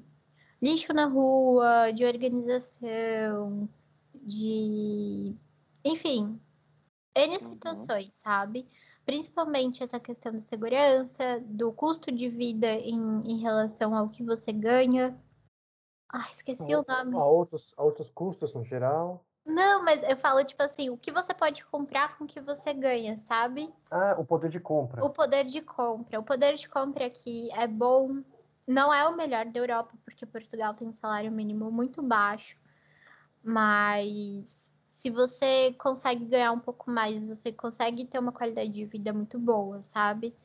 lixo 0.61 0.93
na 0.93 1.05
rua, 1.05 1.91
de 1.91 2.05
organização, 2.05 3.67
de. 4.13 5.35
Enfim, 5.83 6.39
N 7.15 7.33
uhum. 7.33 7.41
situações, 7.41 8.05
uhum. 8.05 8.11
sabe? 8.11 8.67
Principalmente 9.09 9.81
essa 9.81 9.99
questão 9.99 10.31
da 10.31 10.39
segurança, 10.39 11.39
do 11.43 11.73
custo 11.73 12.11
de 12.11 12.29
vida 12.29 12.67
em, 12.67 13.23
em 13.25 13.39
relação 13.39 13.95
ao 13.95 14.07
que 14.07 14.23
você 14.23 14.53
ganha. 14.53 15.19
Ah, 16.07 16.27
esqueci 16.31 16.75
o 16.75 16.85
nome. 16.87 17.17
A 17.17 17.25
outros, 17.25 17.73
a 17.75 17.83
outros 17.83 18.07
custos 18.11 18.53
no 18.53 18.63
geral. 18.63 19.25
Não, 19.43 19.83
mas 19.83 20.03
eu 20.03 20.15
falo, 20.15 20.45
tipo 20.45 20.61
assim, 20.61 20.91
o 20.91 20.97
que 20.97 21.11
você 21.11 21.33
pode 21.33 21.65
comprar 21.65 22.19
com 22.19 22.25
o 22.25 22.27
que 22.27 22.39
você 22.39 22.71
ganha, 22.71 23.17
sabe? 23.17 23.73
Ah, 23.89 24.15
o 24.19 24.23
poder 24.23 24.51
de 24.51 24.59
compra. 24.59 25.03
O 25.03 25.09
poder 25.09 25.43
de 25.45 25.59
compra. 25.59 26.19
O 26.19 26.23
poder 26.23 26.53
de 26.53 26.69
compra 26.69 27.07
aqui 27.07 27.51
é 27.53 27.65
bom. 27.65 28.21
Não 28.67 28.93
é 28.93 29.07
o 29.07 29.17
melhor 29.17 29.43
da 29.47 29.59
Europa, 29.59 29.97
porque 30.05 30.23
Portugal 30.23 30.75
tem 30.75 30.87
um 30.87 30.93
salário 30.93 31.31
mínimo 31.31 31.71
muito 31.71 32.03
baixo. 32.03 32.55
Mas 33.43 34.71
se 34.99 35.09
você 35.09 35.73
consegue 35.77 36.25
ganhar 36.25 36.51
um 36.51 36.59
pouco 36.59 36.91
mais, 36.91 37.25
você 37.25 37.53
consegue 37.53 38.03
ter 38.03 38.19
uma 38.19 38.33
qualidade 38.33 38.69
de 38.69 38.83
vida 38.83 39.13
muito 39.13 39.39
boa, 39.39 39.81
sabe? 39.81 40.35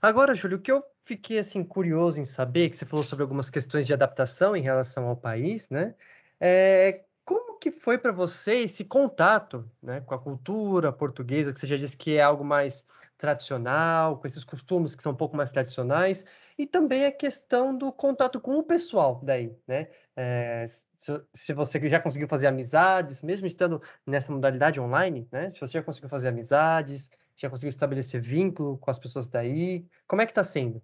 Agora, 0.00 0.32
Júlio, 0.32 0.58
o 0.58 0.60
que 0.60 0.70
eu 0.70 0.80
fiquei 1.04 1.40
assim 1.40 1.64
curioso 1.64 2.20
em 2.20 2.24
saber, 2.24 2.70
que 2.70 2.76
você 2.76 2.86
falou 2.86 3.04
sobre 3.04 3.24
algumas 3.24 3.50
questões 3.50 3.84
de 3.84 3.92
adaptação 3.92 4.54
em 4.54 4.62
relação 4.62 5.08
ao 5.08 5.16
país, 5.16 5.68
né? 5.68 5.92
É, 6.38 7.02
como 7.24 7.58
que 7.58 7.72
foi 7.72 7.98
para 7.98 8.12
você 8.12 8.58
esse 8.58 8.84
contato, 8.84 9.68
né, 9.82 10.00
com 10.02 10.14
a 10.14 10.20
cultura 10.20 10.92
portuguesa, 10.92 11.52
que 11.52 11.58
você 11.58 11.66
já 11.66 11.76
disse 11.76 11.96
que 11.96 12.14
é 12.14 12.22
algo 12.22 12.44
mais 12.44 12.84
tradicional, 13.18 14.18
com 14.18 14.26
esses 14.28 14.44
costumes 14.44 14.94
que 14.94 15.02
são 15.02 15.10
um 15.10 15.16
pouco 15.16 15.36
mais 15.36 15.50
tradicionais, 15.50 16.24
e 16.58 16.66
também 16.66 17.04
a 17.04 17.12
questão 17.12 17.76
do 17.76 17.92
contato 17.92 18.40
com 18.40 18.56
o 18.56 18.62
pessoal 18.62 19.20
daí, 19.22 19.54
né? 19.66 19.88
É, 20.16 20.66
se, 20.66 21.22
se, 21.34 21.52
você 21.52 21.88
já 21.88 22.00
conseguiu 22.00 22.28
fazer 22.28 22.46
amizades, 22.46 23.20
mesmo 23.20 23.46
estando 23.46 23.82
nessa 24.06 24.32
modalidade 24.32 24.80
online, 24.80 25.28
né? 25.30 25.50
Se 25.50 25.60
você 25.60 25.74
já 25.74 25.82
conseguiu 25.82 26.08
fazer 26.08 26.28
amizades, 26.28 27.10
já 27.36 27.50
conseguiu 27.50 27.68
estabelecer 27.68 28.20
vínculo 28.20 28.78
com 28.78 28.90
as 28.90 28.98
pessoas 28.98 29.26
daí, 29.26 29.84
como 30.06 30.22
é 30.22 30.26
que 30.26 30.32
está 30.32 30.42
sendo? 30.42 30.82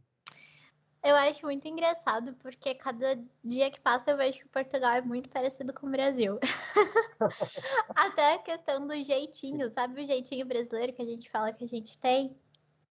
Eu 1.03 1.17
acho 1.17 1.45
muito 1.45 1.67
engraçado, 1.67 2.33
porque 2.35 2.77
cada 2.77 3.19
dia 3.43 3.71
que 3.73 3.81
passa 3.81 4.13
eu 4.13 4.17
vejo 4.17 4.39
que 4.39 4.49
Portugal 4.49 4.93
é 4.93 5.01
muito 5.01 5.29
parecido 5.29 5.73
com 5.73 5.89
o 5.89 5.91
Brasil. 5.91 6.39
Até 7.97 8.35
a 8.35 8.39
questão 8.39 8.87
do 8.87 9.03
jeitinho, 9.03 9.69
sabe 9.71 10.01
o 10.01 10.07
jeitinho 10.07 10.47
brasileiro 10.47 10.93
que 10.93 11.03
a 11.03 11.07
gente 11.07 11.29
fala 11.29 11.53
que 11.53 11.65
a 11.65 11.67
gente 11.67 11.99
tem? 11.99 12.37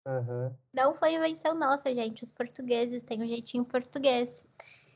Uhum. 0.07 0.55
Não 0.73 0.95
foi 0.95 1.15
invenção 1.15 1.53
nossa, 1.53 1.93
gente. 1.93 2.23
Os 2.23 2.31
portugueses 2.31 3.03
têm 3.03 3.21
um 3.21 3.27
jeitinho 3.27 3.65
português. 3.65 4.47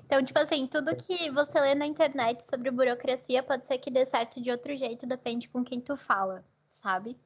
Então, 0.05 0.23
tipo 0.23 0.39
assim, 0.39 0.65
tudo 0.67 0.95
que 0.95 1.29
você 1.31 1.59
lê 1.59 1.75
na 1.75 1.85
internet 1.85 2.43
sobre 2.43 2.71
burocracia 2.71 3.43
pode 3.43 3.67
ser 3.67 3.77
que 3.77 3.91
dê 3.91 4.05
certo 4.05 4.41
de 4.41 4.49
outro 4.49 4.75
jeito, 4.75 5.05
depende 5.05 5.49
com 5.49 5.63
quem 5.63 5.81
tu 5.81 5.97
fala, 5.97 6.45
sabe? 6.69 7.17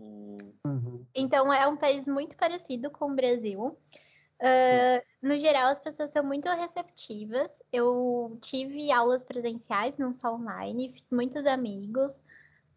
Uhum. 0.00 1.06
Então, 1.14 1.52
é 1.52 1.66
um 1.68 1.76
país 1.76 2.06
muito 2.06 2.36
parecido 2.36 2.90
com 2.90 3.12
o 3.12 3.14
Brasil. 3.14 3.78
Uh, 4.40 5.02
no 5.20 5.36
geral, 5.36 5.66
as 5.68 5.80
pessoas 5.80 6.10
são 6.10 6.24
muito 6.24 6.48
receptivas. 6.48 7.62
Eu 7.72 8.38
tive 8.40 8.90
aulas 8.90 9.24
presenciais, 9.24 9.98
não 9.98 10.14
só 10.14 10.34
online, 10.34 10.92
fiz 10.92 11.10
muitos 11.10 11.44
amigos. 11.44 12.22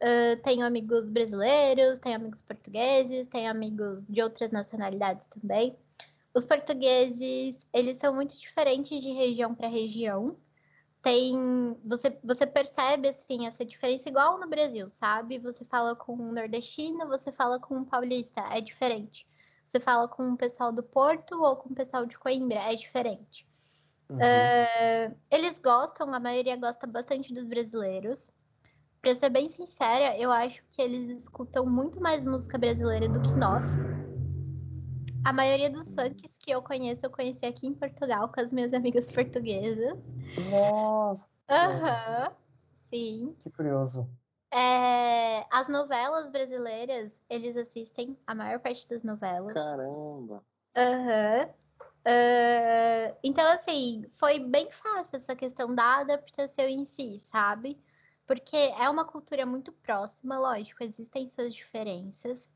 Uh, 0.01 0.41
tenho 0.43 0.65
amigos 0.65 1.09
brasileiros, 1.09 1.99
tenho 1.99 2.15
amigos 2.15 2.41
portugueses, 2.41 3.27
tenho 3.27 3.51
amigos 3.51 4.07
de 4.07 4.21
outras 4.21 4.51
nacionalidades 4.51 5.27
também. 5.27 5.75
Os 6.33 6.43
portugueses, 6.43 7.67
eles 7.71 7.97
são 7.97 8.13
muito 8.13 8.37
diferentes 8.37 9.01
de 9.01 9.11
região 9.11 9.53
para 9.53 9.67
região. 9.67 10.37
Tem, 11.03 11.75
você, 11.83 12.17
você 12.23 12.47
percebe 12.47 13.09
assim 13.09 13.47
essa 13.47 13.65
diferença 13.65 14.09
igual 14.09 14.39
no 14.39 14.47
Brasil, 14.47 14.87
sabe? 14.89 15.39
Você 15.39 15.65
fala 15.65 15.95
com 15.95 16.13
um 16.13 16.31
nordestino, 16.31 17.07
você 17.07 17.31
fala 17.31 17.59
com 17.59 17.75
um 17.75 17.85
paulista, 17.85 18.41
é 18.51 18.61
diferente 18.61 19.25
você 19.71 19.79
fala 19.79 20.07
com 20.07 20.33
o 20.33 20.37
pessoal 20.37 20.71
do 20.71 20.83
Porto 20.83 21.41
ou 21.41 21.55
com 21.55 21.69
o 21.69 21.75
pessoal 21.75 22.05
de 22.05 22.17
Coimbra, 22.17 22.59
é 22.59 22.75
diferente. 22.75 23.47
Uhum. 24.09 24.17
Uh, 24.17 25.17
eles 25.31 25.57
gostam, 25.59 26.13
a 26.13 26.19
maioria 26.19 26.57
gosta 26.57 26.85
bastante 26.85 27.33
dos 27.33 27.45
brasileiros. 27.45 28.29
Pra 29.01 29.15
ser 29.15 29.29
bem 29.29 29.49
sincera, 29.49 30.15
eu 30.17 30.31
acho 30.31 30.63
que 30.69 30.81
eles 30.81 31.09
escutam 31.09 31.65
muito 31.65 31.99
mais 31.99 32.25
música 32.25 32.57
brasileira 32.57 33.09
do 33.09 33.19
que 33.19 33.37
nós. 33.37 33.81
A 35.23 35.33
maioria 35.33 35.69
dos 35.71 35.91
funks 35.93 36.37
que 36.37 36.51
eu 36.51 36.61
conheço, 36.61 37.05
eu 37.05 37.09
conheci 37.09 37.45
aqui 37.45 37.65
em 37.67 37.73
Portugal 37.73 38.29
com 38.31 38.39
as 38.39 38.51
minhas 38.51 38.73
amigas 38.75 39.11
portuguesas. 39.11 40.15
Nossa! 40.37 41.35
Aham, 41.49 42.29
uhum, 42.29 42.35
sim. 42.79 43.35
Que 43.43 43.49
curioso. 43.51 44.07
É, 44.53 45.47
as 45.51 45.67
novelas 45.67 46.29
brasileiras, 46.29 47.21
eles 47.29 47.55
assistem 47.57 48.17
a 48.27 48.35
maior 48.35 48.59
parte 48.59 48.87
das 48.87 49.03
novelas. 49.03 49.53
Caramba! 49.55 50.43
Aham. 50.75 51.45
Uhum. 51.45 51.53
Uh, 52.03 53.15
então, 53.23 53.47
assim, 53.51 54.05
foi 54.15 54.39
bem 54.39 54.71
fácil 54.71 55.17
essa 55.17 55.35
questão 55.35 55.73
da 55.75 55.99
adaptação 55.99 56.65
em 56.65 56.83
si, 56.85 57.19
sabe? 57.19 57.79
Porque 58.31 58.55
é 58.55 58.89
uma 58.89 59.03
cultura 59.03 59.45
muito 59.45 59.73
próxima, 59.73 60.39
lógico, 60.39 60.81
existem 60.85 61.27
suas 61.27 61.53
diferenças. 61.53 62.49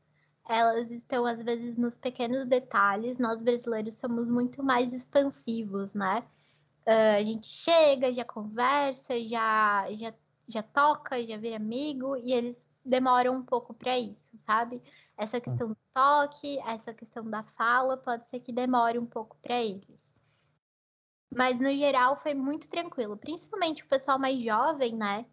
Elas 0.48 0.90
estão, 0.90 1.26
às 1.26 1.42
vezes, 1.42 1.76
nos 1.76 1.98
pequenos 1.98 2.46
detalhes. 2.46 3.18
Nós 3.18 3.42
brasileiros 3.42 3.96
somos 3.96 4.26
muito 4.26 4.62
mais 4.62 4.94
expansivos, 4.94 5.94
né? 5.94 6.26
Uh, 6.86 7.18
a 7.18 7.22
gente 7.22 7.46
chega, 7.46 8.10
já 8.10 8.24
conversa, 8.24 9.20
já, 9.20 9.86
já 9.92 10.14
já 10.48 10.62
toca, 10.62 11.22
já 11.26 11.36
vira 11.36 11.56
amigo, 11.56 12.16
e 12.16 12.32
eles 12.32 12.66
demoram 12.82 13.34
um 13.34 13.44
pouco 13.44 13.74
para 13.74 13.98
isso, 13.98 14.30
sabe? 14.38 14.82
Essa 15.14 15.42
questão 15.42 15.68
do 15.68 15.76
toque, 15.92 16.58
essa 16.60 16.94
questão 16.94 17.28
da 17.28 17.42
fala, 17.42 17.98
pode 17.98 18.24
ser 18.24 18.40
que 18.40 18.50
demore 18.50 18.98
um 18.98 19.04
pouco 19.04 19.36
para 19.42 19.62
eles. 19.62 20.14
Mas 21.30 21.60
no 21.60 21.68
geral 21.76 22.16
foi 22.16 22.32
muito 22.32 22.66
tranquilo, 22.66 23.14
principalmente 23.18 23.82
o 23.82 23.88
pessoal 23.88 24.18
mais 24.18 24.40
jovem, 24.42 24.96
né? 24.96 25.26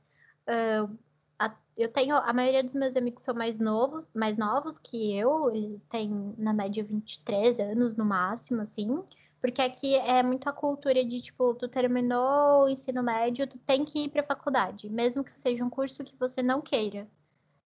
Uh, 0.47 0.97
a, 1.39 1.55
eu 1.77 1.91
tenho 1.91 2.15
a 2.15 2.33
maioria 2.33 2.63
dos 2.63 2.75
meus 2.75 2.95
amigos 2.95 3.23
são 3.23 3.33
mais 3.33 3.59
novos, 3.59 4.09
mais 4.13 4.37
novos 4.37 4.77
que 4.77 5.17
eu, 5.17 5.53
eles 5.53 5.83
têm 5.85 6.35
na 6.37 6.53
média 6.53 6.83
23 6.83 7.59
anos 7.59 7.95
no 7.95 8.05
máximo, 8.05 8.61
assim. 8.61 9.03
Porque 9.43 9.61
aqui 9.61 9.95
é 9.95 10.23
muito 10.23 10.47
a 10.47 10.53
cultura 10.53 11.03
de, 11.03 11.19
tipo, 11.19 11.53
tu 11.55 11.67
terminou 11.67 12.63
o 12.63 12.69
ensino 12.69 13.03
médio, 13.03 13.45
tu 13.45 13.59
tem 13.59 13.83
que 13.83 14.05
ir 14.05 14.09
pra 14.09 14.23
faculdade, 14.23 14.89
mesmo 14.89 15.21
que 15.21 15.31
seja 15.31 15.65
um 15.65 15.69
curso 15.69 16.01
que 16.01 16.15
você 16.15 16.41
não 16.41 16.61
queira. 16.61 17.09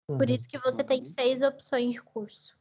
Uhum. 0.09 0.17
Por 0.17 0.29
isso 0.29 0.47
que 0.47 0.57
você 0.59 0.81
tem 0.81 1.03
seis 1.03 1.41
opções 1.41 1.91
de 1.91 2.01
curso. 2.01 2.57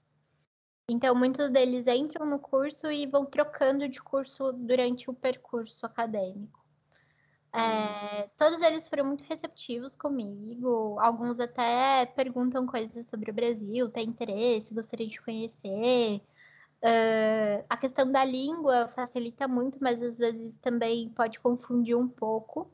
Então, 0.91 1.15
muitos 1.15 1.51
deles 1.51 1.87
entram 1.87 2.27
no 2.27 2.41
curso 2.41 2.91
e 2.91 3.07
vão 3.07 3.25
trocando 3.25 3.89
de 3.89 4.03
curso 4.03 4.53
durante 4.53 5.09
o 5.09 5.15
percurso 5.15 5.87
acadêmico. 5.87 6.66
É, 7.57 8.29
todos 8.37 8.61
eles 8.61 8.87
foram 8.87 9.07
muito 9.07 9.25
receptivos 9.25 9.97
comigo. 9.97 10.99
Alguns 11.01 11.41
até 11.41 12.05
perguntam 12.05 12.67
coisas 12.67 13.07
sobre 13.07 13.31
o 13.31 13.35
Brasil, 13.35 13.89
têm 13.89 14.09
interesse, 14.11 14.75
gostaria 14.75 15.09
de 15.09 15.21
conhecer. 15.23 16.21
Uh, 16.85 17.65
a 17.69 17.77
questão 17.79 18.13
da 18.13 18.25
língua 18.25 18.89
facilita 18.95 19.49
muito, 19.49 19.79
mas 19.81 20.03
às 20.03 20.19
vezes 20.19 20.59
também 20.59 21.09
pode 21.09 21.41
confundir 21.41 21.97
um 21.97 22.07
pouco, 22.07 22.71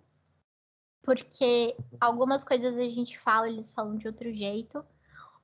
porque 1.02 1.76
algumas 2.00 2.42
coisas 2.42 2.76
a 2.76 2.82
gente 2.82 3.16
fala, 3.18 3.48
eles 3.48 3.70
falam 3.70 3.96
de 3.96 4.08
outro 4.08 4.32
jeito, 4.32 4.84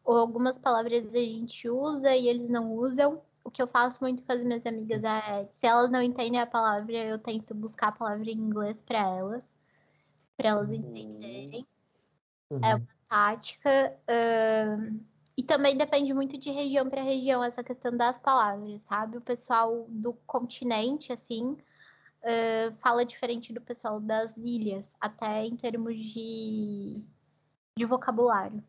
ou 0.04 0.16
algumas 0.16 0.58
palavras 0.58 1.14
a 1.14 1.18
gente 1.18 1.70
usa 1.70 2.14
e 2.16 2.26
eles 2.26 2.50
não 2.50 2.72
usam. 2.72 3.22
O 3.48 3.50
que 3.50 3.62
eu 3.62 3.66
faço 3.66 3.96
muito 4.02 4.22
com 4.24 4.30
as 4.30 4.44
minhas 4.44 4.66
amigas 4.66 5.02
é, 5.02 5.46
se 5.48 5.66
elas 5.66 5.90
não 5.90 6.02
entendem 6.02 6.38
a 6.38 6.46
palavra, 6.46 6.92
eu 6.92 7.18
tento 7.18 7.54
buscar 7.54 7.88
a 7.88 7.92
palavra 7.92 8.30
em 8.30 8.36
inglês 8.36 8.82
para 8.82 8.98
elas, 8.98 9.56
para 10.36 10.50
elas 10.50 10.70
entenderem. 10.70 11.66
Uhum. 12.50 12.60
É 12.62 12.74
uma 12.74 12.88
tática. 13.08 13.98
Uh, 14.02 15.00
e 15.34 15.42
também 15.42 15.78
depende 15.78 16.12
muito 16.12 16.36
de 16.36 16.50
região 16.50 16.90
para 16.90 17.00
região, 17.00 17.42
essa 17.42 17.64
questão 17.64 17.96
das 17.96 18.18
palavras, 18.18 18.82
sabe? 18.82 19.16
O 19.16 19.22
pessoal 19.22 19.86
do 19.88 20.12
continente, 20.26 21.10
assim, 21.10 21.52
uh, 21.52 22.76
fala 22.82 23.02
diferente 23.02 23.50
do 23.50 23.62
pessoal 23.62 23.98
das 23.98 24.36
ilhas, 24.36 24.94
até 25.00 25.46
em 25.46 25.56
termos 25.56 25.96
de, 25.96 27.02
de 27.78 27.84
vocabulário. 27.86 28.62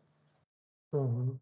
Uhum. 0.90 1.38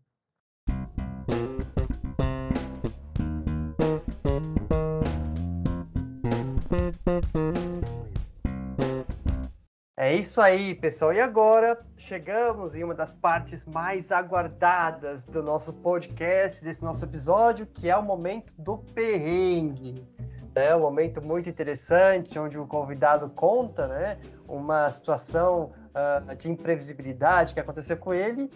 É 9.96 10.14
isso 10.14 10.40
aí, 10.40 10.74
pessoal. 10.74 11.12
E 11.12 11.20
agora 11.20 11.78
chegamos 11.96 12.74
em 12.74 12.84
uma 12.84 12.94
das 12.94 13.12
partes 13.12 13.64
mais 13.66 14.12
aguardadas 14.12 15.24
do 15.24 15.42
nosso 15.42 15.72
podcast, 15.72 16.62
desse 16.62 16.82
nosso 16.82 17.04
episódio, 17.04 17.66
que 17.66 17.90
é 17.90 17.96
o 17.96 18.02
momento 18.02 18.54
do 18.56 18.78
perrengue. 18.78 20.06
É 20.54 20.74
um 20.74 20.80
momento 20.80 21.20
muito 21.20 21.48
interessante, 21.48 22.38
onde 22.38 22.58
o 22.58 22.66
convidado 22.66 23.28
conta 23.30 23.86
né, 23.86 24.18
uma 24.46 24.90
situação 24.90 25.72
uh, 25.94 26.34
de 26.36 26.50
imprevisibilidade 26.50 27.54
que 27.54 27.60
aconteceu 27.60 27.96
com 27.96 28.14
ele 28.14 28.50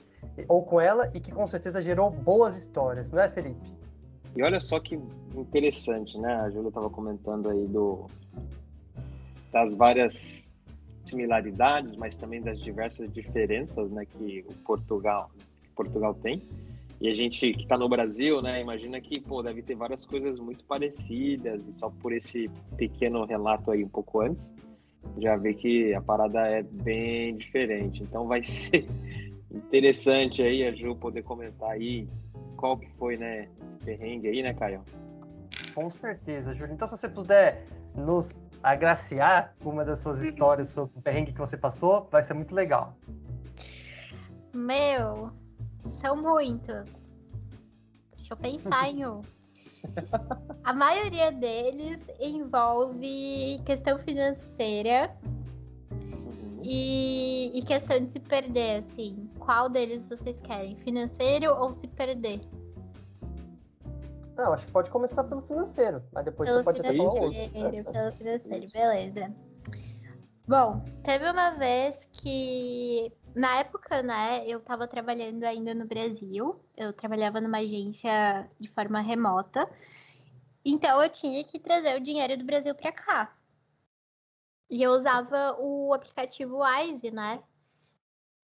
ou 0.48 0.64
com 0.64 0.80
ela 0.80 1.10
e 1.14 1.20
que 1.20 1.30
com 1.30 1.46
certeza 1.46 1.82
gerou 1.82 2.10
boas 2.10 2.56
histórias, 2.56 3.10
não 3.10 3.20
é, 3.20 3.28
Felipe? 3.28 3.71
E 4.34 4.42
olha 4.42 4.60
só 4.60 4.80
que 4.80 4.98
interessante, 5.34 6.18
né? 6.18 6.34
A 6.36 6.50
Júlia 6.50 6.68
estava 6.68 6.88
comentando 6.88 7.50
aí 7.50 7.66
do, 7.66 8.06
das 9.52 9.74
várias 9.74 10.52
similaridades, 11.04 11.94
mas 11.96 12.16
também 12.16 12.40
das 12.40 12.58
diversas 12.60 13.12
diferenças, 13.12 13.90
né, 13.90 14.06
que 14.06 14.44
o 14.48 14.54
Portugal, 14.64 15.30
Portugal 15.76 16.14
tem. 16.14 16.42
E 17.00 17.08
a 17.08 17.10
gente 17.10 17.52
que 17.52 17.62
está 17.62 17.76
no 17.76 17.88
Brasil, 17.88 18.40
né, 18.40 18.60
imagina 18.60 19.00
que, 19.00 19.20
pô, 19.20 19.42
deve 19.42 19.60
ter 19.60 19.74
várias 19.74 20.04
coisas 20.04 20.38
muito 20.38 20.64
parecidas, 20.64 21.60
e 21.68 21.72
só 21.72 21.90
por 21.90 22.12
esse 22.12 22.48
pequeno 22.76 23.24
relato 23.24 23.70
aí 23.70 23.84
um 23.84 23.88
pouco 23.88 24.20
antes, 24.20 24.50
já 25.18 25.36
vê 25.36 25.52
que 25.52 25.92
a 25.94 26.00
parada 26.00 26.40
é 26.46 26.62
bem 26.62 27.36
diferente. 27.36 28.02
Então 28.02 28.26
vai 28.26 28.42
ser 28.44 28.86
interessante 29.50 30.40
aí 30.42 30.64
a 30.64 30.72
Ju 30.72 30.94
poder 30.96 31.22
comentar 31.22 31.70
aí 31.70 32.06
qual 32.62 32.78
que 32.78 32.88
foi, 32.92 33.16
né, 33.16 33.48
perrengue 33.84 34.28
aí, 34.28 34.40
né, 34.40 34.54
Caio? 34.54 34.84
Com 35.74 35.90
certeza, 35.90 36.54
Júlio. 36.54 36.72
Então, 36.72 36.86
se 36.86 36.96
você 36.96 37.08
puder 37.08 37.66
nos 37.92 38.32
agraciar 38.62 39.52
uma 39.64 39.84
das 39.84 39.98
suas 39.98 40.20
histórias 40.22 40.68
sobre 40.68 40.96
o 40.96 41.02
perrengue 41.02 41.32
que 41.32 41.40
você 41.40 41.56
passou, 41.56 42.06
vai 42.08 42.22
ser 42.22 42.34
muito 42.34 42.54
legal. 42.54 42.96
Meu, 44.54 45.32
são 45.90 46.14
muitos. 46.14 47.10
Deixa 48.16 48.32
eu 48.32 48.36
pensar 48.36 48.88
em 48.88 49.06
um. 49.06 49.22
A 50.62 50.72
maioria 50.72 51.32
deles 51.32 52.08
envolve 52.20 53.60
questão 53.66 53.98
financeira 53.98 55.12
e, 56.62 57.58
e, 57.58 57.62
questão 57.62 58.04
de 58.04 58.12
se 58.12 58.20
perder, 58.20 58.78
assim. 58.78 59.28
Qual 59.38 59.68
deles 59.68 60.08
vocês 60.08 60.40
querem? 60.42 60.76
Financeiro 60.76 61.54
ou 61.54 61.72
se 61.72 61.86
perder? 61.88 62.40
Não, 64.36 64.52
acho 64.52 64.66
que 64.66 64.72
pode 64.72 64.90
começar 64.90 65.24
pelo 65.24 65.42
financeiro, 65.42 66.02
mas 66.12 66.24
depois 66.24 66.48
pelo 66.48 66.60
você 66.60 66.64
pode 66.64 66.80
até 66.80 66.96
falar 66.96 67.12
outro. 67.12 67.92
Pelo 67.92 68.12
financeiro, 68.12 68.66
beleza. 68.72 69.34
Bom, 70.46 70.82
teve 71.04 71.30
uma 71.30 71.50
vez 71.50 71.96
que, 72.12 73.12
na 73.34 73.60
época, 73.60 74.02
né, 74.02 74.44
eu 74.46 74.60
tava 74.60 74.88
trabalhando 74.88 75.44
ainda 75.44 75.74
no 75.74 75.86
Brasil, 75.86 76.60
eu 76.76 76.92
trabalhava 76.92 77.40
numa 77.40 77.58
agência 77.58 78.50
de 78.58 78.68
forma 78.68 79.00
remota, 79.00 79.68
então 80.64 81.02
eu 81.02 81.08
tinha 81.10 81.44
que 81.44 81.58
trazer 81.58 81.96
o 81.96 82.00
dinheiro 82.02 82.36
do 82.36 82.44
Brasil 82.44 82.74
para 82.74 82.92
cá. 82.92 83.32
E 84.72 84.82
eu 84.82 84.90
usava 84.90 85.56
o 85.60 85.94
aplicativo 85.94 86.58
Wise, 86.64 87.12
né? 87.12 87.40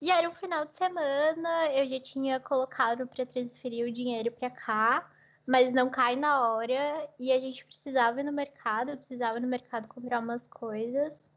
E 0.01 0.13
era 0.13 0.31
um 0.31 0.35
final 0.35 0.65
de 0.65 0.77
semana, 0.77 1.73
eu 1.73 1.89
já 1.89 2.01
tinha 2.01 2.39
colocado 2.39 3.07
para 3.09 3.27
transferir 3.27 3.85
o 3.85 3.93
dinheiro 3.93 4.31
para 4.31 4.49
cá 4.51 5.11
mas 5.49 5.73
não 5.73 5.89
cai 5.89 6.15
na 6.15 6.47
hora 6.47 7.09
e 7.19 7.33
a 7.33 7.41
gente 7.41 7.65
precisava 7.65 8.21
ir 8.21 8.25
no 8.25 8.33
mercado, 8.33 8.95
precisava 8.99 9.39
ir 9.39 9.41
no 9.41 9.49
mercado 9.49 9.89
comprar 9.89 10.21
umas 10.21 10.47
coisas. 10.47 11.33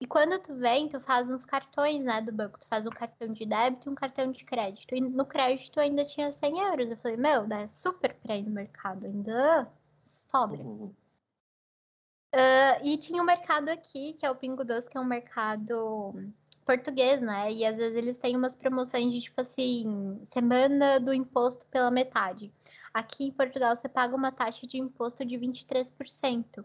E 0.00 0.06
quando 0.06 0.40
tu 0.40 0.54
vem, 0.54 0.88
tu 0.88 1.00
faz 1.00 1.28
uns 1.28 1.44
cartões, 1.44 2.00
né, 2.00 2.22
do 2.22 2.30
banco. 2.30 2.60
Tu 2.60 2.68
faz 2.68 2.86
um 2.86 2.90
cartão 2.90 3.32
de 3.32 3.44
débito 3.44 3.88
e 3.88 3.92
um 3.92 3.94
cartão 3.96 4.30
de 4.30 4.44
crédito. 4.44 4.94
E 4.94 5.00
no 5.00 5.26
crédito 5.26 5.80
ainda 5.80 6.04
tinha 6.04 6.32
100 6.32 6.60
euros. 6.60 6.90
Eu 6.92 6.96
falei, 6.98 7.16
meu, 7.16 7.44
dá 7.44 7.68
super 7.68 8.14
pra 8.22 8.36
ir 8.36 8.44
no 8.44 8.52
mercado. 8.52 9.04
Ainda 9.04 9.68
sobra. 10.00 10.62
Uhum. 10.62 10.94
Uh, 12.34 12.84
e 12.84 12.96
tinha 12.98 13.22
um 13.22 13.26
mercado 13.26 13.68
aqui, 13.68 14.12
que 14.14 14.24
é 14.24 14.30
o 14.30 14.36
Pingo 14.36 14.64
Doce, 14.64 14.88
que 14.88 14.96
é 14.96 15.00
um 15.00 15.04
mercado 15.04 16.14
português, 16.64 17.20
né? 17.20 17.52
E 17.52 17.64
às 17.64 17.76
vezes 17.76 17.96
eles 17.96 18.18
têm 18.18 18.36
umas 18.36 18.54
promoções 18.54 19.12
de, 19.12 19.20
tipo 19.20 19.40
assim, 19.40 20.20
semana 20.24 21.00
do 21.00 21.12
imposto 21.12 21.66
pela 21.66 21.90
metade. 21.90 22.52
Aqui 22.94 23.24
em 23.24 23.32
Portugal 23.32 23.74
você 23.74 23.88
paga 23.88 24.14
uma 24.14 24.30
taxa 24.30 24.66
de 24.66 24.78
imposto 24.78 25.24
de 25.24 25.36
23%. 25.36 26.64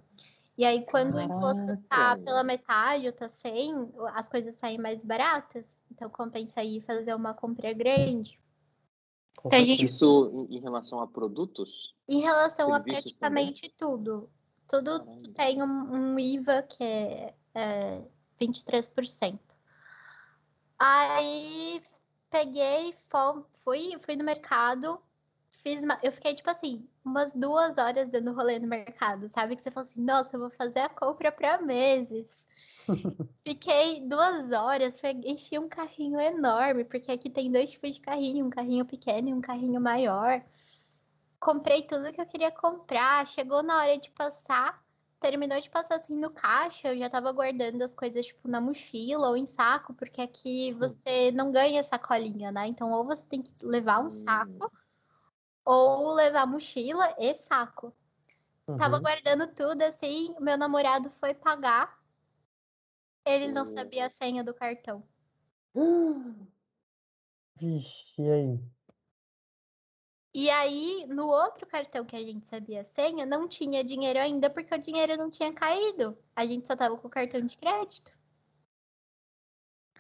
E 0.58 0.64
aí, 0.64 0.86
quando 0.86 1.14
Caraca. 1.14 1.34
o 1.34 1.38
imposto 1.38 1.78
tá 1.90 2.18
pela 2.18 2.44
metade 2.44 3.08
ou 3.08 3.14
tá 3.14 3.28
100, 3.28 3.92
as 4.14 4.30
coisas 4.30 4.56
saem 4.56 4.78
mais 4.78 5.04
baratas. 5.04 5.78
Então, 5.92 6.10
compensa 6.10 6.62
aí 6.62 6.80
fazer 6.82 7.14
uma 7.14 7.34
compra 7.34 7.74
grande. 7.74 8.40
Então, 9.44 9.64
gente... 9.64 9.86
Isso 9.86 10.48
em 10.50 10.60
relação 10.60 11.02
a 11.02 11.08
produtos? 11.08 11.94
Em 12.08 12.22
relação 12.22 12.74
a 12.74 12.80
praticamente 12.80 13.70
também? 13.70 13.76
tudo. 13.78 14.30
Tudo 14.68 15.00
tem 15.34 15.62
um, 15.62 16.14
um, 16.14 16.20
IVA 16.20 16.64
que 16.64 16.84
é, 16.84 17.34
é 17.54 18.02
23%. 18.42 19.40
Aí, 20.78 21.82
peguei, 22.30 22.96
fui, 23.64 23.98
fui 24.02 24.16
no 24.16 24.24
mercado, 24.24 25.00
fiz 25.64 25.82
uma... 25.82 26.00
Eu 26.04 26.12
fiquei, 26.12 26.36
tipo 26.36 26.50
assim, 26.50 26.88
umas 27.04 27.34
duas 27.34 27.78
horas 27.78 28.10
dando 28.10 28.34
rolê 28.34 28.60
no 28.60 28.68
mercado, 28.68 29.30
sabe? 29.30 29.56
Que 29.56 29.62
você 29.62 29.72
fala 29.72 29.86
assim, 29.86 30.02
nossa, 30.02 30.36
eu 30.36 30.40
vou 30.40 30.50
fazer 30.50 30.80
a 30.80 30.90
compra 30.90 31.32
para 31.32 31.62
meses. 31.62 32.46
Fiquei 33.44 34.02
duas 34.02 34.52
horas, 34.52 35.02
enchi 35.24 35.58
um 35.58 35.70
carrinho 35.70 36.20
enorme, 36.20 36.84
porque 36.84 37.12
aqui 37.12 37.30
tem 37.30 37.52
dois 37.52 37.72
tipos 37.72 37.96
de 37.96 38.02
carrinho, 38.02 38.46
um 38.46 38.50
carrinho 38.50 38.86
pequeno 38.86 39.30
e 39.30 39.34
um 39.34 39.42
carrinho 39.42 39.80
maior. 39.80 40.42
Comprei 41.46 41.84
tudo 41.84 42.12
que 42.12 42.20
eu 42.20 42.26
queria 42.26 42.52
comprar, 42.52 43.28
chegou 43.28 43.62
na 43.62 43.78
hora 43.78 44.00
de 44.00 44.10
passar, 44.10 44.84
terminou 45.20 45.62
de 45.62 45.70
passar 45.70 45.98
assim 45.98 46.16
no 46.16 46.32
caixa, 46.32 46.88
eu 46.88 46.98
já 46.98 47.08
tava 47.08 47.32
guardando 47.32 47.84
as 47.84 47.94
coisas, 47.94 48.26
tipo, 48.26 48.48
na 48.48 48.60
mochila 48.60 49.30
ou 49.30 49.38
em 49.38 49.46
saco, 49.46 49.94
porque 49.94 50.22
aqui 50.22 50.74
hum. 50.80 50.80
você 50.80 51.32
não 51.32 51.52
ganha 51.52 51.84
sacolinha, 51.84 52.52
né? 52.52 52.66
Então, 52.66 52.92
ou 52.92 53.06
você 53.06 53.30
tem 53.30 53.44
que 53.44 53.54
levar 53.64 54.00
um 54.04 54.10
saco, 54.10 54.72
ou 55.66 56.14
levar 56.16 56.48
mochila 56.48 57.16
e 57.20 57.34
saco. 57.36 57.94
Tava 58.76 58.98
Uhum. 58.98 59.02
guardando 59.02 59.48
tudo 59.54 59.84
assim. 59.84 60.36
Meu 60.40 60.58
namorado 60.58 61.12
foi 61.12 61.34
pagar. 61.36 62.00
Ele 63.26 63.52
não 63.52 63.66
Hum. 63.66 63.68
sabia 63.68 64.08
a 64.08 64.10
senha 64.10 64.44
do 64.44 64.54
cartão. 64.54 65.04
Vixe, 67.60 68.22
e 68.22 68.32
aí? 68.32 68.75
E 70.38 70.50
aí, 70.50 71.06
no 71.08 71.28
outro 71.30 71.66
cartão 71.66 72.04
que 72.04 72.14
a 72.14 72.20
gente 72.20 72.46
sabia 72.46 72.82
a 72.82 72.84
senha, 72.84 73.26
não 73.26 73.48
tinha 73.48 73.82
dinheiro 73.86 74.20
ainda, 74.20 74.50
porque 74.50 74.76
o 74.76 74.78
dinheiro 74.78 75.16
não 75.16 75.30
tinha 75.30 75.54
caído. 75.54 76.18
A 76.36 76.46
gente 76.46 76.68
só 76.68 76.76
tava 76.76 76.98
com 76.98 77.08
o 77.08 77.10
cartão 77.10 77.40
de 77.40 77.56
crédito. 77.56 78.12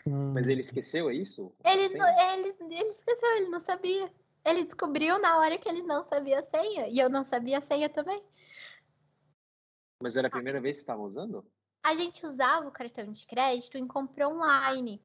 Mas 0.06 0.50
ele 0.50 0.60
esqueceu, 0.60 1.10
é 1.10 1.16
isso? 1.16 1.56
Ele, 1.64 1.98
não- 1.98 2.34
ele, 2.34 2.54
ele 2.60 2.90
esqueceu, 2.90 3.38
ele 3.38 3.48
não 3.48 3.62
sabia. 3.62 4.14
Ele 4.44 4.66
descobriu 4.66 5.18
na 5.20 5.40
hora 5.40 5.58
que 5.58 5.70
ele 5.70 5.84
não 5.84 6.04
sabia 6.04 6.40
a 6.40 6.44
senha. 6.44 6.86
E 6.90 7.00
eu 7.00 7.10
não 7.10 7.24
sabia 7.24 7.60
a 7.60 7.62
senha 7.62 7.88
também. 7.88 8.22
Mas 10.04 10.18
era 10.18 10.28
a 10.28 10.32
primeira 10.32 10.60
vez 10.60 10.76
que 10.76 10.82
estava 10.82 11.02
usando? 11.02 11.50
A 11.82 11.96
gente 11.96 12.26
usava 12.26 12.68
o 12.68 12.74
cartão 12.74 13.10
de 13.10 13.26
crédito 13.26 13.78
em 13.78 13.88
compra 13.88 14.28
online. 14.28 15.02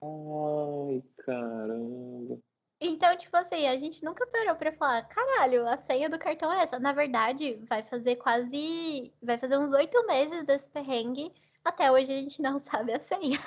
Ai, 0.00 1.02
caramba. 1.18 2.40
Então, 2.84 3.16
tipo 3.16 3.36
assim, 3.36 3.68
a 3.68 3.76
gente 3.76 4.04
nunca 4.04 4.26
parou 4.26 4.56
pra 4.56 4.72
falar, 4.72 5.02
caralho, 5.02 5.68
a 5.68 5.76
senha 5.76 6.10
do 6.10 6.18
cartão 6.18 6.52
é 6.52 6.64
essa. 6.64 6.80
Na 6.80 6.92
verdade, 6.92 7.54
vai 7.68 7.82
fazer 7.84 8.16
quase. 8.16 9.12
Vai 9.22 9.38
fazer 9.38 9.56
uns 9.56 9.72
oito 9.72 10.04
meses 10.06 10.44
desse 10.44 10.68
perrengue. 10.68 11.32
Até 11.64 11.92
hoje 11.92 12.12
a 12.12 12.16
gente 12.16 12.42
não 12.42 12.58
sabe 12.60 12.92
a 12.92 13.00
senha. 13.00 13.38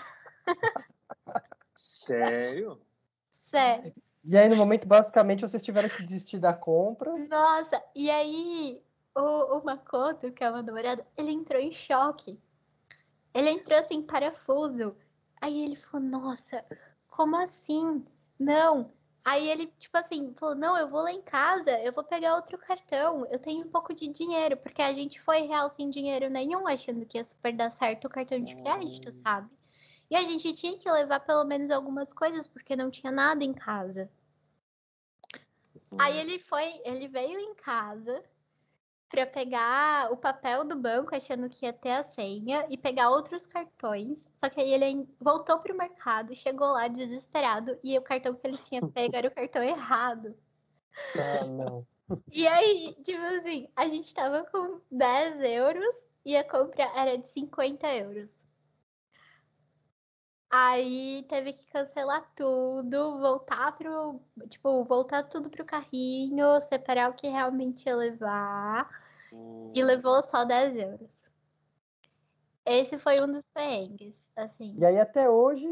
Sério? 1.75 2.79
Sério. 3.29 3.93
E 4.23 4.37
aí, 4.37 4.47
no 4.47 4.55
momento, 4.55 4.87
basicamente, 4.87 5.41
vocês 5.41 5.61
tiveram 5.61 5.89
que 5.89 6.01
desistir 6.01 6.39
da 6.39 6.53
compra. 6.53 7.11
Nossa, 7.27 7.83
e 7.93 8.09
aí 8.09 8.81
o, 9.13 9.57
o 9.57 9.65
Makoto, 9.65 10.31
que 10.31 10.43
é 10.43 10.49
o 10.49 10.53
meu 10.53 10.63
namorado, 10.63 11.05
ele 11.17 11.31
entrou 11.31 11.61
em 11.61 11.71
choque. 11.71 12.39
Ele 13.33 13.49
entrou 13.49 13.77
assim, 13.77 14.01
parafuso. 14.01 14.95
Aí 15.41 15.61
ele 15.61 15.75
falou, 15.75 16.07
nossa, 16.07 16.63
como 17.09 17.35
assim? 17.35 18.03
Não. 18.39 18.91
Aí 19.25 19.49
ele, 19.49 19.65
tipo 19.79 19.97
assim, 19.97 20.31
falou, 20.35 20.53
não, 20.53 20.77
eu 20.77 20.87
vou 20.87 21.01
lá 21.01 21.11
em 21.11 21.21
casa, 21.23 21.71
eu 21.81 21.91
vou 21.91 22.03
pegar 22.03 22.35
outro 22.35 22.59
cartão, 22.59 23.25
eu 23.31 23.39
tenho 23.39 23.65
um 23.65 23.69
pouco 23.71 23.91
de 23.91 24.07
dinheiro, 24.07 24.55
porque 24.55 24.83
a 24.83 24.93
gente 24.93 25.19
foi 25.19 25.39
real 25.39 25.67
sem 25.67 25.89
dinheiro 25.89 26.29
nenhum, 26.29 26.67
achando 26.67 27.03
que 27.07 27.17
ia 27.17 27.25
super 27.25 27.51
dar 27.51 27.71
certo 27.71 28.05
o 28.05 28.09
cartão 28.09 28.39
de 28.39 28.55
crédito, 28.55 29.09
Hum. 29.09 29.11
sabe? 29.11 29.49
E 30.11 30.15
a 30.15 30.21
gente 30.21 30.53
tinha 30.53 30.77
que 30.77 30.91
levar 30.91 31.21
pelo 31.21 31.43
menos 31.43 31.71
algumas 31.71 32.13
coisas, 32.13 32.45
porque 32.45 32.75
não 32.75 32.91
tinha 32.91 33.11
nada 33.11 33.43
em 33.43 33.51
casa. 33.51 34.11
Aí 35.97 36.19
ele 36.19 36.37
foi, 36.37 36.79
ele 36.85 37.07
veio 37.07 37.39
em 37.39 37.55
casa 37.55 38.23
pra 39.15 39.25
pegar 39.25 40.11
o 40.11 40.17
papel 40.17 40.65
do 40.65 40.75
banco, 40.75 41.15
achando 41.15 41.49
que 41.49 41.65
ia 41.65 41.71
ter 41.71 41.91
a 41.91 42.03
senha, 42.03 42.65
e 42.69 42.77
pegar 42.77 43.09
outros 43.09 43.47
cartões. 43.47 44.29
Só 44.35 44.49
que 44.49 44.59
aí 44.59 44.73
ele 44.73 45.07
voltou 45.21 45.57
pro 45.59 45.77
mercado, 45.77 46.35
chegou 46.35 46.67
lá 46.67 46.89
desesperado, 46.89 47.79
e 47.81 47.97
o 47.97 48.01
cartão 48.01 48.35
que 48.35 48.45
ele 48.45 48.57
tinha 48.57 48.85
pego 48.85 49.15
era 49.15 49.29
o 49.29 49.33
cartão 49.33 49.63
errado. 49.63 50.35
Ah, 51.15 51.45
não. 51.45 51.87
E 52.29 52.45
aí, 52.45 52.93
tipo 53.03 53.21
assim, 53.21 53.69
a 53.73 53.87
gente 53.87 54.13
tava 54.13 54.43
com 54.51 54.81
10 54.91 55.39
euros 55.39 55.95
e 56.25 56.35
a 56.35 56.43
compra 56.43 56.83
era 56.95 57.17
de 57.17 57.27
50 57.29 57.87
euros. 57.95 58.37
Aí 60.51 61.25
teve 61.27 61.53
que 61.53 61.65
cancelar 61.65 62.31
tudo, 62.35 63.19
voltar 63.19 63.75
pro. 63.75 64.21
Tipo, 64.47 64.83
voltar 64.83 65.23
tudo 65.23 65.49
pro 65.49 65.65
carrinho, 65.65 66.61
separar 66.61 67.09
o 67.09 67.13
que 67.13 67.27
realmente 67.27 67.87
ia 67.87 67.95
levar. 67.95 69.04
Hum, 69.35 69.71
E 69.73 69.83
levou 69.83 70.21
só 70.23 70.45
10 70.45 70.75
euros. 70.75 71.29
Esse 72.65 72.97
foi 72.97 73.21
um 73.21 73.31
dos 73.31 73.43
perrengues, 73.53 74.27
assim. 74.35 74.75
E 74.77 74.85
aí, 74.85 74.99
até 74.99 75.29
hoje, 75.29 75.67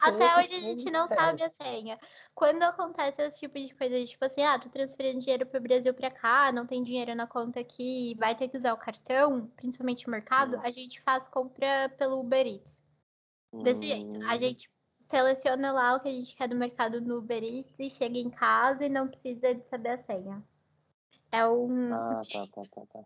Até 0.00 0.36
hoje 0.38 0.54
a 0.54 0.60
gente 0.60 0.90
não 0.90 1.08
mistério. 1.08 1.08
sabe 1.08 1.42
a 1.42 1.50
senha. 1.50 1.98
Quando 2.34 2.62
acontece 2.62 3.22
esse 3.22 3.40
tipo 3.40 3.58
de 3.58 3.74
coisa, 3.74 4.04
tipo 4.04 4.24
assim, 4.24 4.42
ah, 4.42 4.58
tu 4.58 4.68
transferindo 4.70 5.20
dinheiro 5.20 5.46
pro 5.46 5.60
Brasil 5.60 5.92
pra 5.94 6.10
cá, 6.10 6.52
não 6.52 6.66
tem 6.66 6.82
dinheiro 6.84 7.14
na 7.14 7.26
conta 7.26 7.60
aqui, 7.60 8.14
vai 8.18 8.36
ter 8.36 8.48
que 8.48 8.56
usar 8.56 8.72
o 8.74 8.78
cartão, 8.78 9.46
principalmente 9.56 10.06
o 10.06 10.10
mercado, 10.10 10.56
Hum. 10.56 10.60
a 10.62 10.70
gente 10.70 11.00
faz 11.02 11.26
compra 11.28 11.88
pelo 11.98 12.20
Uber 12.20 12.46
Eats. 12.46 12.82
Desse 13.62 13.86
jeito. 13.86 14.16
A 14.28 14.36
hum, 14.36 14.38
gente 14.38 14.70
seleciona 15.10 15.72
lá 15.72 15.94
o 15.96 16.00
que 16.00 16.08
a 16.08 16.12
gente 16.12 16.36
quer 16.36 16.48
do 16.48 16.56
mercado 16.56 17.00
no 17.00 17.18
Uber 17.18 17.42
Eats 17.42 17.78
e 17.80 17.90
chega 17.90 18.18
em 18.18 18.30
casa 18.30 18.84
e 18.84 18.88
não 18.88 19.08
precisa 19.08 19.54
de 19.54 19.68
saber 19.68 19.90
a 19.90 19.98
senha. 19.98 20.44
É 21.30 21.46
um, 21.46 21.92
Ah, 21.92 22.20
tá, 22.32 22.46
tá, 22.46 22.62
tá, 22.70 22.86
tá. 22.86 23.00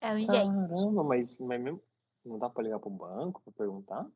É 0.00 0.12
um 0.12 0.18
jeito. 0.18 0.32
Caramba, 0.32 1.04
mas, 1.04 1.38
mas 1.40 1.60
mesmo. 1.60 1.82
Não 2.24 2.38
dá 2.38 2.50
pra 2.50 2.62
ligar 2.62 2.78
pro 2.78 2.90
banco 2.90 3.40
pra 3.42 3.52
perguntar? 3.52 4.06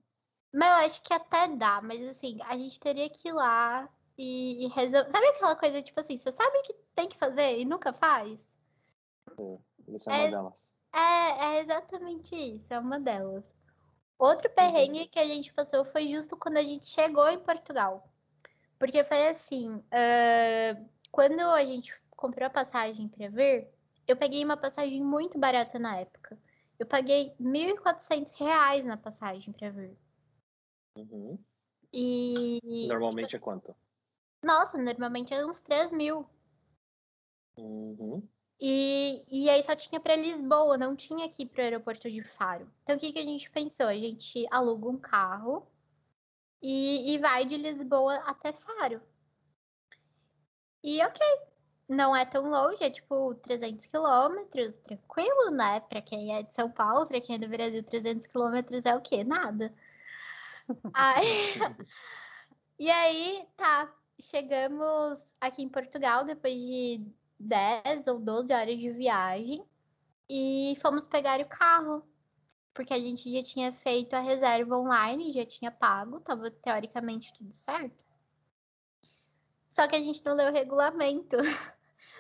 Mas 0.52 0.68
eu 0.68 0.86
acho 0.86 1.02
que 1.02 1.12
até 1.12 1.48
dá, 1.48 1.80
mas 1.82 2.06
assim, 2.06 2.38
a 2.42 2.56
gente 2.56 2.78
teria 2.78 3.08
que 3.08 3.28
ir 3.28 3.32
lá 3.32 3.88
e, 4.16 4.66
e 4.66 4.68
resolver. 4.68 5.10
Sabe 5.10 5.26
aquela 5.28 5.56
coisa, 5.56 5.82
tipo 5.82 5.98
assim, 5.98 6.16
você 6.16 6.30
sabe 6.30 6.62
que 6.62 6.74
tem 6.94 7.08
que 7.08 7.16
fazer 7.18 7.58
e 7.58 7.64
nunca 7.64 7.92
faz? 7.92 8.38
É 9.38 10.12
É- 10.12 10.20
uma 10.24 10.30
delas. 10.30 10.64
É, 10.92 11.56
é 11.56 11.60
exatamente 11.60 12.36
isso, 12.36 12.72
é 12.72 12.78
uma 12.78 13.00
delas. 13.00 13.44
Outro 14.18 14.48
perrengue 14.50 15.08
que 15.08 15.18
a 15.18 15.26
gente 15.26 15.52
passou 15.52 15.84
foi 15.84 16.06
justo 16.08 16.36
quando 16.36 16.58
a 16.58 16.62
gente 16.62 16.86
chegou 16.86 17.28
em 17.28 17.40
Portugal. 17.40 18.08
Porque 18.78 19.02
foi 19.02 19.28
assim, 19.28 19.82
ah, 19.90 20.76
quando 21.10 21.40
a 21.40 21.64
gente 21.64 21.92
comprou 22.24 22.46
a 22.46 22.50
passagem 22.50 23.06
para 23.06 23.28
vir, 23.28 23.68
eu 24.08 24.16
peguei 24.16 24.42
uma 24.42 24.56
passagem 24.56 25.02
muito 25.02 25.38
barata 25.38 25.78
na 25.78 25.98
época. 25.98 26.38
Eu 26.78 26.86
paguei 26.86 27.34
1.400 27.38 28.32
reais 28.38 28.86
na 28.86 28.96
passagem 28.96 29.52
para 29.52 29.70
vir. 29.70 29.94
Uhum. 30.96 31.38
E, 31.92 32.88
Normalmente 32.88 33.36
é 33.36 33.38
quanto? 33.38 33.76
nossa, 34.42 34.78
normalmente 34.78 35.34
é 35.34 35.44
uns 35.44 35.60
3 35.60 35.92
mil. 35.92 36.26
Uhum. 37.58 38.26
E, 38.58 39.24
e 39.30 39.50
aí 39.50 39.62
só 39.62 39.76
tinha 39.76 40.00
para 40.00 40.16
Lisboa, 40.16 40.78
não 40.78 40.96
tinha 40.96 41.26
aqui 41.26 41.44
para 41.44 41.60
o 41.60 41.64
aeroporto 41.64 42.10
de 42.10 42.22
Faro. 42.22 42.70
Então 42.82 42.96
o 42.96 42.98
que, 42.98 43.12
que 43.12 43.18
a 43.18 43.22
gente 43.22 43.50
pensou? 43.50 43.86
A 43.86 43.94
gente 43.94 44.46
aluga 44.50 44.88
um 44.88 44.98
carro 44.98 45.66
e, 46.62 47.14
e 47.14 47.18
vai 47.18 47.44
de 47.44 47.58
Lisboa 47.58 48.14
até 48.24 48.50
Faro. 48.52 49.02
E 50.82 51.02
ok, 51.02 51.20
não 51.89 52.14
é 52.16 52.24
tão 52.24 52.49
longe, 52.51 52.82
é 52.82 52.91
tipo 52.91 53.35
300 53.37 53.87
quilômetros, 53.87 54.78
tranquilo, 54.78 55.51
né? 55.51 55.80
Para 55.80 56.01
quem 56.01 56.35
é 56.35 56.43
de 56.43 56.55
São 56.55 56.70
Paulo, 56.70 57.07
para 57.07 57.20
quem 57.20 57.37
é 57.37 57.39
do 57.39 57.49
Brasil, 57.49 57.82
300 57.82 58.26
quilômetros 58.26 58.87
é 58.87 58.95
o 58.97 59.01
quê? 59.01 59.22
Nada. 59.24 59.74
Aí, 60.95 61.24
e 62.78 62.91
aí, 62.91 63.47
tá, 63.55 63.93
chegamos 64.18 65.37
aqui 65.41 65.62
em 65.62 65.68
Portugal 65.68 66.24
depois 66.24 66.55
de 66.55 67.07
10 67.39 68.07
ou 68.07 68.18
12 68.18 68.53
horas 68.53 68.78
de 68.78 68.91
viagem 68.91 69.62
e 70.28 70.76
fomos 70.80 71.07
pegar 71.07 71.41
o 71.41 71.49
carro. 71.49 72.03
Porque 72.72 72.93
a 72.93 72.99
gente 72.99 73.30
já 73.32 73.43
tinha 73.43 73.72
feito 73.72 74.14
a 74.14 74.20
reserva 74.20 74.76
online, 74.76 75.32
já 75.32 75.47
tinha 75.47 75.70
pago, 75.70 76.20
tava 76.20 76.51
teoricamente 76.51 77.32
tudo 77.35 77.53
certo. 77.53 78.05
Só 79.70 79.87
que 79.87 79.97
a 79.97 80.01
gente 80.01 80.24
não 80.24 80.35
leu 80.35 80.51
o 80.51 80.53
regulamento. 80.53 81.37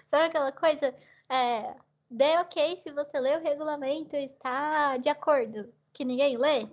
Sabe 0.06 0.26
aquela 0.26 0.52
coisa? 0.52 0.94
É, 1.28 1.74
dê 2.10 2.36
ok 2.38 2.76
se 2.76 2.92
você 2.92 3.18
lê 3.18 3.36
o 3.36 3.42
regulamento 3.42 4.14
e 4.16 4.26
está 4.26 4.96
de 4.96 5.08
acordo. 5.08 5.72
Que 5.92 6.04
ninguém 6.04 6.36
lê? 6.36 6.68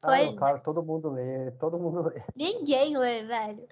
Ah, 0.00 0.06
Pois 0.08 0.26
não, 0.26 0.36
claro, 0.36 0.60
todo 0.62 0.82
mundo 0.82 1.10
lê, 1.10 1.50
todo 1.52 1.78
mundo 1.78 2.02
lê. 2.02 2.22
Ninguém 2.36 2.96
lê, 2.96 3.24
velho. 3.24 3.66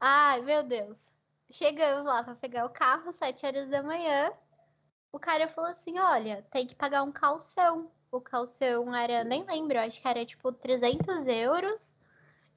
Ai, 0.00 0.40
meu 0.42 0.62
Deus. 0.62 1.10
Chegamos 1.50 2.06
lá 2.06 2.22
pra 2.22 2.34
pegar 2.34 2.64
o 2.64 2.70
carro, 2.70 3.12
7 3.12 3.46
horas 3.46 3.68
da 3.68 3.82
manhã. 3.82 4.32
O 5.12 5.18
cara 5.18 5.48
falou 5.48 5.70
assim: 5.70 5.98
olha, 5.98 6.44
tem 6.50 6.66
que 6.66 6.74
pagar 6.74 7.02
um 7.02 7.12
calção. 7.12 7.90
O 8.10 8.20
calção 8.20 8.94
era, 8.94 9.24
nem 9.24 9.44
lembro, 9.44 9.78
acho 9.78 10.00
que 10.00 10.08
era 10.08 10.24
tipo 10.24 10.52
300 10.52 11.26
euros. 11.26 11.96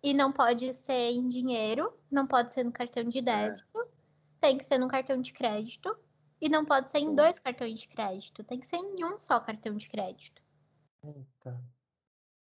E 0.02 0.14
não 0.14 0.32
pode 0.32 0.74
ser 0.74 1.12
em 1.12 1.28
dinheiro, 1.28 1.92
não 2.10 2.28
pode 2.28 2.54
ser 2.54 2.64
no 2.64 2.72
cartão 2.72 3.04
de 3.04 3.22
débito, 3.22 3.80
tem 4.38 4.58
que 4.58 4.66
ser 4.66 4.78
no 4.78 4.88
cartão 4.88 5.22
de 5.22 5.34
crédito. 5.34 5.96
E 6.40 6.48
não 6.50 6.64
pode 6.64 6.90
ser 6.92 7.00
em 7.00 7.16
dois 7.16 7.40
cartões 7.40 7.80
de 7.80 7.88
crédito, 7.88 8.44
tem 8.44 8.60
que 8.60 8.68
ser 8.68 8.78
em 8.78 9.04
um 9.04 9.18
só 9.18 9.40
cartão 9.40 9.76
de 9.76 9.90
crédito. 9.90 10.40
Eita. 11.04 11.60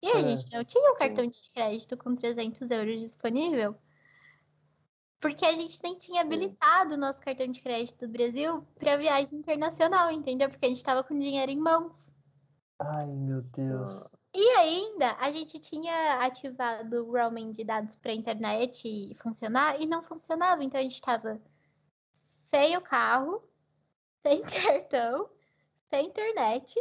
E 0.03 0.09
a 0.09 0.19
É. 0.19 0.23
gente 0.23 0.51
não 0.51 0.63
tinha 0.65 0.91
um 0.91 0.95
cartão 0.95 1.25
de 1.25 1.51
crédito 1.53 1.95
com 1.95 2.13
300 2.13 2.69
euros 2.69 2.99
disponível. 2.99 3.75
Porque 5.21 5.45
a 5.45 5.53
gente 5.53 5.81
nem 5.81 5.97
tinha 5.97 6.21
habilitado 6.21 6.93
o 6.93 6.97
nosso 6.97 7.21
cartão 7.21 7.47
de 7.47 7.61
crédito 7.61 8.05
do 8.05 8.11
Brasil 8.11 8.61
para 8.77 8.97
viagem 8.97 9.39
internacional, 9.39 10.11
entendeu? 10.11 10.49
Porque 10.49 10.65
a 10.65 10.69
gente 10.69 10.77
estava 10.77 11.03
com 11.03 11.17
dinheiro 11.17 11.51
em 11.51 11.57
mãos. 11.57 12.13
Ai, 12.79 13.07
meu 13.07 13.41
Deus. 13.41 14.15
E 14.35 14.49
ainda, 14.57 15.13
a 15.13 15.31
gente 15.31 15.59
tinha 15.59 16.19
ativado 16.23 17.03
o 17.03 17.11
roaming 17.11 17.51
de 17.51 17.63
dados 17.63 17.95
para 17.95 18.13
internet 18.13 19.15
funcionar 19.15 19.81
e 19.81 19.87
não 19.87 20.03
funcionava. 20.03 20.63
Então 20.63 20.79
a 20.79 20.83
gente 20.83 20.93
estava 20.93 21.41
sem 22.49 22.77
o 22.77 22.81
carro, 22.81 23.43
sem 24.25 24.41
cartão, 24.41 25.29
sem 25.89 26.07
internet, 26.07 26.75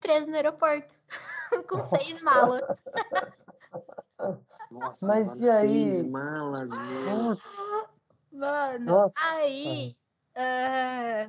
preso 0.00 0.26
no 0.26 0.36
aeroporto, 0.36 0.94
com 1.68 1.84
seis 1.84 2.22
malas. 2.22 2.82
Nossa, 4.70 5.06
Mas 5.06 5.28
mano, 5.28 5.44
e 5.44 5.50
aí? 5.50 5.92
seis 5.92 6.02
malas. 6.08 6.70
Putz. 6.70 7.88
Mano, 8.32 8.84
Nossa. 8.84 9.14
aí 9.18 9.96
ah, 10.36 11.28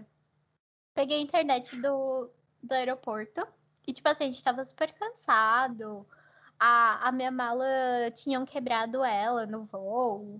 peguei 0.93 1.17
a 1.17 1.21
internet 1.21 1.75
do, 1.81 2.29
do 2.61 2.73
aeroporto 2.73 3.47
e, 3.87 3.91
tipo 3.91 4.07
assim, 4.07 4.25
a 4.25 4.27
gente 4.27 4.43
tava 4.43 4.63
super 4.63 4.93
cansado. 4.93 6.05
A, 6.59 7.07
a 7.07 7.11
minha 7.11 7.31
mala 7.31 7.65
tinham 8.13 8.45
quebrado 8.45 9.03
ela 9.03 9.47
no 9.47 9.65
voo. 9.65 10.39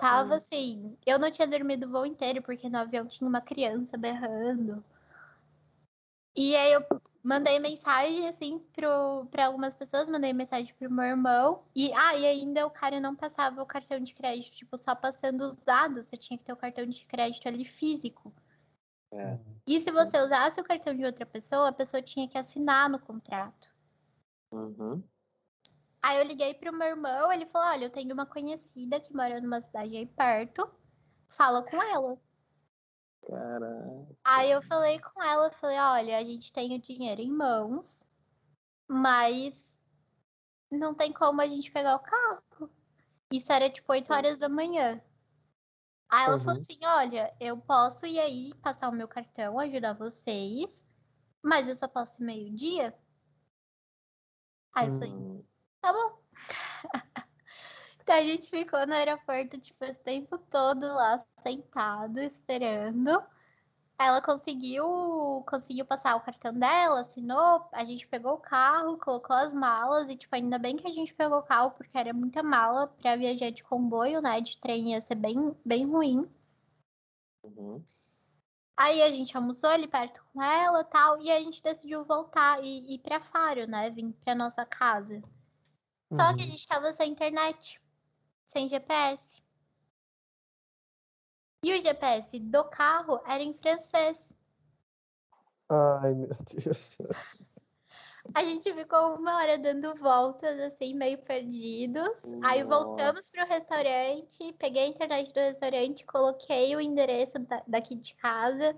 Tava 0.00 0.34
Hum. 0.34 0.36
assim, 0.38 0.96
eu 1.04 1.18
não 1.18 1.30
tinha 1.30 1.46
dormido 1.46 1.86
o 1.86 1.90
voo 1.90 2.06
inteiro 2.06 2.40
porque 2.40 2.70
no 2.70 2.78
avião 2.78 3.06
tinha 3.06 3.28
uma 3.28 3.42
criança 3.42 3.98
berrando. 3.98 4.82
E 6.34 6.56
aí 6.56 6.72
eu 6.72 6.82
mandei 7.22 7.58
mensagem 7.58 8.26
assim 8.26 8.58
pro, 8.72 9.26
pra 9.30 9.44
algumas 9.44 9.74
pessoas, 9.74 10.08
mandei 10.08 10.32
mensagem 10.32 10.74
pro 10.74 10.90
meu 10.90 11.04
irmão. 11.04 11.64
E, 11.76 11.92
ah, 11.92 12.16
e 12.16 12.24
ainda 12.24 12.66
o 12.66 12.70
cara 12.70 12.98
não 12.98 13.14
passava 13.14 13.60
o 13.60 13.66
cartão 13.66 14.00
de 14.00 14.14
crédito, 14.14 14.56
tipo, 14.56 14.78
só 14.78 14.94
passando 14.94 15.42
os 15.42 15.56
dados. 15.56 16.06
Você 16.06 16.16
tinha 16.16 16.38
que 16.38 16.44
ter 16.44 16.54
o 16.54 16.56
cartão 16.56 16.86
de 16.86 17.04
crédito 17.04 17.46
ali 17.46 17.66
físico. 17.66 18.32
É. 19.12 19.38
E 19.66 19.78
se 19.82 19.92
você 19.92 20.18
usasse 20.18 20.58
o 20.58 20.64
cartão 20.64 20.96
de 20.96 21.04
outra 21.04 21.26
pessoa, 21.26 21.68
a 21.68 21.72
pessoa 21.72 22.00
tinha 22.00 22.26
que 22.26 22.38
assinar 22.38 22.88
no 22.88 22.98
contrato. 22.98 23.70
Uhum. 24.50 25.02
Aí 26.02 26.18
eu 26.18 26.24
liguei 26.24 26.54
pro 26.54 26.72
meu 26.72 26.88
irmão, 26.88 27.32
ele 27.32 27.46
falou: 27.46 27.68
Olha, 27.68 27.84
eu 27.86 27.90
tenho 27.90 28.12
uma 28.14 28.26
conhecida 28.26 29.00
que 29.00 29.14
mora 29.14 29.40
numa 29.40 29.60
cidade 29.60 29.96
aí 29.96 30.06
perto, 30.06 30.70
fala 31.28 31.62
com 31.62 31.82
ela. 31.82 32.18
Caraca. 33.22 34.16
Aí 34.24 34.50
eu 34.50 34.62
falei 34.62 34.98
com 35.00 35.22
ela, 35.22 35.50
falei, 35.52 35.78
olha, 35.78 36.18
a 36.18 36.24
gente 36.24 36.52
tem 36.52 36.74
o 36.74 36.80
dinheiro 36.80 37.20
em 37.20 37.30
mãos, 37.32 38.06
mas 38.88 39.82
não 40.70 40.94
tem 40.94 41.12
como 41.12 41.40
a 41.42 41.48
gente 41.48 41.72
pegar 41.72 41.96
o 41.96 42.00
carro. 42.00 42.42
Isso 43.32 43.52
era 43.52 43.70
tipo 43.70 43.92
8 43.92 44.12
horas 44.12 44.38
da 44.38 44.48
manhã. 44.48 45.02
Aí 46.10 46.26
ela 46.26 46.38
falou 46.38 46.56
Uhum. 46.56 46.60
assim, 46.60 46.78
olha, 46.84 47.34
eu 47.40 47.58
posso 47.60 48.04
ir 48.06 48.18
aí 48.18 48.52
passar 48.62 48.88
o 48.88 48.92
meu 48.92 49.08
cartão, 49.08 49.58
ajudar 49.58 49.94
vocês, 49.94 50.86
mas 51.42 51.68
eu 51.68 51.74
só 51.76 51.88
posso 51.88 52.22
ir 52.22 52.26
meio-dia. 52.26 52.98
Aí 54.74 54.88
eu 54.88 54.92
falei, 54.92 55.14
Hum, 55.14 55.39
tá 55.80 55.92
bom. 55.92 56.20
Então 58.02 58.14
a 58.16 58.24
gente 58.24 58.50
ficou 58.50 58.86
no 58.86 58.94
aeroporto, 58.94 59.58
tipo, 59.58 59.84
esse 59.84 60.00
tempo 60.02 60.36
todo 60.38 60.86
lá, 60.86 61.24
sentado, 61.38 62.18
esperando. 62.20 63.22
Ela 63.98 64.22
conseguiu, 64.22 64.84
conseguiu 65.48 65.84
passar 65.86 66.16
o 66.16 66.20
cartão 66.22 66.52
dela, 66.54 67.00
assinou, 67.00 67.68
a 67.72 67.84
gente 67.84 68.06
pegou 68.08 68.34
o 68.34 68.40
carro, 68.40 68.98
colocou 68.98 69.36
as 69.36 69.54
malas 69.54 70.08
e, 70.08 70.16
tipo, 70.16 70.34
ainda 70.34 70.58
bem 70.58 70.76
que 70.76 70.88
a 70.88 70.92
gente 70.92 71.14
pegou 71.14 71.38
o 71.38 71.42
carro, 71.42 71.72
porque 71.72 71.96
era 71.98 72.12
muita 72.12 72.42
mala 72.42 72.88
pra 72.88 73.16
viajar 73.16 73.50
de 73.50 73.62
comboio, 73.62 74.20
né? 74.22 74.40
De 74.40 74.58
trem 74.58 74.92
ia 74.92 75.00
ser 75.00 75.16
bem, 75.16 75.54
bem 75.64 75.86
ruim. 75.86 76.22
uhum. 77.42 77.84
Aí 78.76 79.02
a 79.02 79.10
gente 79.12 79.36
almoçou 79.36 79.70
ali 79.70 79.86
perto 79.86 80.24
com 80.32 80.42
ela 80.42 80.82
tal, 80.82 81.20
e 81.20 81.30
a 81.30 81.38
gente 81.40 81.62
decidiu 81.62 82.04
voltar 82.04 82.60
e 82.64 82.94
ir 82.94 82.98
pra 82.98 83.20
Faro, 83.20 83.66
né? 83.68 83.90
Vim 83.90 84.10
pra 84.12 84.34
nossa 84.34 84.64
casa. 84.66 85.22
Só 86.12 86.34
que 86.34 86.42
a 86.42 86.44
Uhum. 86.44 86.50
gente 86.50 86.66
tava 86.66 86.92
sem 86.92 87.12
internet, 87.12 87.80
sem 88.44 88.66
GPS. 88.68 89.42
E 91.62 91.72
o 91.72 91.80
GPS 91.80 92.38
do 92.40 92.64
carro 92.64 93.20
era 93.26 93.42
em 93.42 93.54
francês. 93.54 94.36
Ai, 95.68 96.14
meu 96.14 96.28
Deus. 96.54 96.98
A 98.34 98.44
gente 98.44 98.72
ficou 98.72 99.16
uma 99.16 99.36
hora 99.38 99.58
dando 99.58 99.94
voltas, 99.96 100.58
assim, 100.60 100.94
meio 100.94 101.18
perdidos. 101.18 102.32
Aí 102.42 102.62
voltamos 102.62 103.28
pro 103.28 103.44
restaurante, 103.46 104.52
peguei 104.58 104.84
a 104.84 104.86
internet 104.88 105.32
do 105.32 105.40
restaurante, 105.40 106.06
coloquei 106.06 106.76
o 106.76 106.80
endereço 106.80 107.38
da- 107.40 107.64
daqui 107.66 107.94
de 107.96 108.14
casa 108.14 108.76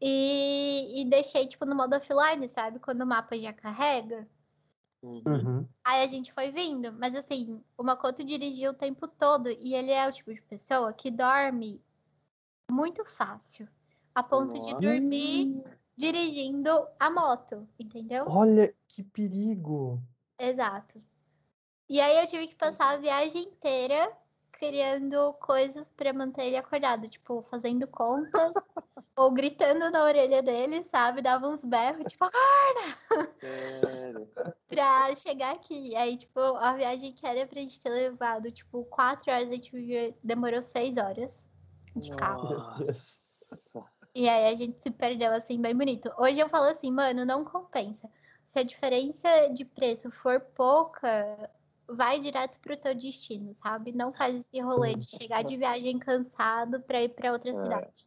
e, 0.00 1.02
e 1.02 1.10
deixei, 1.10 1.46
tipo, 1.48 1.64
no 1.66 1.74
modo 1.74 1.96
offline, 1.96 2.48
sabe? 2.48 2.78
Quando 2.78 3.02
o 3.02 3.06
mapa 3.06 3.36
já 3.38 3.52
carrega. 3.52 4.28
Uhum. 5.02 5.22
Uhum. 5.26 5.68
Aí 5.84 6.02
a 6.02 6.06
gente 6.06 6.32
foi 6.32 6.50
vindo, 6.50 6.92
mas 6.92 7.14
assim, 7.14 7.62
o 7.76 7.82
Makoto 7.82 8.24
dirigiu 8.24 8.72
o 8.72 8.74
tempo 8.74 9.06
todo 9.06 9.50
e 9.50 9.74
ele 9.74 9.92
é 9.92 10.08
o 10.08 10.12
tipo 10.12 10.34
de 10.34 10.42
pessoa 10.42 10.92
que 10.92 11.10
dorme 11.10 11.82
muito 12.70 13.04
fácil, 13.04 13.68
a 14.14 14.22
ponto 14.22 14.54
de 14.54 14.72
Nossa. 14.72 14.80
dormir 14.80 15.64
dirigindo 15.96 16.86
a 16.98 17.10
moto, 17.10 17.66
entendeu? 17.78 18.26
Olha 18.28 18.74
que 18.88 19.02
perigo. 19.02 20.02
Exato. 20.38 21.02
E 21.88 22.00
aí 22.00 22.18
eu 22.18 22.26
tive 22.26 22.48
que 22.48 22.54
passar 22.54 22.90
a 22.90 22.98
viagem 22.98 23.44
inteira 23.44 24.12
criando 24.58 25.32
coisas 25.34 25.92
pra 25.92 26.12
manter 26.12 26.46
ele 26.46 26.56
acordado, 26.56 27.08
tipo, 27.08 27.42
fazendo 27.50 27.86
contas 27.86 28.52
ou 29.16 29.30
gritando 29.30 29.90
na 29.90 30.02
orelha 30.02 30.42
dele, 30.42 30.82
sabe? 30.84 31.22
Dava 31.22 31.46
uns 31.46 31.64
berros, 31.64 32.10
tipo, 32.10 32.26
Sério. 33.38 34.28
pra 34.68 35.14
chegar 35.14 35.54
aqui. 35.54 35.94
Aí, 35.96 36.16
tipo, 36.16 36.40
a 36.40 36.74
viagem 36.74 37.12
que 37.12 37.26
era 37.26 37.46
pra 37.46 37.60
gente 37.60 37.80
ter 37.80 37.90
levado, 37.90 38.50
tipo, 38.50 38.84
quatro 38.86 39.30
horas, 39.30 39.48
a 39.48 39.52
gente 39.52 40.14
demorou 40.22 40.62
seis 40.62 40.96
horas 40.96 41.46
de 41.94 42.14
carro. 42.16 42.54
Nossa. 42.54 43.46
E 44.14 44.28
aí 44.28 44.52
a 44.52 44.56
gente 44.56 44.82
se 44.82 44.90
perdeu, 44.90 45.32
assim, 45.32 45.60
bem 45.60 45.76
bonito. 45.76 46.10
Hoje 46.18 46.40
eu 46.40 46.48
falo 46.48 46.66
assim, 46.66 46.90
mano, 46.90 47.24
não 47.24 47.44
compensa. 47.44 48.08
Se 48.46 48.60
a 48.60 48.62
diferença 48.62 49.28
de 49.48 49.64
preço 49.64 50.10
for 50.10 50.40
pouca, 50.40 51.50
vai 51.88 52.20
direto 52.20 52.60
pro 52.60 52.76
teu 52.80 52.94
destino, 52.94 53.54
sabe? 53.54 53.92
Não 53.92 54.12
faz 54.12 54.40
esse 54.40 54.60
rolê 54.60 54.96
de 54.96 55.06
chegar 55.06 55.42
de 55.42 55.56
viagem 55.56 55.98
cansado 55.98 56.82
pra 56.82 57.02
ir 57.02 57.10
pra 57.10 57.32
outra 57.32 57.52
É. 57.52 57.54
cidade. 57.54 58.06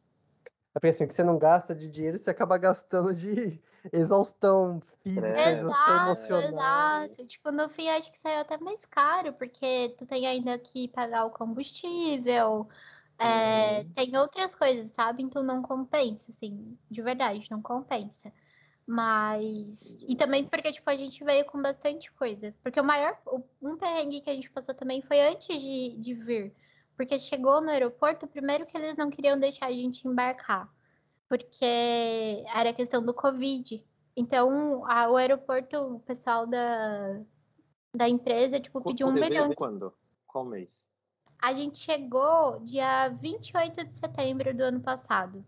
É 0.76 0.80
porque 0.80 0.88
assim, 0.88 1.08
que 1.08 1.14
você 1.14 1.24
não 1.24 1.38
gasta 1.40 1.76
de 1.76 1.90
dinheiro, 1.90 2.18
você 2.18 2.30
acaba 2.32 2.58
gastando 2.58 3.14
de 3.16 3.62
exaustão 3.92 4.82
física, 5.04 5.50
É, 5.50 5.52
exaustão 5.52 5.96
Exato, 5.96 5.96
emocional. 5.96 7.18
exato. 7.18 7.26
Tipo, 7.26 7.52
no 7.52 7.70
fim, 7.70 7.90
acho 7.90 8.12
que 8.12 8.18
saiu 8.18 8.40
até 8.42 8.58
mais 8.58 8.86
caro, 8.86 9.34
porque 9.34 9.96
tu 9.98 10.06
tem 10.06 10.28
ainda 10.28 10.58
que 10.60 10.88
pagar 10.90 11.26
o 11.26 11.32
combustível, 11.32 12.68
é, 13.18 13.84
Uhum. 13.84 13.94
tem 13.94 14.16
outras 14.18 14.56
coisas, 14.56 14.92
sabe? 14.92 15.24
Então 15.24 15.44
não 15.44 15.62
compensa, 15.62 16.32
assim, 16.32 16.78
de 16.90 17.02
verdade, 17.02 17.48
não 17.50 17.62
compensa. 17.62 18.32
Mas. 18.92 20.00
E 20.08 20.16
também 20.16 20.44
porque, 20.46 20.72
tipo, 20.72 20.90
a 20.90 20.96
gente 20.98 21.24
veio 21.24 21.46
com 21.46 21.62
bastante 21.62 22.12
coisa. 22.14 22.56
Porque 22.64 22.82
o 22.82 22.84
maior. 22.84 23.16
Um 23.62 23.78
perrengue 23.78 24.20
que 24.22 24.30
a 24.32 24.34
gente 24.34 24.50
passou 24.50 24.74
também 24.74 25.00
foi 25.04 25.22
antes 25.22 25.62
de, 25.62 25.96
de 26.00 26.14
vir. 26.16 26.52
Porque 26.98 27.20
chegou 27.20 27.62
no 27.62 27.70
aeroporto, 27.70 28.26
primeiro 28.26 28.66
que 28.66 28.76
eles 28.76 28.98
não 28.98 29.12
queriam 29.12 29.40
deixar 29.40 29.68
a 29.68 29.72
gente 29.72 30.08
embarcar. 30.08 30.68
Porque 31.28 32.44
era 32.54 32.74
questão 32.74 33.06
do 33.06 33.14
Covid. 33.14 33.86
Então, 34.18 34.84
a- 34.88 35.08
o 35.08 35.16
aeroporto, 35.18 35.78
o 35.78 36.00
pessoal 36.00 36.48
da, 36.48 37.22
da 37.96 38.10
empresa, 38.10 38.60
tipo, 38.60 38.82
pediu 38.82 39.06
um 39.08 39.12
milhão. 39.30 39.54
quando? 39.54 39.94
Qual 40.26 40.44
mês? 40.44 40.68
A 41.40 41.54
gente 41.54 41.78
chegou 41.78 42.60
dia 42.62 43.10
28 43.10 43.86
de 43.86 43.94
setembro 43.94 44.52
do 44.52 44.62
ano 44.64 44.82
passado. 44.82 45.46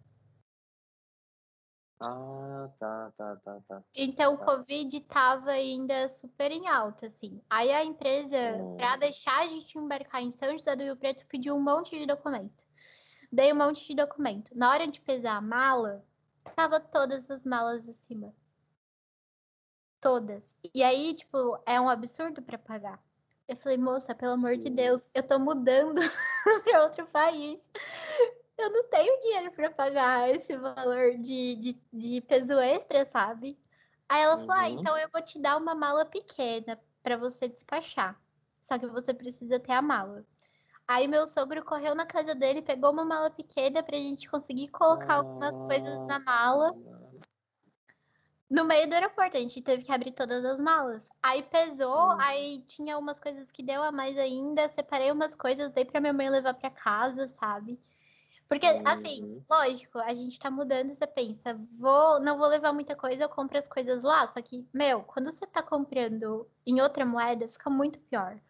Ah, 2.04 2.68
tá, 2.80 3.12
tá, 3.16 3.36
tá, 3.38 3.60
tá. 3.68 3.84
Então, 3.96 4.34
o 4.34 4.38
Tá. 4.38 4.46
Covid 4.46 5.00
tava 5.02 5.52
ainda 5.52 6.10
super 6.10 6.52
em 6.52 6.68
alta, 6.68 7.06
assim. 7.06 7.40
Aí 7.48 7.72
a 7.72 7.86
empresa, 7.86 8.38
Hum. 8.38 8.76
pra 8.76 8.98
deixar 8.98 9.42
a 9.42 9.48
gente 9.48 9.78
embarcar 9.78 10.22
em 10.22 10.32
São 10.32 10.52
José 10.54 10.76
do 10.76 10.84
Rio 10.84 10.98
Preto, 10.98 11.26
pediu 11.28 11.56
um 11.56 11.62
monte 11.62 11.98
de 11.98 12.08
documento. 12.08 12.66
Dei 13.32 13.54
um 13.54 13.56
monte 13.56 13.86
de 13.88 13.94
documento. 13.96 14.52
Na 14.58 14.72
hora 14.72 14.88
de 14.88 15.00
pesar 15.00 15.38
a 15.38 15.42
mala, 15.42 16.04
tava 16.56 16.80
todas 16.80 17.30
as 17.30 17.46
malas 17.46 17.88
acima. 17.88 18.34
Todas. 20.00 20.56
E 20.74 20.82
aí, 20.82 21.14
tipo, 21.16 21.62
é 21.68 21.80
um 21.80 21.88
absurdo 21.88 22.42
pra 22.42 22.58
pagar. 22.58 23.00
Eu 23.48 23.56
falei, 23.56 23.78
moça, 23.78 24.16
pelo 24.16 24.34
amor 24.34 24.58
de 24.58 24.64
Sim. 24.70 24.76
Deus, 24.76 25.08
eu 25.14 25.22
tô 25.22 25.38
mudando 25.38 26.02
pra 26.64 26.84
outro 26.84 27.06
país. 27.08 27.60
Eu 28.62 28.70
não 28.72 28.84
tenho 28.90 29.20
dinheiro 29.22 29.52
pra 29.52 29.72
pagar 29.72 30.30
esse 30.30 30.56
valor 30.58 31.18
de, 31.18 31.56
de, 31.56 31.82
de 31.94 32.22
peso 32.22 32.60
extra, 32.60 33.06
sabe? 33.06 33.58
Aí 34.08 34.22
ela 34.22 34.38
falou, 34.38 34.62
ah, 34.62 34.70
Uhum. 34.70 34.78
então 34.80 34.98
eu 34.98 35.10
vou 35.12 35.22
te 35.24 35.40
dar 35.40 35.58
uma 35.58 35.74
mala 35.76 36.06
pequena 36.06 36.80
pra 37.02 37.18
você 37.18 37.48
despachar. 37.48 38.22
Só 38.62 38.78
que 38.78 38.88
você 38.88 39.14
precisa 39.14 39.60
ter 39.60 39.72
a 39.74 39.82
mala. 39.82 40.26
Aí 40.88 41.08
meu 41.08 41.28
sogro 41.28 41.64
correu 41.66 41.96
na 41.96 42.06
casa 42.06 42.36
dele, 42.36 42.62
pegou 42.62 42.92
uma 42.92 43.06
mala 43.06 43.32
pequena 43.32 43.82
pra 43.84 43.98
gente 43.98 44.30
conseguir 44.30 44.68
colocar 44.70 45.16
algumas 45.16 45.60
coisas 45.62 46.06
na 46.06 46.20
mala. 46.20 46.72
No 48.50 48.66
meio 48.66 48.88
do 48.88 48.94
aeroporto, 48.94 49.38
a 49.38 49.40
gente 49.40 49.62
teve 49.62 49.84
que 49.84 49.92
abrir 49.92 50.12
todas 50.12 50.44
as 50.46 50.60
malas. 50.60 51.08
Aí 51.24 51.42
pesou, 51.44 52.12
Hum. 52.12 52.18
aí 52.20 52.62
tinha 52.66 52.98
umas 52.98 53.20
coisas 53.20 53.52
que 53.52 53.64
deu 53.64 53.82
a 53.82 53.92
mais 53.92 54.18
ainda. 54.18 54.68
Separei 54.68 55.12
umas 55.12 55.34
coisas, 55.36 55.72
dei 55.72 55.86
pra 55.86 56.02
minha 56.02 56.14
mãe 56.14 56.30
levar 56.30 56.54
pra 56.56 56.70
casa, 56.70 57.28
sabe? 57.28 57.80
Porque, 58.52 58.66
assim, 58.84 59.24
Uhum. 59.24 59.46
lógico, 59.50 59.98
a 60.00 60.14
gente 60.14 60.38
tá 60.38 60.52
mudando, 60.52 60.94
você 60.94 61.08
pensa, 61.08 61.58
vou, 61.80 62.20
não 62.20 62.38
vou 62.38 62.48
levar 62.50 62.74
muita 62.74 62.98
coisa, 62.98 63.24
eu 63.24 63.30
compro 63.30 63.58
as 63.58 63.66
coisas 63.66 64.04
lá. 64.04 64.28
Só 64.28 64.42
que, 64.42 64.68
meu, 64.74 65.04
quando 65.04 65.32
você 65.32 65.48
tá 65.48 65.64
comprando 65.64 66.46
em 66.66 66.82
outra 66.82 67.06
moeda, 67.06 67.48
fica 67.48 67.70
muito 67.70 67.98
pior. 67.98 68.42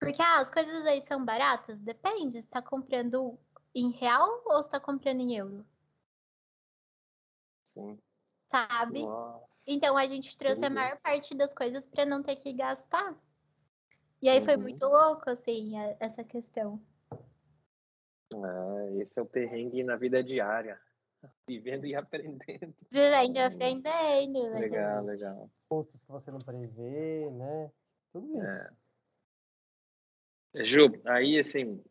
Porque 0.00 0.20
ah, 0.20 0.40
as 0.40 0.50
coisas 0.50 0.84
aí 0.86 1.00
são 1.00 1.24
baratas? 1.24 1.80
Depende, 1.80 2.42
você 2.42 2.48
tá 2.48 2.60
comprando 2.60 3.38
em 3.72 3.92
real 3.92 4.42
ou 4.44 4.60
você 4.60 4.70
tá 4.70 4.80
comprando 4.80 5.20
em 5.20 5.36
euro? 5.36 5.64
Sim. 7.64 7.96
Sabe? 8.48 9.02
Nossa. 9.04 9.46
Então 9.68 9.96
a 9.96 10.04
gente 10.08 10.36
trouxe 10.36 10.64
a 10.66 10.70
maior 10.70 10.98
parte 10.98 11.32
das 11.36 11.54
coisas 11.54 11.86
pra 11.86 12.04
não 12.04 12.24
ter 12.24 12.34
que 12.34 12.52
gastar. 12.52 13.16
E 14.20 14.28
aí 14.28 14.44
foi 14.44 14.56
Uhum. 14.56 14.62
muito 14.62 14.84
louco, 14.84 15.30
assim, 15.30 15.78
a- 15.78 15.96
essa 16.00 16.24
questão. 16.24 16.82
Ah, 18.34 18.86
esse 19.00 19.18
é 19.18 19.22
o 19.22 19.26
perrengue 19.26 19.82
na 19.82 19.96
vida 19.96 20.22
diária. 20.22 20.78
Vivendo 21.48 21.86
e 21.86 21.94
aprendendo. 21.94 22.74
Vivendo 22.90 23.36
e 23.36 23.40
aprendendo. 23.40 24.50
né? 24.50 24.58
Legal, 24.58 25.04
legal. 25.04 25.50
Custos 25.68 26.04
que 26.04 26.10
você 26.10 26.30
não 26.30 26.38
prevê, 26.38 27.30
né? 27.30 27.70
Tudo 28.12 28.38
isso. 28.38 28.46
É. 28.46 28.70
Ju, 30.64 31.00
aí 31.06 31.38
assim, 31.38 31.82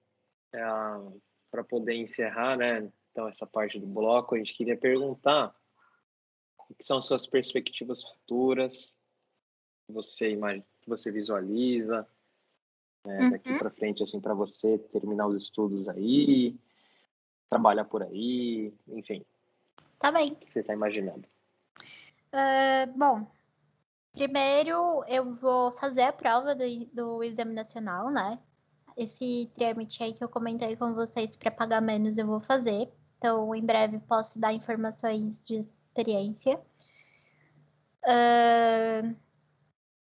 para 0.51 1.63
poder 1.63 1.95
encerrar, 1.95 2.57
né? 2.57 2.91
Então, 3.11 3.27
essa 3.27 3.45
parte 3.45 3.79
do 3.79 3.87
bloco, 3.87 4.35
a 4.35 4.37
gente 4.37 4.53
queria 4.53 4.77
perguntar 4.77 5.53
o 6.69 6.75
que 6.75 6.85
são 6.85 7.01
suas 7.01 7.27
perspectivas 7.27 8.01
futuras, 8.03 8.93
que 9.85 9.93
você 9.93 10.31
imagina, 10.31 10.65
que 10.81 10.89
você 10.89 11.11
visualiza 11.11 12.07
né, 13.05 13.29
daqui 13.31 13.49
Uhum. 13.51 13.57
para 13.57 13.69
frente, 13.71 14.03
assim, 14.03 14.19
para 14.19 14.33
você 14.33 14.77
terminar 14.77 15.27
os 15.27 15.35
estudos 15.35 15.87
aí, 15.87 16.55
trabalhar 17.49 17.85
por 17.85 18.03
aí, 18.03 18.73
enfim, 18.87 19.25
Tá 19.99 20.11
bem. 20.11 20.33
o 20.33 20.35
que 20.35 20.51
você 20.51 20.59
está 20.61 20.73
imaginando? 20.73 21.27
Ah, 22.33 22.85
bom, 22.95 23.27
primeiro 24.13 25.03
eu 25.07 25.31
vou 25.33 25.71
fazer 25.73 26.03
a 26.03 26.13
prova 26.13 26.55
do, 26.55 26.63
do 26.93 27.23
exame 27.23 27.53
nacional, 27.53 28.09
né? 28.09 28.39
Esse 28.97 29.49
trâmite 29.55 30.01
aí 30.03 30.13
que 30.13 30.23
eu 30.23 30.29
comentei 30.29 30.75
com 30.75 30.93
vocês 30.93 31.37
para 31.37 31.51
pagar 31.51 31.81
menos 31.81 32.17
eu 32.17 32.25
vou 32.25 32.39
fazer. 32.41 32.91
Então, 33.17 33.53
em 33.53 33.63
breve 33.65 33.99
posso 33.99 34.39
dar 34.39 34.53
informações 34.53 35.43
de 35.43 35.55
experiência. 35.59 36.59
Ah, 38.05 39.13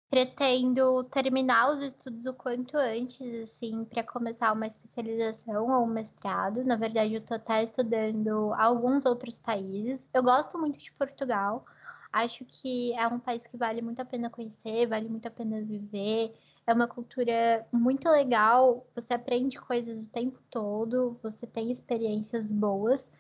pretendo 0.10 1.04
terminar 1.06 1.72
os 1.72 1.80
estudos 1.82 2.26
o 2.26 2.34
quanto 2.34 2.78
antes, 2.78 3.22
assim, 3.44 3.86
para 3.86 4.04
começar 4.04 4.52
uma 4.54 4.68
especialização 4.68 5.70
ou 5.72 5.84
um 5.84 5.88
mestrado. 5.88 6.64
Na 6.64 6.76
verdade, 6.76 7.16
eu 7.16 7.22
tô 7.22 7.34
até 7.34 7.64
estudando 7.64 8.54
alguns 8.54 9.06
outros 9.06 9.38
países. 9.40 10.10
Eu 10.14 10.24
gosto 10.24 10.58
muito 10.58 10.80
de 10.80 10.92
Portugal. 10.94 11.66
Acho 12.12 12.46
que 12.46 12.94
é 12.94 13.08
um 13.08 13.20
país 13.20 13.46
que 13.46 13.58
vale 13.58 13.82
muito 13.82 14.02
a 14.02 14.06
pena 14.06 14.30
conhecer, 14.30 14.88
vale 14.88 15.10
muito 15.10 15.28
a 15.28 15.32
pena 15.32 15.62
viver. 15.62 16.34
É 16.66 16.74
uma 16.74 16.88
cultura 16.88 17.68
muito 17.72 18.10
legal, 18.10 18.88
você 18.96 19.14
aprende 19.14 19.60
coisas 19.60 20.02
o 20.06 20.10
tempo 20.10 20.40
todo, 20.50 21.20
você 21.22 21.46
tem 21.46 21.70
experiências 21.70 22.50
boas, 22.50 23.12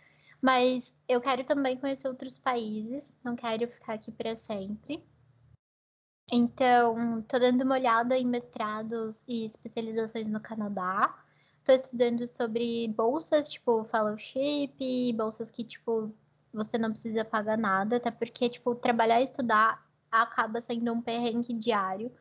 mas 0.41 0.95
eu 1.07 1.19
quero 1.21 1.43
também 1.43 1.77
conhecer 1.77 2.07
outros 2.07 2.37
países, 2.37 3.13
não 3.23 3.35
quero 3.35 3.67
ficar 3.67 3.93
aqui 3.95 4.11
para 4.11 4.35
sempre. 4.35 5.03
Então, 6.37 7.21
tô 7.21 7.39
dando 7.39 7.63
uma 7.63 7.75
olhada 7.75 8.17
em 8.17 8.25
mestrados 8.25 9.23
e 9.25 9.45
especializações 9.45 10.27
no 10.27 10.41
Canadá. 10.41 11.15
Tô 11.63 11.71
estudando 11.71 12.27
sobre 12.27 12.89
bolsas, 12.89 13.49
tipo, 13.51 13.85
fellowship, 13.85 15.13
bolsas 15.15 15.49
que, 15.49 15.63
tipo, 15.63 16.13
você 16.53 16.77
não 16.77 16.91
precisa 16.91 17.23
pagar 17.23 17.57
nada, 17.57 17.95
até 17.95 18.11
porque, 18.11 18.49
tipo, 18.49 18.75
trabalhar 18.75 19.21
e 19.21 19.23
estudar 19.23 19.81
acaba 20.11 20.59
sendo 20.59 20.91
um 20.91 21.01
perrengue 21.01 21.53
diário, 21.53 22.11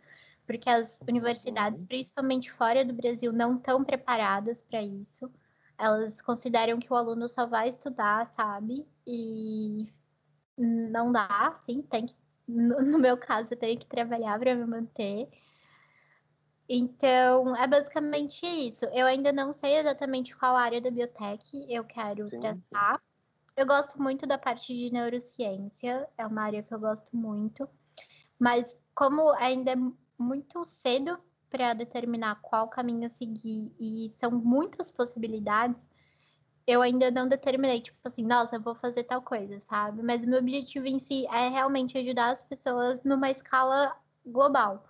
porque 0.46 0.70
as 0.70 1.00
universidades, 1.08 1.82
principalmente 1.82 2.52
fora 2.52 2.84
do 2.84 2.92
Brasil, 2.94 3.32
não 3.32 3.56
estão 3.56 3.82
preparadas 3.84 4.60
para 4.60 4.80
isso. 4.80 5.28
Elas 5.76 6.22
consideram 6.22 6.78
que 6.78 6.92
o 6.92 6.96
aluno 6.96 7.28
só 7.28 7.46
vai 7.46 7.68
estudar, 7.68 8.26
sabe? 8.28 8.86
E 9.06 9.88
não 10.56 11.10
dá, 11.12 11.48
assim, 11.48 11.82
tem 11.82 12.06
que, 12.06 12.14
no 12.46 12.82
no 12.82 12.98
meu 12.98 13.16
caso, 13.16 13.54
eu 13.54 13.58
tenho 13.58 13.78
que 13.78 13.86
trabalhar 13.86 14.38
para 14.38 14.54
me 14.54 14.64
manter. 14.66 15.28
Então, 16.68 17.54
é 17.56 17.66
basicamente 17.66 18.46
isso. 18.46 18.86
Eu 18.86 19.06
ainda 19.06 19.32
não 19.32 19.52
sei 19.52 19.76
exatamente 19.76 20.34
qual 20.36 20.56
área 20.56 20.80
da 20.80 20.90
biotech 20.90 21.66
eu 21.68 21.84
quero 21.84 22.28
Sim, 22.28 22.40
traçar. 22.40 23.00
Eu 23.56 23.66
gosto 23.66 24.02
muito 24.02 24.26
da 24.26 24.38
parte 24.38 24.74
de 24.74 24.90
neurociência, 24.92 26.08
é 26.18 26.26
uma 26.26 26.42
área 26.42 26.62
que 26.62 26.74
eu 26.74 26.80
gosto 26.80 27.16
muito. 27.16 27.68
Mas 28.38 28.76
como 28.94 29.30
ainda 29.32 29.72
é 29.72 29.76
muito 30.18 30.64
cedo 30.64 31.18
para 31.50 31.72
determinar 31.74 32.40
qual 32.42 32.68
caminho 32.68 33.08
seguir 33.08 33.74
e 33.78 34.08
são 34.10 34.30
muitas 34.30 34.90
possibilidades, 34.90 35.88
eu 36.66 36.82
ainda 36.82 37.10
não 37.10 37.28
determinei, 37.28 37.80
tipo 37.80 37.98
assim, 38.04 38.24
nossa, 38.24 38.56
eu 38.56 38.60
vou 38.62 38.74
fazer 38.74 39.04
tal 39.04 39.22
coisa, 39.22 39.58
sabe? 39.60 40.02
Mas 40.02 40.24
o 40.24 40.28
meu 40.28 40.38
objetivo 40.38 40.86
em 40.86 40.98
si 40.98 41.26
é 41.28 41.48
realmente 41.48 41.96
ajudar 41.98 42.30
as 42.30 42.42
pessoas 42.42 43.02
numa 43.04 43.30
escala 43.30 43.96
global. 44.24 44.84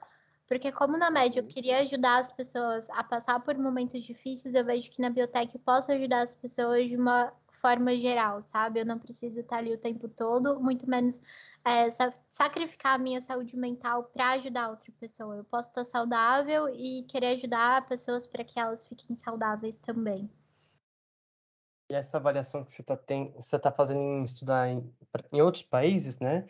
Porque 0.46 0.70
como 0.72 0.96
na 0.98 1.10
média 1.10 1.40
eu 1.40 1.44
Uhum. 1.44 1.48
queria 1.48 1.80
ajudar 1.80 2.18
as 2.20 2.32
pessoas 2.32 2.88
a 2.90 3.02
passar 3.04 3.40
por 3.40 3.56
momentos 3.58 4.02
difíceis, 4.02 4.54
eu 4.54 4.64
vejo 4.64 4.90
que 4.90 5.00
na 5.00 5.10
biotech 5.10 5.54
eu 5.54 5.60
posso 5.60 5.90
ajudar 5.92 6.22
as 6.22 6.34
pessoas 6.34 6.86
de 6.88 6.96
uma 6.96 7.32
forma 7.60 7.96
geral, 7.96 8.42
sabe? 8.42 8.80
Eu 8.80 8.86
não 8.86 8.98
preciso 8.98 9.40
estar 9.40 9.56
ali 9.58 9.72
o 9.74 9.78
tempo 9.78 10.08
todo, 10.08 10.60
muito 10.60 10.88
menos 10.88 11.22
é, 11.64 11.90
sa- 11.90 12.12
sacrificar 12.30 12.94
a 12.94 12.98
minha 12.98 13.20
saúde 13.22 13.56
mental 13.56 14.04
para 14.04 14.30
ajudar 14.32 14.70
outra 14.70 14.92
pessoa. 15.00 15.36
Eu 15.36 15.44
posso 15.44 15.70
estar 15.70 15.84
saudável 15.84 16.68
e 16.68 17.02
querer 17.04 17.36
ajudar 17.36 17.86
pessoas 17.88 18.26
para 18.26 18.44
que 18.44 18.58
elas 18.60 18.86
fiquem 18.86 19.16
saudáveis 19.16 19.78
também. 19.78 20.30
E 21.88 21.94
essa 21.94 22.16
avaliação 22.16 22.64
que 22.64 22.72
você 22.72 22.82
está 22.82 23.70
tá 23.70 23.72
fazendo 23.72 24.00
em 24.00 24.24
estudar 24.24 24.68
em, 24.68 24.90
em 25.32 25.42
outros 25.42 25.62
países, 25.62 26.18
né? 26.18 26.46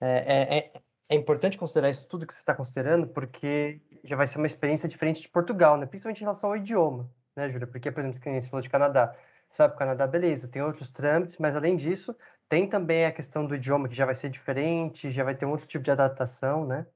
É, 0.00 0.56
é, 0.56 0.58
é, 0.58 0.82
é 1.10 1.14
importante 1.14 1.58
considerar 1.58 1.90
isso 1.90 2.06
tudo 2.08 2.26
que 2.26 2.32
você 2.32 2.40
está 2.40 2.54
considerando, 2.54 3.06
porque 3.08 3.80
já 4.04 4.16
vai 4.16 4.26
ser 4.26 4.38
uma 4.38 4.46
experiência 4.46 4.88
diferente 4.88 5.20
de 5.20 5.28
Portugal, 5.28 5.76
né? 5.76 5.86
Principalmente 5.86 6.18
em 6.18 6.24
relação 6.24 6.50
ao 6.50 6.56
idioma, 6.56 7.10
né, 7.36 7.50
Júlia? 7.50 7.66
Porque, 7.66 7.90
por 7.90 8.00
exemplo, 8.00 8.18
você 8.18 8.48
falou 8.48 8.62
de 8.62 8.70
Canadá. 8.70 9.14
Você 9.50 9.58
vai 9.58 9.68
para 9.68 9.76
o 9.76 9.78
Canadá, 9.78 10.06
beleza, 10.06 10.48
tem 10.48 10.62
outros 10.62 10.90
trâmites, 10.90 11.38
mas 11.38 11.56
além 11.56 11.76
disso, 11.76 12.14
tem 12.48 12.68
também 12.68 13.06
a 13.06 13.12
questão 13.12 13.46
do 13.46 13.54
idioma, 13.54 13.88
que 13.88 13.94
já 13.94 14.06
vai 14.06 14.14
ser 14.14 14.30
diferente, 14.30 15.10
já 15.10 15.24
vai 15.24 15.34
ter 15.34 15.46
um 15.46 15.50
outro 15.50 15.66
tipo 15.66 15.84
de 15.84 15.90
adaptação, 15.90 16.66
né? 16.66 16.86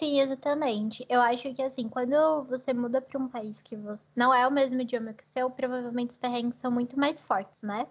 Sim, 0.00 0.18
exatamente. 0.18 1.04
Eu 1.10 1.20
acho 1.20 1.52
que 1.52 1.60
assim, 1.62 1.86
quando 1.88 2.42
você 2.44 2.72
muda 2.72 3.02
para 3.02 3.20
um 3.20 3.28
país 3.28 3.60
que 3.60 3.76
você 3.76 4.10
não 4.16 4.32
é 4.32 4.48
o 4.48 4.50
mesmo 4.50 4.80
idioma 4.80 5.12
que 5.12 5.22
o 5.22 5.26
seu, 5.26 5.50
provavelmente 5.50 6.10
os 6.12 6.16
perrengues 6.16 6.58
são 6.58 6.70
muito 6.70 6.98
mais 6.98 7.20
fortes, 7.22 7.62
né? 7.62 7.86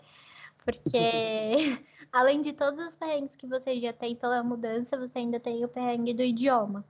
Porque 0.65 0.97
além 2.11 2.41
de 2.41 2.53
todos 2.53 2.83
os 2.85 2.95
perrengues 2.95 3.35
que 3.35 3.45
você 3.47 3.79
já 3.79 3.93
tem 3.93 4.15
pela 4.15 4.43
mudança, 4.43 4.97
você 4.97 5.19
ainda 5.19 5.39
tem 5.39 5.63
o 5.63 5.69
perrengue 5.69 6.13
do 6.15 6.23
idioma. 6.23 6.83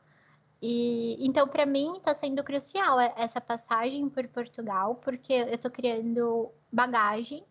E 0.62 1.18
então 1.26 1.48
para 1.48 1.66
mim 1.66 1.98
está 1.98 2.16
sendo 2.16 2.44
crucial 2.44 3.00
essa 3.00 3.42
passagem 3.42 4.10
por 4.10 4.28
Portugal, 4.30 4.96
porque 4.98 5.34
eu 5.34 5.58
tô 5.58 5.70
criando 5.72 6.52
bagagem 6.72 7.46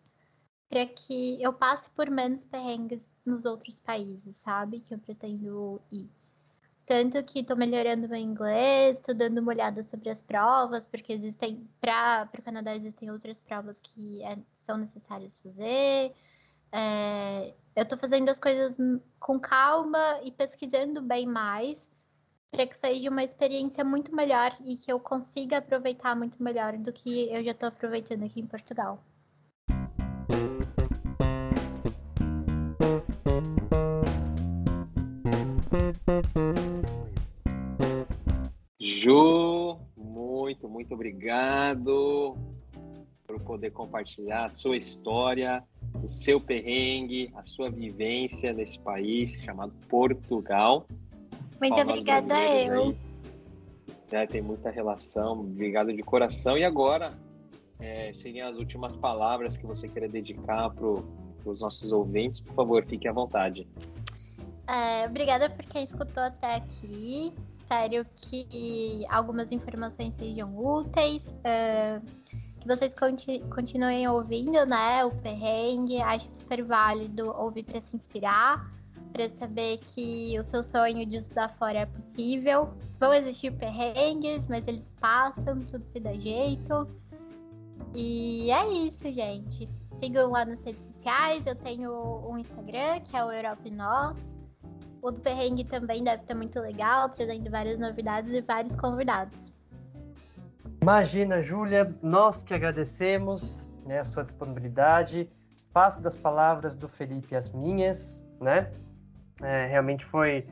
para 0.69 0.85
que 0.87 1.41
eu 1.43 1.53
passe 1.53 1.89
por 1.91 2.09
menos 2.09 2.43
perrengues 2.43 3.15
nos 3.25 3.45
outros 3.45 3.79
países, 3.79 4.37
sabe? 4.37 4.81
Que 4.81 4.93
eu 4.95 4.99
pretendo 4.99 5.81
ir. 5.91 6.09
Tanto 6.89 7.23
que 7.23 7.41
estou 7.41 7.55
melhorando 7.55 8.09
meu 8.09 8.17
inglês, 8.17 8.97
estou 8.97 9.13
dando 9.13 9.37
uma 9.41 9.51
olhada 9.51 9.83
sobre 9.83 10.09
as 10.09 10.23
provas, 10.23 10.87
porque 10.87 11.13
existem, 11.13 11.69
para 11.79 12.27
o 12.35 12.41
Canadá 12.41 12.75
existem 12.75 13.11
outras 13.11 13.39
provas 13.39 13.79
que 13.79 14.23
é- 14.23 14.39
são 14.51 14.75
necessárias 14.75 15.37
fazer. 15.37 16.15
É, 16.71 17.53
eu 17.75 17.83
estou 17.83 17.97
fazendo 17.99 18.29
as 18.29 18.39
coisas 18.39 18.77
com 19.19 19.39
calma 19.39 19.99
e 20.23 20.31
pesquisando 20.31 20.99
bem 21.01 21.27
mais, 21.27 21.91
para 22.51 22.65
que 22.67 22.75
seja 22.75 23.09
uma 23.11 23.23
experiência 23.23 23.83
muito 23.85 24.15
melhor 24.15 24.57
e 24.61 24.75
que 24.77 24.91
eu 24.91 24.99
consiga 24.99 25.59
aproveitar 25.59 26.15
muito 26.15 26.41
melhor 26.41 26.75
do 26.77 26.91
que 26.91 27.29
eu 27.31 27.43
já 27.43 27.51
estou 27.51 27.69
aproveitando 27.69 28.23
aqui 28.25 28.39
em 28.41 28.47
Portugal. 28.47 29.03
Ju, 38.79 39.77
muito, 39.95 40.67
muito 40.67 40.93
obrigado 40.93 42.35
por 43.27 43.39
poder 43.41 43.71
compartilhar 43.71 44.45
a 44.45 44.49
sua 44.49 44.77
história, 44.77 45.63
o 46.03 46.09
seu 46.09 46.41
perrengue, 46.41 47.31
a 47.35 47.45
sua 47.45 47.69
vivência 47.69 48.51
nesse 48.53 48.79
país 48.79 49.33
chamado 49.43 49.71
Portugal. 49.87 50.87
Muito 51.59 51.79
obrigada 51.79 52.27
brasileiros 52.27 52.95
eu. 52.95 52.95
né, 54.11 54.25
tem 54.25 54.41
muita 54.41 54.71
relação, 54.71 55.41
obrigado 55.41 55.93
de 55.93 56.01
coração. 56.01 56.57
E 56.57 56.63
agora, 56.63 57.13
é, 57.79 58.11
seriam 58.13 58.49
as 58.49 58.57
últimas 58.57 58.95
palavras 58.95 59.57
que 59.57 59.65
você 59.65 59.87
queira 59.87 60.07
dedicar 60.07 60.71
para 60.71 60.87
os 61.45 61.61
nossos 61.61 61.91
ouvintes, 61.91 62.39
por 62.39 62.55
favor, 62.55 62.85
fique 62.85 63.07
à 63.07 63.13
vontade. 63.13 63.67
É, 64.69 65.07
obrigada 65.07 65.49
por 65.49 65.65
quem 65.65 65.83
escutou 65.83 66.21
até 66.21 66.57
aqui. 66.57 67.33
Espero 67.51 68.05
que 68.15 69.03
algumas 69.09 69.51
informações 69.51 70.15
sejam 70.15 70.55
úteis. 70.55 71.33
Uh, 71.39 72.05
que 72.59 72.67
vocês 72.67 72.93
conti 72.93 73.39
continuem 73.49 74.07
ouvindo, 74.07 74.63
né? 74.67 75.03
O 75.05 75.11
perrengue. 75.11 75.99
Acho 75.99 76.29
super 76.29 76.63
válido 76.63 77.31
ouvir 77.35 77.63
para 77.63 77.81
se 77.81 77.95
inspirar, 77.95 78.71
para 79.11 79.27
saber 79.29 79.79
que 79.79 80.37
o 80.39 80.43
seu 80.43 80.63
sonho 80.63 81.03
de 81.03 81.17
estudar 81.17 81.49
fora 81.57 81.79
é 81.79 81.85
possível. 81.87 82.71
Vão 82.99 83.11
existir 83.11 83.51
perrengues, 83.53 84.47
mas 84.47 84.67
eles 84.67 84.93
passam, 85.01 85.59
tudo 85.61 85.87
se 85.87 85.99
dá 85.99 86.13
jeito. 86.13 86.85
E 87.95 88.51
é 88.51 88.69
isso, 88.71 89.11
gente. 89.11 89.67
Sigam 89.95 90.29
lá 90.29 90.45
nas 90.45 90.63
redes 90.63 90.85
sociais. 90.85 91.47
Eu 91.47 91.55
tenho 91.55 91.91
um 92.29 92.37
Instagram, 92.37 92.99
que 92.99 93.17
é 93.17 93.25
o 93.25 93.31
Europe 93.31 93.71
Nós. 93.71 94.38
O 95.01 95.11
do 95.11 95.21
Perrengue 95.21 95.63
também 95.63 96.03
deve 96.03 96.23
estar 96.23 96.35
muito 96.35 96.59
legal, 96.59 97.09
trazendo 97.09 97.49
várias 97.49 97.79
novidades 97.79 98.33
e 98.33 98.41
vários 98.41 98.75
convidados. 98.75 99.53
Imagina, 100.81 101.41
Júlia, 101.41 101.93
nós 102.01 102.43
que 102.43 102.53
agradecemos 102.53 103.67
né, 103.85 103.99
a 103.99 104.03
sua 104.03 104.23
disponibilidade. 104.23 105.29
Passo 105.73 106.01
das 106.01 106.15
palavras 106.15 106.75
do 106.75 106.87
Felipe 106.87 107.35
as 107.35 107.51
minhas, 107.51 108.23
né? 108.39 108.69
É, 109.41 109.67
realmente 109.67 110.05
foi. 110.05 110.47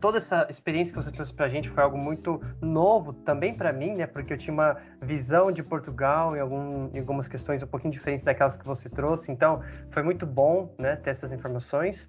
Toda 0.00 0.18
essa 0.18 0.48
experiência 0.50 0.92
que 0.92 1.00
você 1.00 1.12
trouxe 1.12 1.32
para 1.32 1.46
a 1.46 1.48
gente 1.48 1.70
foi 1.70 1.80
algo 1.80 1.96
muito 1.96 2.40
novo 2.60 3.12
também 3.12 3.54
para 3.54 3.72
mim, 3.72 3.94
né? 3.94 4.06
Porque 4.06 4.32
eu 4.32 4.38
tinha 4.38 4.52
uma 4.52 4.76
visão 5.00 5.52
de 5.52 5.62
Portugal 5.62 6.36
em, 6.36 6.40
algum, 6.40 6.90
em 6.92 6.98
algumas 6.98 7.28
questões 7.28 7.62
um 7.62 7.66
pouquinho 7.68 7.92
diferentes 7.92 8.24
daquelas 8.24 8.56
que 8.56 8.66
você 8.66 8.88
trouxe. 8.88 9.30
Então, 9.30 9.62
foi 9.90 10.02
muito 10.02 10.26
bom, 10.26 10.74
né? 10.76 10.96
Ter 10.96 11.10
essas 11.10 11.32
informações. 11.32 12.08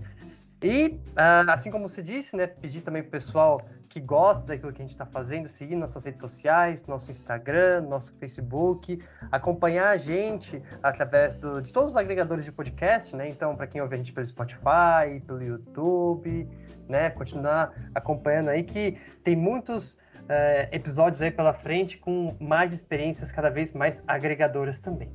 E, 0.64 0.88
uh, 0.88 1.52
assim 1.52 1.70
como 1.70 1.90
você 1.90 2.02
disse, 2.02 2.38
né, 2.38 2.48
pedir 2.48 2.82
também 2.82 3.02
para 3.02 3.10
o 3.10 3.12
pessoal 3.12 3.62
que 3.90 4.00
gosta 4.00 4.44
daquilo 4.46 4.72
que 4.72 4.82
a 4.82 4.86
gente 4.86 4.94
está 4.94 5.06
fazendo, 5.06 5.48
seguir 5.48 5.76
nossas 5.76 6.06
redes 6.06 6.22
sociais, 6.22 6.84
nosso 6.88 7.12
Instagram, 7.12 7.82
nosso 7.82 8.12
Facebook, 8.14 8.98
acompanhar 9.30 9.90
a 9.90 9.98
gente 9.98 10.64
através 10.82 11.36
do, 11.36 11.62
de 11.62 11.72
todos 11.72 11.92
os 11.92 11.98
agregadores 11.98 12.46
de 12.46 12.52
podcast, 12.52 13.16
né? 13.16 13.28
Então, 13.28 13.56
para 13.56 13.68
quem 13.68 13.82
ouve 13.82 13.94
a 13.94 13.98
gente 13.98 14.12
pelo 14.14 14.26
Spotify, 14.26 15.22
pelo 15.28 15.44
YouTube, 15.44 16.50
né? 16.88 17.12
Continuar 17.12 17.72
acompanhando 17.94 18.50
aí 18.50 18.64
que 18.64 18.98
tem 19.24 19.36
muitos 19.36 19.94
uh, 19.94 20.68
episódios 20.72 21.22
aí 21.22 21.30
pela 21.30 21.54
frente 21.54 21.98
com 21.98 22.36
mais 22.40 22.74
experiências 22.74 23.32
cada 23.32 23.50
vez 23.50 23.74
mais 23.74 24.02
agregadoras 24.08 24.80
também. 24.80 25.12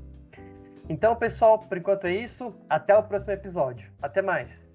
Então, 0.88 1.16
pessoal, 1.16 1.58
por 1.58 1.78
enquanto 1.78 2.06
é 2.06 2.14
isso. 2.14 2.54
Até 2.68 2.94
o 2.94 3.02
próximo 3.02 3.32
episódio. 3.32 3.90
Até 4.00 4.22
mais. 4.22 4.67